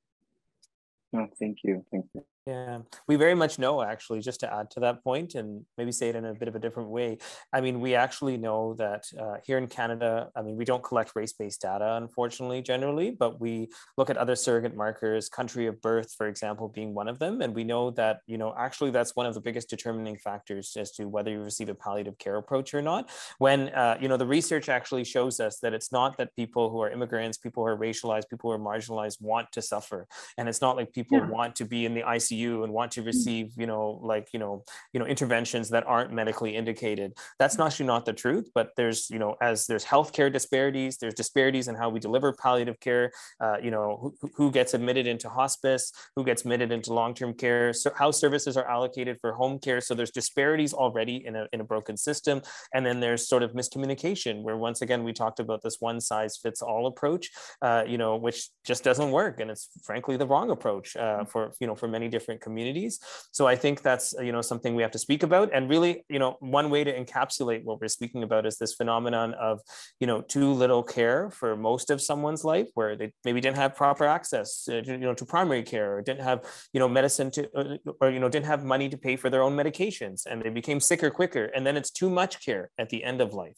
Oh, 1.15 1.27
thank 1.39 1.59
you. 1.63 1.85
Thank 1.93 2.07
you. 2.15 2.25
Yeah, 2.49 2.79
we 3.07 3.17
very 3.17 3.35
much 3.35 3.59
know 3.59 3.83
actually, 3.83 4.21
just 4.21 4.41
to 4.41 4.51
add 4.51 4.71
to 4.71 4.81
that 4.81 5.05
point 5.05 5.35
and 5.35 5.67
maybe 5.77 5.93
say 5.93 6.09
it 6.09 6.17
in 6.17 6.25
a 6.25 6.33
bit 6.33 6.49
of 6.49 6.55
a 6.57 6.59
different 6.59 6.89
way. 6.89 7.19
I 7.53 7.61
mean, 7.61 7.79
we 7.79 7.95
actually 7.95 8.39
know 8.39 8.73
that 8.79 9.05
uh, 9.21 9.35
here 9.45 9.59
in 9.59 9.67
Canada, 9.67 10.31
I 10.35 10.41
mean, 10.41 10.57
we 10.57 10.65
don't 10.65 10.83
collect 10.83 11.13
race 11.15 11.35
based 11.35 11.61
data, 11.61 11.97
unfortunately, 11.97 12.63
generally, 12.63 13.11
but 13.11 13.39
we 13.39 13.69
look 13.99 14.09
at 14.09 14.17
other 14.17 14.35
surrogate 14.35 14.75
markers, 14.75 15.29
country 15.29 15.67
of 15.67 15.83
birth, 15.83 16.15
for 16.17 16.27
example, 16.27 16.69
being 16.69 16.95
one 16.95 17.07
of 17.07 17.19
them. 17.19 17.43
And 17.43 17.55
we 17.55 17.65
know 17.65 17.91
that, 17.91 18.21
you 18.27 18.39
know, 18.39 18.55
actually 18.57 18.93
that's 18.93 19.15
one 19.15 19.27
of 19.27 19.35
the 19.35 19.43
biggest 19.43 19.69
determining 19.69 20.17
factors 20.17 20.75
as 20.79 20.93
to 20.93 21.05
whether 21.05 21.31
you 21.31 21.43
receive 21.43 21.69
a 21.69 21.75
palliative 21.75 22.17
care 22.17 22.37
approach 22.37 22.73
or 22.73 22.81
not. 22.81 23.11
When, 23.37 23.69
uh, 23.69 23.99
you 24.01 24.09
know, 24.09 24.17
the 24.17 24.27
research 24.27 24.71
actually 24.71 25.05
shows 25.05 25.39
us 25.39 25.59
that 25.59 25.75
it's 25.75 25.93
not 25.93 26.17
that 26.17 26.35
people 26.35 26.71
who 26.71 26.81
are 26.81 26.91
immigrants, 26.91 27.37
people 27.37 27.63
who 27.63 27.69
are 27.69 27.77
racialized, 27.77 28.31
people 28.31 28.49
who 28.49 28.57
are 28.57 28.59
marginalized 28.59 29.21
want 29.21 29.53
to 29.53 29.61
suffer. 29.61 30.07
And 30.39 30.49
it's 30.49 30.63
not 30.63 30.77
like 30.77 30.95
people 30.95 31.19
yeah. 31.19 31.29
want 31.29 31.55
to 31.57 31.67
be 31.67 31.85
in 31.85 31.93
the 31.93 32.05
ICU 32.05 32.38
ICU 32.39 32.65
and 32.65 32.73
want 32.73 32.93
to 32.93 33.03
receive, 33.03 33.53
you 33.57 33.67
know, 33.67 34.01
like, 34.03 34.29
you 34.33 34.39
know, 34.39 34.65
you 34.93 35.01
know, 35.01 35.07
interventions 35.07 35.69
that 35.71 35.87
aren't 35.87 36.13
medically 36.13 36.57
indicated. 36.57 37.13
That's 37.39 37.59
actually 37.59 37.87
not 37.87 38.05
the 38.05 38.13
truth, 38.13 38.51
but 38.55 38.71
there's, 38.77 39.11
you 39.11 39.19
know, 39.19 39.37
as 39.41 39.67
there's 39.67 39.85
healthcare 39.85 40.33
disparities, 40.33 40.99
there's 40.99 41.15
disparities 41.15 41.69
in 41.69 41.75
how 41.75 41.89
we 41.89 42.01
deliver 42.01 42.33
palliative 42.33 42.81
care, 42.81 43.11
uh, 43.41 43.57
you 43.63 43.71
know, 43.71 44.15
who, 44.21 44.31
who 44.35 44.51
gets 44.51 44.75
admitted 44.75 45.07
into 45.07 45.29
hospice, 45.29 45.93
who 46.17 46.25
gets 46.25 46.43
admitted 46.43 46.73
into 46.73 46.93
long-term 46.93 47.35
care, 47.35 47.73
so 47.73 47.91
how 47.97 48.11
services 48.11 48.57
are 48.57 48.69
allocated 48.69 49.19
for 49.21 49.33
home 49.33 49.59
care. 49.59 49.81
So 49.81 49.95
there's 49.95 50.11
disparities 50.11 50.73
already 50.73 51.25
in 51.27 51.37
a, 51.37 51.47
in 51.53 51.61
a 51.61 51.65
broken 51.65 51.97
system. 51.97 52.43
And 52.75 52.85
then 52.85 53.01
there's 53.01 53.29
sort 53.29 53.43
of 53.43 53.53
miscommunication 53.53 54.43
where 54.43 54.57
once 54.57 54.83
again, 54.83 55.05
we 55.05 55.13
talked 55.13 55.41
about 55.41 55.63
this 55.63 55.77
one 55.81 56.01
size 56.01 56.37
fits 56.37 56.63
all 56.63 56.87
approach, 56.87 57.31
uh, 57.63 57.85
you 57.87 57.99
know, 57.99 58.17
which 58.17 58.49
just 58.65 58.85
doesn't 58.85 59.11
work. 59.11 59.41
And 59.41 59.51
it's 59.51 59.69
frankly 59.85 60.17
the 60.17 60.27
wrong 60.27 60.51
approach 60.51 60.97
uh, 60.97 61.25
for, 61.25 61.53
you 61.61 61.67
know, 61.67 61.75
for 61.75 61.89
many 61.89 62.09
different 62.09 62.18
communities. 62.41 63.01
So 63.33 63.47
I 63.47 63.57
think 63.57 63.83
that's, 63.83 64.15
you 64.21 64.33
know, 64.33 64.41
something 64.41 64.75
we 64.75 64.83
have 64.83 64.91
to 64.93 64.99
speak 64.99 65.23
about. 65.23 65.51
And 65.53 65.69
really, 65.69 66.05
you 66.09 66.19
know, 66.19 66.37
one 66.41 66.71
way 66.71 66.85
to 66.85 66.93
encapsulate 66.93 67.65
what 67.65 67.81
we're 67.81 67.89
speaking 67.89 68.23
about 68.23 68.47
is 68.47 68.59
this 68.59 68.75
phenomenon 68.75 69.35
of, 69.35 69.61
you 70.01 70.07
know, 70.07 70.21
too 70.21 70.53
little 70.53 70.83
care 70.83 71.31
for 71.31 71.57
most 71.57 71.91
of 71.91 72.01
someone's 72.01 72.45
life 72.45 72.69
where 72.75 72.97
they 72.97 73.13
maybe 73.25 73.41
didn't 73.41 73.57
have 73.57 73.77
proper 73.77 74.05
access, 74.05 74.65
to, 74.65 74.83
you 74.85 74.99
know, 74.99 75.15
to 75.15 75.25
primary 75.25 75.63
care 75.63 75.97
or 75.97 76.03
didn't 76.03 76.23
have, 76.23 76.45
you 76.73 76.81
know, 76.81 76.89
medicine 76.89 77.31
to, 77.31 77.49
uh, 77.57 77.77
or, 78.01 78.11
you 78.11 78.21
know, 78.21 78.29
didn't 78.29 78.47
have 78.47 78.65
money 78.65 78.89
to 78.89 78.99
pay 78.99 79.17
for 79.17 79.31
their 79.31 79.43
own 79.43 79.57
medications 79.57 80.27
and 80.27 80.43
they 80.43 80.51
became 80.51 80.81
sicker 80.81 81.11
quicker. 81.11 81.45
And 81.47 81.67
then 81.67 81.77
it's 81.77 81.91
too 81.91 82.11
much 82.11 82.45
care 82.45 82.71
at 82.79 82.89
the 82.89 83.05
end 83.05 83.21
of 83.21 83.35
life 83.35 83.57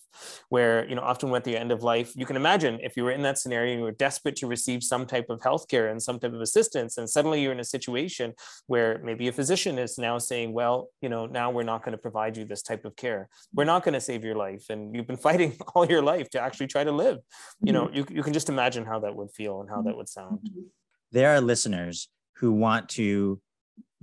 where, 0.49 0.89
you 0.89 0.95
know, 0.95 1.03
often 1.03 1.35
at 1.35 1.45
the 1.45 1.57
end 1.57 1.73
of 1.73 1.83
life, 1.83 2.13
you 2.17 2.27
can 2.27 2.37
imagine 2.37 2.79
if 2.83 2.97
you 2.97 3.05
were 3.05 3.13
in 3.13 3.23
that 3.23 3.39
scenario 3.39 3.77
you 3.77 3.83
were 3.83 3.93
desperate 3.93 4.37
to 4.37 4.47
receive 4.47 4.83
some 4.83 5.07
type 5.07 5.27
of 5.31 5.43
health 5.43 5.69
care 5.69 5.89
and 5.89 6.03
some 6.03 6.19
type 6.19 6.33
of 6.33 6.41
assistance, 6.41 6.99
and 6.99 7.09
suddenly 7.09 7.41
you're 7.43 7.53
in 7.53 7.61
a 7.61 7.65
situation 7.65 8.33
where 8.67 9.01
maybe 9.03 9.29
a 9.29 9.33
physician 9.33 9.79
is 9.79 9.99
now 9.99 10.19
saying, 10.19 10.53
well, 10.53 10.89
you 11.01 11.09
know, 11.09 11.27
now 11.27 11.51
we're 11.51 11.63
not 11.63 11.85
going 11.85 11.93
to 11.93 11.99
provide 11.99 12.37
you 12.37 12.45
this 12.45 12.63
type 12.63 12.85
of 12.85 12.97
care. 12.97 13.29
We're 13.53 13.65
not 13.65 13.83
going 13.85 13.95
to 13.95 14.01
save 14.01 14.25
your 14.25 14.37
life. 14.37 14.67
And 14.71 14.95
you've 14.95 15.07
been 15.07 15.17
fighting 15.29 15.57
all 15.75 15.87
your 15.87 16.03
life 16.03 16.31
to 16.31 16.41
actually 16.41 16.69
try 16.69 16.85
to 16.85 16.93
live. 16.93 17.19
You 17.63 17.73
know, 17.73 17.87
mm-hmm. 17.87 17.97
you, 17.97 18.07
you 18.11 18.23
can 18.23 18.33
just 18.33 18.49
imagine 18.49 18.85
how 18.85 19.01
that 19.01 19.15
would 19.15 19.31
feel 19.31 19.61
and 19.61 19.69
how 19.69 19.83
that 19.83 19.97
would 19.97 20.09
sound. 20.09 20.39
Mm-hmm. 20.39 20.61
There 21.13 21.35
are 21.35 21.41
listeners 21.41 22.09
who 22.37 22.53
want 22.53 22.89
to 22.91 23.41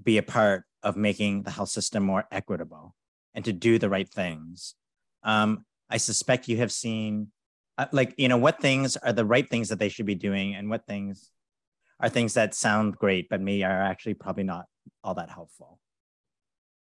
be 0.01 0.17
a 0.17 0.23
part 0.23 0.63
of 0.83 0.95
making 0.95 1.43
the 1.43 1.51
health 1.51 1.69
system 1.69 2.03
more 2.03 2.25
equitable 2.31 2.95
and 3.33 3.43
to 3.45 3.53
do 3.53 3.79
the 3.79 3.89
right 3.89 4.09
things. 4.09 4.75
Um, 5.23 5.65
I 5.89 5.97
suspect 5.97 6.47
you 6.47 6.57
have 6.57 6.71
seen, 6.71 7.31
uh, 7.77 7.87
like, 7.91 8.13
you 8.17 8.27
know, 8.27 8.37
what 8.37 8.61
things 8.61 8.97
are 8.97 9.13
the 9.13 9.25
right 9.25 9.49
things 9.49 9.69
that 9.69 9.79
they 9.79 9.89
should 9.89 10.05
be 10.05 10.15
doing 10.15 10.55
and 10.55 10.69
what 10.69 10.85
things 10.85 11.31
are 11.99 12.09
things 12.09 12.33
that 12.35 12.53
sound 12.53 12.95
great, 12.95 13.27
but 13.29 13.41
me 13.41 13.63
are 13.63 13.81
actually 13.81 14.13
probably 14.13 14.43
not 14.43 14.65
all 15.03 15.15
that 15.15 15.29
helpful. 15.29 15.79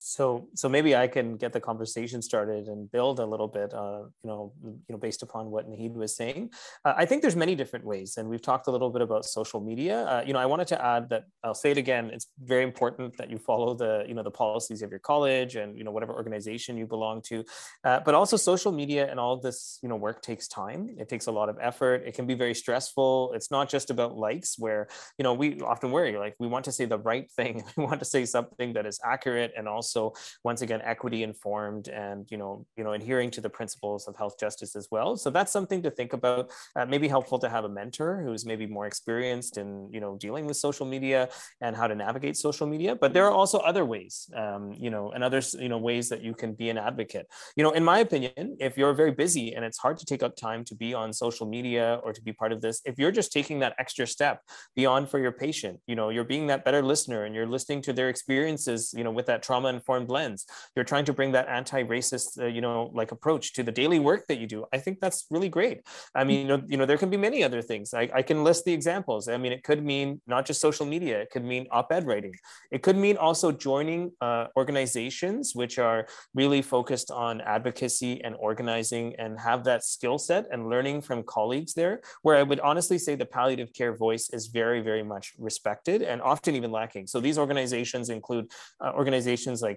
So, 0.02 0.48
so 0.56 0.70
maybe 0.70 0.96
I 0.96 1.08
can 1.08 1.36
get 1.36 1.52
the 1.52 1.60
conversation 1.60 2.22
started 2.22 2.68
and 2.68 2.90
build 2.90 3.20
a 3.20 3.26
little 3.26 3.50
bit, 3.50 3.74
uh, 3.74 4.04
you 4.24 4.30
know, 4.30 4.54
you 4.64 4.80
know, 4.88 4.98
based 4.98 5.24
upon 5.24 5.52
what 5.52 5.70
Naheed 5.70 5.94
was 5.94 6.16
saying. 6.16 6.52
Uh, 6.86 6.94
I 6.96 7.06
think 7.06 7.22
there's 7.22 7.36
many 7.36 7.54
different 7.54 7.84
ways, 7.84 8.16
and 8.16 8.30
we've 8.30 8.42
talked 8.42 8.68
a 8.68 8.72
little 8.72 8.92
bit 8.92 9.02
about 9.02 9.26
social 9.26 9.60
media. 9.60 10.06
Uh, 10.06 10.24
you 10.26 10.32
know, 10.32 10.40
I 10.40 10.46
wanted 10.46 10.68
to 10.68 10.84
add 10.84 11.10
that 11.10 11.26
I'll 11.44 11.54
say 11.54 11.72
it 11.72 11.78
again. 11.78 12.12
It's 12.14 12.28
very 12.42 12.64
important 12.64 13.18
that 13.18 13.30
you 13.30 13.38
follow 13.38 13.74
the, 13.74 14.06
you 14.08 14.14
know, 14.14 14.24
the 14.24 14.32
policies 14.32 14.82
of 14.82 14.90
your 14.90 15.00
college 15.00 15.58
and 15.58 15.78
you 15.78 15.84
know 15.84 15.92
whatever 15.92 16.14
organization 16.14 16.78
you 16.78 16.88
belong 16.88 17.22
to, 17.24 17.44
uh, 17.84 18.00
but 18.00 18.16
also 18.16 18.38
social 18.38 18.72
media 18.72 19.12
and 19.12 19.20
all 19.20 19.36
this, 19.36 19.80
you 19.84 19.90
know, 19.90 19.98
work 19.98 20.22
takes 20.22 20.48
time. 20.48 20.96
It 20.98 21.10
takes 21.10 21.28
a 21.28 21.32
lot 21.32 21.50
of 21.50 21.58
effort. 21.60 22.04
It 22.06 22.14
can 22.14 22.26
be 22.26 22.36
very 22.36 22.54
stressful. 22.54 23.34
It's 23.34 23.52
not 23.52 23.68
just 23.68 23.90
about 23.90 24.16
likes, 24.18 24.58
where 24.58 24.88
you 25.18 25.24
know 25.24 25.34
we 25.34 25.60
often 25.60 25.92
worry 25.92 26.18
like 26.18 26.36
we 26.40 26.48
want 26.48 26.64
to 26.66 26.72
say 26.72 26.86
the 26.86 27.00
right 27.00 27.30
thing, 27.32 27.66
we 27.76 27.84
want 27.84 28.00
to 28.00 28.06
say 28.06 28.24
something 28.24 28.72
that 28.74 28.86
is 28.86 28.98
accurate 29.04 29.52
and 29.58 29.68
also 29.68 29.89
also 29.96 30.18
once 30.44 30.62
again 30.62 30.82
equity 30.84 31.24
informed 31.24 31.88
and 31.90 32.28
you 32.30 32.38
know 32.38 32.66
you 32.78 32.84
know 32.84 32.94
adhering 32.94 33.32
to 33.32 33.42
the 33.42 33.50
principles 33.50 34.08
of 34.08 34.16
health 34.16 34.40
justice 34.40 34.76
as 34.76 34.88
well. 34.92 35.16
So 35.18 35.30
that's 35.30 35.52
something 35.52 35.82
to 35.84 35.92
think 35.92 36.14
about. 36.14 36.52
Uh, 36.76 36.86
maybe 36.86 37.08
helpful 37.08 37.40
to 37.40 37.50
have 37.50 37.66
a 37.66 37.70
mentor 37.70 38.22
who's 38.24 38.46
maybe 38.46 38.66
more 38.68 38.86
experienced 38.86 39.58
in 39.58 39.90
you 39.92 40.00
know 40.00 40.18
dealing 40.18 40.46
with 40.46 40.58
social 40.58 40.86
media 40.86 41.30
and 41.62 41.76
how 41.76 41.88
to 41.88 41.96
navigate 41.96 42.38
social 42.38 42.68
media. 42.68 42.96
But 42.96 43.14
there 43.14 43.26
are 43.26 43.32
also 43.32 43.60
other 43.60 43.86
ways 43.86 44.30
um, 44.36 44.74
you 44.78 44.90
know 44.90 45.12
and 45.12 45.24
others 45.24 45.56
you 45.60 45.70
know 45.70 45.78
ways 45.78 46.10
that 46.10 46.22
you 46.22 46.34
can 46.34 46.54
be 46.54 46.70
an 46.70 46.78
advocate. 46.78 47.28
You 47.56 47.64
know 47.64 47.72
in 47.72 47.84
my 47.84 48.00
opinion 48.00 48.58
if 48.60 48.78
you're 48.78 48.94
very 48.94 49.12
busy 49.12 49.54
and 49.54 49.66
it's 49.66 49.78
hard 49.78 49.98
to 49.98 50.06
take 50.06 50.24
up 50.24 50.36
time 50.36 50.64
to 50.66 50.76
be 50.76 50.94
on 50.94 51.14
social 51.14 51.48
media 51.48 52.00
or 52.04 52.14
to 52.14 52.22
be 52.22 52.34
part 52.34 52.52
of 52.52 52.62
this 52.62 52.82
if 52.86 52.98
you're 53.00 53.12
just 53.12 53.32
taking 53.32 53.60
that 53.60 53.74
extra 53.80 54.06
step 54.08 54.42
beyond 54.76 55.10
for 55.10 55.20
your 55.20 55.32
patient 55.32 55.80
you 55.88 55.96
know 55.96 56.10
you're 56.10 56.30
being 56.36 56.48
that 56.48 56.64
better 56.66 56.82
listener 56.82 57.26
and 57.26 57.36
you're 57.36 57.48
listening 57.48 57.82
to 57.82 57.94
their 57.94 58.10
experiences 58.10 58.94
you 58.98 59.04
know 59.04 59.12
with 59.12 59.26
that 59.26 59.42
trauma 59.44 59.70
informed 59.80 60.10
lens. 60.18 60.40
You're 60.76 60.90
trying 60.92 61.06
to 61.10 61.14
bring 61.18 61.32
that 61.38 61.48
anti-racist 61.60 62.28
uh, 62.44 62.46
you 62.56 62.62
know 62.66 62.78
like 63.00 63.12
approach 63.18 63.46
to 63.56 63.62
the 63.68 63.76
daily 63.82 64.00
work 64.10 64.22
that 64.30 64.40
you 64.42 64.48
do. 64.56 64.60
I 64.76 64.78
think 64.84 64.96
that's 65.04 65.20
really 65.36 65.52
great. 65.58 65.78
I 66.20 66.24
mean 66.28 66.40
you 66.42 66.50
know, 66.52 66.62
you 66.72 66.78
know 66.78 66.88
there 66.90 67.02
can 67.04 67.12
be 67.16 67.22
many 67.28 67.40
other 67.48 67.62
things. 67.72 67.88
I, 68.02 68.04
I 68.20 68.22
can 68.30 68.40
list 68.50 68.62
the 68.66 68.74
examples. 68.80 69.22
I 69.36 69.38
mean 69.44 69.54
it 69.58 69.64
could 69.68 69.82
mean 69.94 70.08
not 70.34 70.46
just 70.48 70.60
social 70.68 70.88
media 70.96 71.16
it 71.26 71.30
could 71.34 71.46
mean 71.54 71.64
op-ed 71.72 72.04
writing. 72.10 72.36
It 72.76 72.82
could 72.86 73.00
mean 73.06 73.18
also 73.18 73.48
joining 73.70 74.02
uh, 74.28 74.46
organizations 74.62 75.44
which 75.62 75.76
are 75.80 76.08
really 76.42 76.62
focused 76.76 77.10
on 77.12 77.42
advocacy 77.42 78.14
and 78.26 78.36
organizing 78.50 79.06
and 79.24 79.32
have 79.40 79.64
that 79.70 79.82
skill 79.84 80.18
set 80.18 80.44
and 80.52 80.70
learning 80.74 80.98
from 81.08 81.18
colleagues 81.38 81.74
there 81.80 81.96
where 82.26 82.38
i 82.42 82.44
would 82.50 82.62
honestly 82.70 83.00
say 83.06 83.14
the 83.16 83.32
palliative 83.38 83.72
care 83.80 83.94
voice 84.06 84.26
is 84.38 84.44
very 84.62 84.82
very 84.90 85.06
much 85.14 85.26
respected 85.50 86.02
and 86.02 86.22
often 86.22 86.56
even 86.56 86.72
lacking. 86.72 87.06
So 87.08 87.18
these 87.20 87.38
organizations 87.38 88.10
include 88.10 88.46
uh, 88.84 88.92
organizations 89.02 89.62
like 89.62 89.69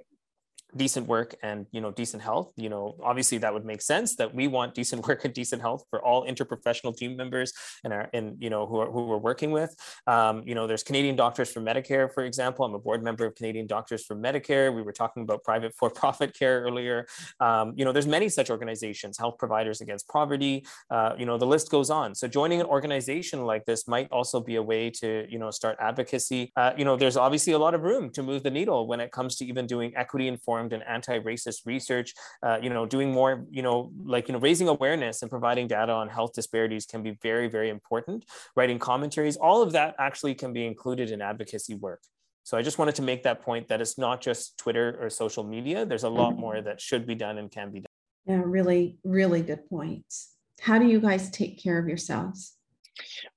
decent 0.76 1.06
work 1.06 1.34
and 1.42 1.66
you 1.70 1.80
know 1.80 1.90
decent 1.90 2.22
health 2.22 2.52
you 2.56 2.68
know 2.68 2.96
obviously 3.02 3.38
that 3.38 3.52
would 3.52 3.64
make 3.64 3.82
sense 3.82 4.16
that 4.16 4.34
we 4.34 4.48
want 4.48 4.74
decent 4.74 5.06
work 5.08 5.24
and 5.24 5.34
decent 5.34 5.60
health 5.60 5.84
for 5.90 6.02
all 6.02 6.26
interprofessional 6.26 6.96
team 6.96 7.16
members 7.16 7.52
and 7.84 7.92
our 7.92 8.08
and 8.12 8.36
you 8.40 8.50
know 8.50 8.66
who, 8.66 8.78
are, 8.78 8.90
who 8.90 9.04
we're 9.04 9.16
working 9.16 9.50
with. 9.50 9.74
Um, 10.06 10.42
you 10.46 10.54
know 10.54 10.66
there's 10.66 10.82
canadian 10.82 11.16
doctors 11.16 11.52
for 11.52 11.60
medicare 11.60 12.12
for 12.12 12.24
example. 12.24 12.64
I'm 12.64 12.74
a 12.74 12.78
board 12.78 13.02
member 13.02 13.26
of 13.26 13.34
canadian 13.34 13.66
doctors 13.66 14.04
for 14.04 14.16
medicare. 14.16 14.74
We 14.74 14.82
were 14.82 14.92
talking 14.92 15.22
about 15.22 15.42
private 15.44 15.74
for-profit 15.78 16.34
care 16.38 16.62
earlier. 16.62 17.06
Um, 17.40 17.74
you 17.76 17.84
know 17.84 17.92
there's 17.92 18.06
many 18.06 18.28
such 18.28 18.50
organizations 18.50 19.18
health 19.18 19.36
providers 19.38 19.80
against 19.80 20.08
poverty. 20.08 20.64
Uh, 20.90 21.14
you 21.18 21.26
know 21.26 21.36
the 21.36 21.46
list 21.46 21.70
goes 21.70 21.90
on. 21.90 22.14
So 22.14 22.28
joining 22.28 22.60
an 22.60 22.66
organization 22.66 23.44
like 23.44 23.64
this 23.64 23.86
might 23.86 24.10
also 24.10 24.40
be 24.40 24.56
a 24.56 24.62
way 24.62 24.90
to 24.90 25.26
you 25.28 25.38
know 25.38 25.50
start 25.50 25.76
advocacy. 25.80 26.52
Uh, 26.56 26.72
you 26.76 26.84
know 26.84 26.96
there's 26.96 27.16
obviously 27.16 27.52
a 27.52 27.58
lot 27.58 27.74
of 27.74 27.82
room 27.82 28.10
to 28.10 28.22
move 28.22 28.42
the 28.42 28.50
needle 28.50 28.86
when 28.86 29.00
it 29.00 29.12
comes 29.12 29.36
to 29.36 29.44
even 29.44 29.66
doing 29.66 29.92
equity 29.96 30.28
informed 30.28 30.61
informed 30.62 30.72
and 30.72 30.82
anti-racist 30.88 31.66
research 31.66 32.14
uh, 32.42 32.58
you 32.62 32.70
know 32.70 32.86
doing 32.86 33.12
more 33.12 33.44
you 33.50 33.62
know 33.62 33.90
like 34.04 34.28
you 34.28 34.32
know 34.32 34.40
raising 34.40 34.68
awareness 34.68 35.22
and 35.22 35.30
providing 35.30 35.66
data 35.66 35.92
on 35.92 36.08
health 36.08 36.32
disparities 36.32 36.86
can 36.86 37.02
be 37.02 37.16
very 37.22 37.48
very 37.48 37.68
important. 37.68 38.24
Writing 38.56 38.78
commentaries 38.78 39.36
all 39.36 39.62
of 39.62 39.72
that 39.72 39.94
actually 39.98 40.34
can 40.34 40.52
be 40.52 40.66
included 40.66 41.10
in 41.10 41.20
advocacy 41.20 41.74
work. 41.74 42.02
So 42.44 42.58
i 42.58 42.62
just 42.62 42.78
wanted 42.78 42.96
to 42.96 43.02
make 43.02 43.22
that 43.22 43.40
point 43.42 43.68
that 43.68 43.80
it's 43.80 43.98
not 43.98 44.20
just 44.20 44.58
twitter 44.58 44.98
or 45.00 45.10
social 45.10 45.44
media. 45.44 45.86
There's 45.86 46.04
a 46.04 46.14
lot 46.22 46.36
more 46.36 46.60
that 46.60 46.80
should 46.80 47.06
be 47.06 47.14
done 47.14 47.38
and 47.38 47.50
can 47.50 47.70
be 47.70 47.80
done. 47.80 47.94
Yeah 48.26 48.42
really 48.44 48.98
really 49.04 49.42
good 49.42 49.62
points. 49.68 50.12
How 50.60 50.78
do 50.78 50.86
you 50.86 51.00
guys 51.00 51.30
take 51.30 51.62
care 51.62 51.78
of 51.78 51.88
yourselves 51.88 52.56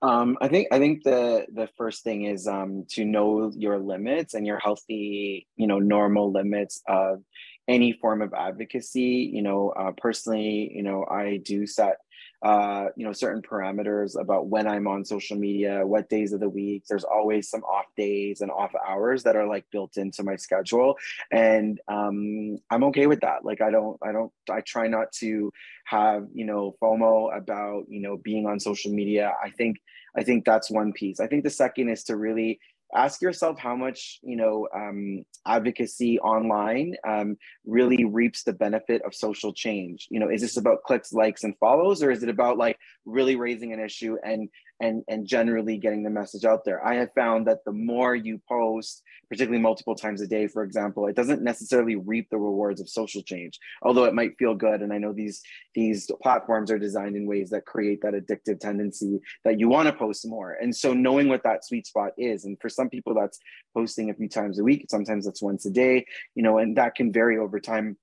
um, 0.01 0.37
I 0.41 0.47
think 0.47 0.67
I 0.71 0.79
think 0.79 1.03
the 1.03 1.45
the 1.53 1.69
first 1.77 2.03
thing 2.03 2.25
is 2.25 2.47
um, 2.47 2.85
to 2.91 3.05
know 3.05 3.51
your 3.55 3.79
limits 3.79 4.33
and 4.33 4.45
your 4.45 4.59
healthy, 4.59 5.47
you 5.55 5.67
know, 5.67 5.79
normal 5.79 6.31
limits 6.31 6.81
of 6.87 7.23
any 7.67 7.93
form 7.93 8.21
of 8.21 8.33
advocacy. 8.33 9.29
You 9.33 9.41
know, 9.41 9.69
uh, 9.69 9.91
personally, 9.97 10.71
you 10.73 10.83
know, 10.83 11.05
I 11.09 11.37
do 11.37 11.65
set 11.65 11.97
uh, 12.45 12.89
you 12.95 13.03
know, 13.03 13.11
certain 13.11 13.41
parameters 13.41 14.21
about 14.21 14.45
when 14.45 14.67
I'm 14.67 14.87
on 14.87 15.03
social 15.03 15.35
media, 15.35 15.81
what 15.83 16.09
days 16.09 16.31
of 16.31 16.39
the 16.39 16.47
week. 16.47 16.83
There's 16.87 17.03
always 17.03 17.49
some 17.49 17.63
off 17.63 17.85
days 17.97 18.41
and 18.41 18.51
off 18.51 18.71
hours 18.87 19.23
that 19.23 19.35
are 19.35 19.47
like 19.47 19.65
built 19.71 19.97
into 19.97 20.21
my 20.21 20.35
schedule, 20.35 20.95
and 21.31 21.81
um, 21.87 22.59
I'm 22.69 22.83
okay 22.83 23.07
with 23.07 23.21
that. 23.21 23.43
Like 23.43 23.61
I 23.61 23.71
don't, 23.71 23.97
I 24.03 24.11
don't, 24.11 24.31
I 24.47 24.61
try 24.61 24.87
not 24.87 25.11
to 25.13 25.51
have 25.85 26.27
you 26.35 26.45
know 26.45 26.75
FOMO 26.79 27.35
about 27.35 27.85
you 27.89 28.01
know 28.01 28.17
being 28.17 28.45
on 28.45 28.59
social 28.59 28.91
media. 28.91 29.33
I 29.43 29.49
think, 29.49 29.77
I 30.15 30.21
think 30.21 30.45
that's 30.45 30.69
one 30.69 30.93
piece. 30.93 31.19
I 31.19 31.25
think 31.25 31.45
the 31.45 31.49
second 31.49 31.89
is 31.89 32.03
to 32.03 32.15
really 32.15 32.59
ask 32.93 33.21
yourself 33.21 33.57
how 33.59 33.75
much 33.75 34.19
you 34.21 34.35
know 34.35 34.67
um, 34.73 35.25
advocacy 35.45 36.19
online 36.19 36.95
um, 37.07 37.37
really 37.65 38.05
reaps 38.05 38.43
the 38.43 38.53
benefit 38.53 39.01
of 39.03 39.15
social 39.15 39.53
change. 39.53 40.07
You 40.09 40.19
know 40.19 40.29
is 40.29 40.41
this 40.41 40.57
about 40.57 40.83
clicks 40.83 41.13
likes 41.13 41.43
and 41.43 41.57
follows 41.59 42.03
or 42.03 42.11
is 42.11 42.23
it 42.23 42.29
about 42.29 42.57
like 42.57 42.77
really 43.05 43.35
raising 43.35 43.73
an 43.73 43.79
issue 43.79 44.17
and 44.23 44.49
and 44.79 45.03
and 45.07 45.25
generally 45.25 45.77
getting 45.77 46.03
the 46.03 46.09
message 46.09 46.45
out 46.45 46.65
there. 46.65 46.85
I 46.85 46.95
have 46.95 47.09
found 47.15 47.47
that 47.47 47.63
the 47.65 47.71
more 47.71 48.15
you 48.15 48.41
post 48.49 49.03
particularly 49.29 49.61
multiple 49.61 49.95
times 49.95 50.21
a 50.21 50.27
day 50.27 50.47
for 50.47 50.63
example 50.63 51.07
it 51.07 51.15
doesn't 51.15 51.41
necessarily 51.41 51.95
reap 51.95 52.29
the 52.29 52.37
rewards 52.37 52.79
of 52.79 52.87
social 52.87 53.23
change 53.23 53.59
although 53.81 54.03
it 54.03 54.13
might 54.13 54.37
feel 54.37 54.55
good. 54.55 54.81
And 54.81 54.91
i 54.93 54.97
know 54.97 55.13
these 55.13 55.41
these 55.73 56.09
platforms 56.21 56.71
are 56.71 56.79
designed 56.79 57.15
in 57.15 57.25
ways 57.25 57.49
that 57.51 57.65
create 57.65 58.01
that 58.01 58.13
addictive 58.13 58.59
tendency 58.59 59.19
that 59.43 59.59
you 59.59 59.69
want 59.69 59.87
to 59.87 59.93
post 59.93 60.27
more. 60.27 60.57
And 60.61 60.75
so 60.75 60.93
knowing 60.93 61.27
what 61.29 61.43
that 61.43 61.65
sweet 61.65 61.87
spot 61.87 62.11
is 62.17 62.45
and 62.45 62.59
for 62.59 62.69
some 62.69 62.89
people 62.89 63.13
that's 63.13 63.39
posting 63.73 64.09
a 64.09 64.13
few 64.13 64.29
times 64.29 64.59
a 64.59 64.63
week 64.63 64.85
sometimes 64.89 65.25
that's 65.25 65.41
once 65.41 65.65
a 65.65 65.71
day 65.71 66.05
you 66.35 66.43
know 66.43 66.57
and 66.57 66.77
that 66.77 66.95
can 66.95 67.11
vary 67.11 67.37
over 67.37 67.59
time 67.59 67.97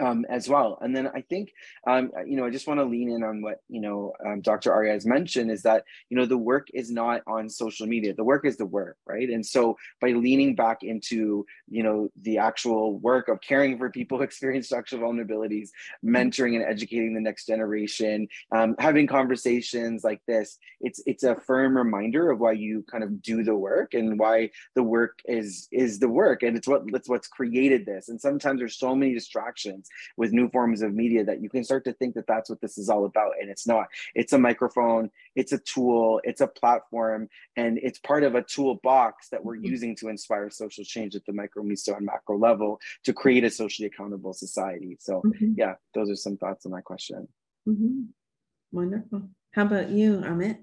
um, 0.00 0.24
as 0.28 0.48
well. 0.48 0.78
And 0.80 0.96
then 0.96 1.08
I 1.08 1.20
think, 1.20 1.52
um, 1.86 2.10
you 2.26 2.36
know, 2.36 2.46
I 2.46 2.50
just 2.50 2.66
want 2.66 2.80
to 2.80 2.84
lean 2.84 3.10
in 3.10 3.22
on 3.22 3.42
what, 3.42 3.60
you 3.68 3.80
know, 3.80 4.12
um, 4.24 4.40
Dr. 4.40 4.72
Arya 4.72 4.92
has 4.92 5.04
mentioned 5.04 5.50
is 5.50 5.62
that, 5.62 5.84
you 6.08 6.16
know, 6.16 6.26
the 6.26 6.38
work 6.38 6.68
is 6.72 6.90
not 6.90 7.22
on 7.26 7.48
social 7.48 7.86
media. 7.86 8.14
The 8.14 8.24
work 8.24 8.46
is 8.46 8.56
the 8.56 8.66
work, 8.66 8.96
right? 9.06 9.28
And 9.28 9.44
so 9.44 9.76
by 10.00 10.08
leaning 10.10 10.54
back 10.54 10.82
into, 10.82 11.44
you 11.68 11.82
know, 11.82 12.08
the 12.22 12.38
actual 12.38 12.98
work 12.98 13.28
of 13.28 13.40
caring 13.40 13.78
for 13.78 13.90
people 13.90 14.18
who 14.18 14.24
experience 14.32 14.66
structural 14.66 15.02
vulnerabilities, 15.02 15.70
mentoring 16.04 16.56
and 16.56 16.64
educating 16.64 17.14
the 17.14 17.20
next 17.20 17.46
generation, 17.46 18.28
um, 18.52 18.74
having 18.78 19.06
conversations 19.06 20.04
like 20.04 20.22
this, 20.26 20.58
it's 20.80 21.00
it's 21.06 21.22
a 21.22 21.36
firm 21.36 21.76
reminder 21.76 22.30
of 22.30 22.40
why 22.40 22.52
you 22.52 22.84
kind 22.90 23.04
of 23.04 23.22
do 23.22 23.44
the 23.44 23.54
work 23.54 23.94
and 23.94 24.18
why 24.18 24.50
the 24.74 24.82
work 24.82 25.20
is 25.26 25.68
is 25.70 25.98
the 25.98 26.08
work. 26.08 26.42
And 26.42 26.56
it's 26.56 26.66
what 26.66 26.82
it's 26.86 27.08
what's 27.08 27.28
created 27.28 27.84
this. 27.86 28.08
And 28.08 28.20
sometimes 28.20 28.58
there's 28.58 28.78
so 28.78 28.94
many 28.94 29.14
distractions 29.14 29.81
with 30.16 30.32
new 30.32 30.48
forms 30.50 30.82
of 30.82 30.94
media 30.94 31.24
that 31.24 31.42
you 31.42 31.48
can 31.48 31.64
start 31.64 31.84
to 31.84 31.92
think 31.92 32.14
that 32.14 32.26
that's 32.26 32.50
what 32.50 32.60
this 32.60 32.78
is 32.78 32.88
all 32.88 33.04
about 33.04 33.32
and 33.40 33.50
it's 33.50 33.66
not 33.66 33.86
it's 34.14 34.32
a 34.32 34.38
microphone 34.38 35.10
it's 35.36 35.52
a 35.52 35.58
tool 35.58 36.20
it's 36.24 36.40
a 36.40 36.46
platform 36.46 37.28
and 37.56 37.78
it's 37.82 37.98
part 37.98 38.22
of 38.22 38.34
a 38.34 38.42
toolbox 38.42 39.28
that 39.28 39.44
we're 39.44 39.56
mm-hmm. 39.56 39.66
using 39.66 39.96
to 39.96 40.08
inspire 40.08 40.50
social 40.50 40.84
change 40.84 41.14
at 41.14 41.24
the 41.26 41.32
micro 41.32 41.62
meso 41.62 41.96
and 41.96 42.06
macro 42.06 42.38
level 42.38 42.78
to 43.04 43.12
create 43.12 43.44
a 43.44 43.50
socially 43.50 43.86
accountable 43.86 44.32
society 44.32 44.96
so 45.00 45.22
mm-hmm. 45.24 45.52
yeah 45.56 45.74
those 45.94 46.10
are 46.10 46.16
some 46.16 46.36
thoughts 46.36 46.66
on 46.66 46.72
that 46.72 46.84
question 46.84 47.26
mm-hmm. 47.68 48.02
wonderful 48.72 49.28
how 49.52 49.62
about 49.62 49.90
you 49.90 50.18
amit 50.18 50.58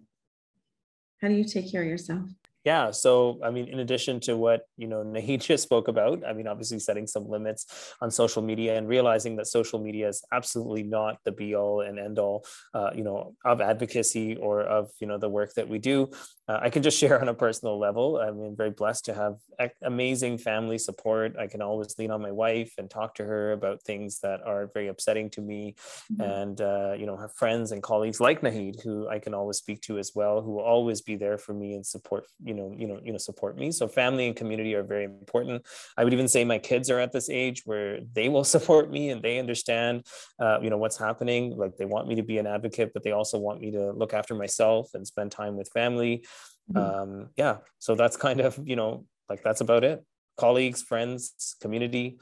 how 1.21 1.27
do 1.27 1.33
you 1.33 1.43
take 1.43 1.71
care 1.71 1.81
of 1.81 1.87
yourself 1.87 2.29
yeah 2.65 2.91
so 2.91 3.39
i 3.43 3.49
mean 3.49 3.67
in 3.67 3.79
addition 3.79 4.19
to 4.19 4.35
what 4.35 4.63
you 4.77 4.87
know 4.87 5.03
Naheed 5.03 5.41
just 5.49 5.63
spoke 5.63 5.87
about 5.87 6.23
i 6.27 6.33
mean 6.33 6.47
obviously 6.47 6.79
setting 6.79 7.07
some 7.07 7.27
limits 7.27 7.93
on 8.01 8.11
social 8.11 8.41
media 8.41 8.77
and 8.77 8.87
realizing 8.87 9.35
that 9.37 9.47
social 9.47 9.79
media 9.79 10.07
is 10.07 10.23
absolutely 10.31 10.83
not 10.83 11.17
the 11.23 11.31
be 11.31 11.55
all 11.55 11.81
and 11.81 11.97
end 11.97 12.19
all 12.19 12.45
uh, 12.73 12.91
you 12.93 13.03
know 13.03 13.35
of 13.45 13.61
advocacy 13.61 14.35
or 14.35 14.61
of 14.61 14.89
you 14.99 15.07
know 15.07 15.17
the 15.17 15.29
work 15.29 15.53
that 15.53 15.67
we 15.67 15.79
do 15.79 16.09
uh, 16.47 16.59
i 16.61 16.69
can 16.69 16.83
just 16.83 16.97
share 17.01 17.21
on 17.21 17.29
a 17.29 17.33
personal 17.33 17.79
level 17.79 18.19
i 18.21 18.31
mean 18.31 18.55
very 18.55 18.71
blessed 18.71 19.05
to 19.05 19.13
have 19.13 19.35
amazing 19.83 20.37
family 20.37 20.77
support 20.77 21.35
i 21.39 21.47
can 21.47 21.61
always 21.61 21.97
lean 21.97 22.11
on 22.11 22.21
my 22.21 22.31
wife 22.31 22.73
and 22.77 22.89
talk 22.89 23.15
to 23.15 23.23
her 23.23 23.53
about 23.53 23.81
things 23.83 24.19
that 24.19 24.41
are 24.45 24.69
very 24.73 24.87
upsetting 24.87 25.29
to 25.29 25.41
me 25.41 25.75
mm-hmm. 26.11 26.21
and 26.21 26.61
uh, 26.61 26.93
you 26.97 27.05
know 27.05 27.15
have 27.15 27.33
friends 27.35 27.71
and 27.71 27.81
colleagues 27.81 28.19
like 28.19 28.41
Naheed 28.41 28.81
who 28.83 29.07
i 29.07 29.19
can 29.19 29.33
always 29.33 29.57
speak 29.57 29.81
to 29.81 29.97
as 29.97 30.11
well 30.13 30.41
who 30.41 30.51
will 30.51 30.63
always 30.63 31.01
be 31.01 31.15
there 31.15 31.37
for 31.37 31.53
me 31.53 31.73
and 31.73 31.85
support 31.85 32.25
you 32.49 32.55
know 32.55 32.73
you 32.75 32.87
know 32.87 32.99
you 33.05 33.11
know 33.11 33.17
support 33.29 33.57
me. 33.61 33.71
So 33.71 33.87
family 33.87 34.25
and 34.27 34.35
community 34.35 34.73
are 34.73 34.83
very 34.83 35.05
important. 35.05 35.63
I 35.97 36.03
would 36.03 36.13
even 36.13 36.27
say 36.27 36.43
my 36.43 36.57
kids 36.57 36.89
are 36.89 36.99
at 36.99 37.11
this 37.11 37.29
age 37.29 37.61
where 37.65 37.99
they 38.17 38.27
will 38.27 38.43
support 38.55 38.91
me 38.91 39.11
and 39.11 39.21
they 39.21 39.37
understand 39.37 40.05
uh, 40.43 40.57
you 40.63 40.69
know 40.71 40.79
what's 40.83 40.97
happening. 40.97 41.55
Like 41.55 41.77
they 41.77 41.85
want 41.85 42.07
me 42.07 42.15
to 42.15 42.23
be 42.23 42.39
an 42.39 42.47
advocate 42.47 42.91
but 42.93 43.03
they 43.03 43.11
also 43.11 43.37
want 43.37 43.61
me 43.61 43.69
to 43.71 43.91
look 43.91 44.13
after 44.13 44.33
myself 44.33 44.89
and 44.95 45.05
spend 45.05 45.31
time 45.31 45.55
with 45.55 45.69
family. 45.69 46.25
Mm-hmm. 46.73 46.77
um, 46.77 47.29
yeah. 47.37 47.57
So 47.77 47.95
that's 47.95 48.17
kind 48.17 48.39
of 48.41 48.59
you 48.65 48.75
know 48.75 49.05
like 49.29 49.43
that's 49.43 49.61
about 49.61 49.83
it. 49.83 50.03
Colleagues 50.37 50.81
friends 50.81 51.55
community 51.61 52.17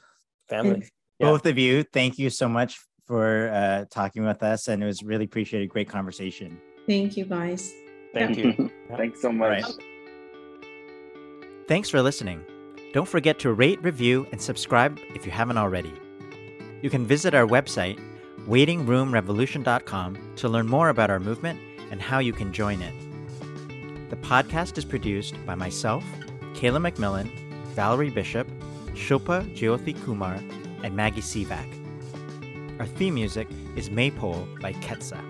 family. 0.48 0.84
Yeah. 1.18 1.30
both 1.30 1.46
of 1.46 1.58
you 1.58 1.82
thank 1.82 2.18
you 2.18 2.30
so 2.30 2.48
much 2.48 2.78
for 3.06 3.48
uh, 3.48 3.86
talking 3.90 4.24
with 4.24 4.42
us 4.42 4.68
and 4.68 4.82
it 4.82 4.86
was 4.86 5.02
really 5.02 5.24
appreciated. 5.24 5.68
Great 5.70 5.88
conversation. 5.88 6.60
Thank 6.86 7.16
you 7.16 7.24
guys. 7.24 7.72
Thank 8.12 8.38
you. 8.38 8.70
Thanks 8.96 9.20
so 9.22 9.32
much 9.32 9.62
right. 9.64 9.97
Thanks 11.68 11.90
for 11.90 12.00
listening. 12.00 12.42
Don't 12.94 13.06
forget 13.06 13.38
to 13.40 13.52
rate, 13.52 13.78
review, 13.82 14.26
and 14.32 14.40
subscribe 14.40 14.98
if 15.14 15.26
you 15.26 15.30
haven't 15.30 15.58
already. 15.58 15.92
You 16.80 16.88
can 16.88 17.04
visit 17.04 17.34
our 17.34 17.46
website, 17.46 18.00
waitingroomrevolution.com, 18.48 20.32
to 20.36 20.48
learn 20.48 20.66
more 20.66 20.88
about 20.88 21.10
our 21.10 21.20
movement 21.20 21.60
and 21.90 22.00
how 22.00 22.20
you 22.20 22.32
can 22.32 22.54
join 22.54 22.80
it. 22.80 22.94
The 24.08 24.16
podcast 24.16 24.78
is 24.78 24.86
produced 24.86 25.34
by 25.44 25.56
myself, 25.56 26.02
Kayla 26.54 26.90
McMillan, 26.90 27.30
Valerie 27.74 28.08
Bishop, 28.08 28.48
Shilpa 28.94 29.54
Jyothi 29.54 30.02
Kumar, 30.06 30.40
and 30.82 30.96
Maggie 30.96 31.20
Sivak. 31.20 31.68
Our 32.80 32.86
theme 32.86 33.12
music 33.12 33.46
is 33.76 33.90
Maypole 33.90 34.48
by 34.62 34.72
Ketsa. 34.72 35.22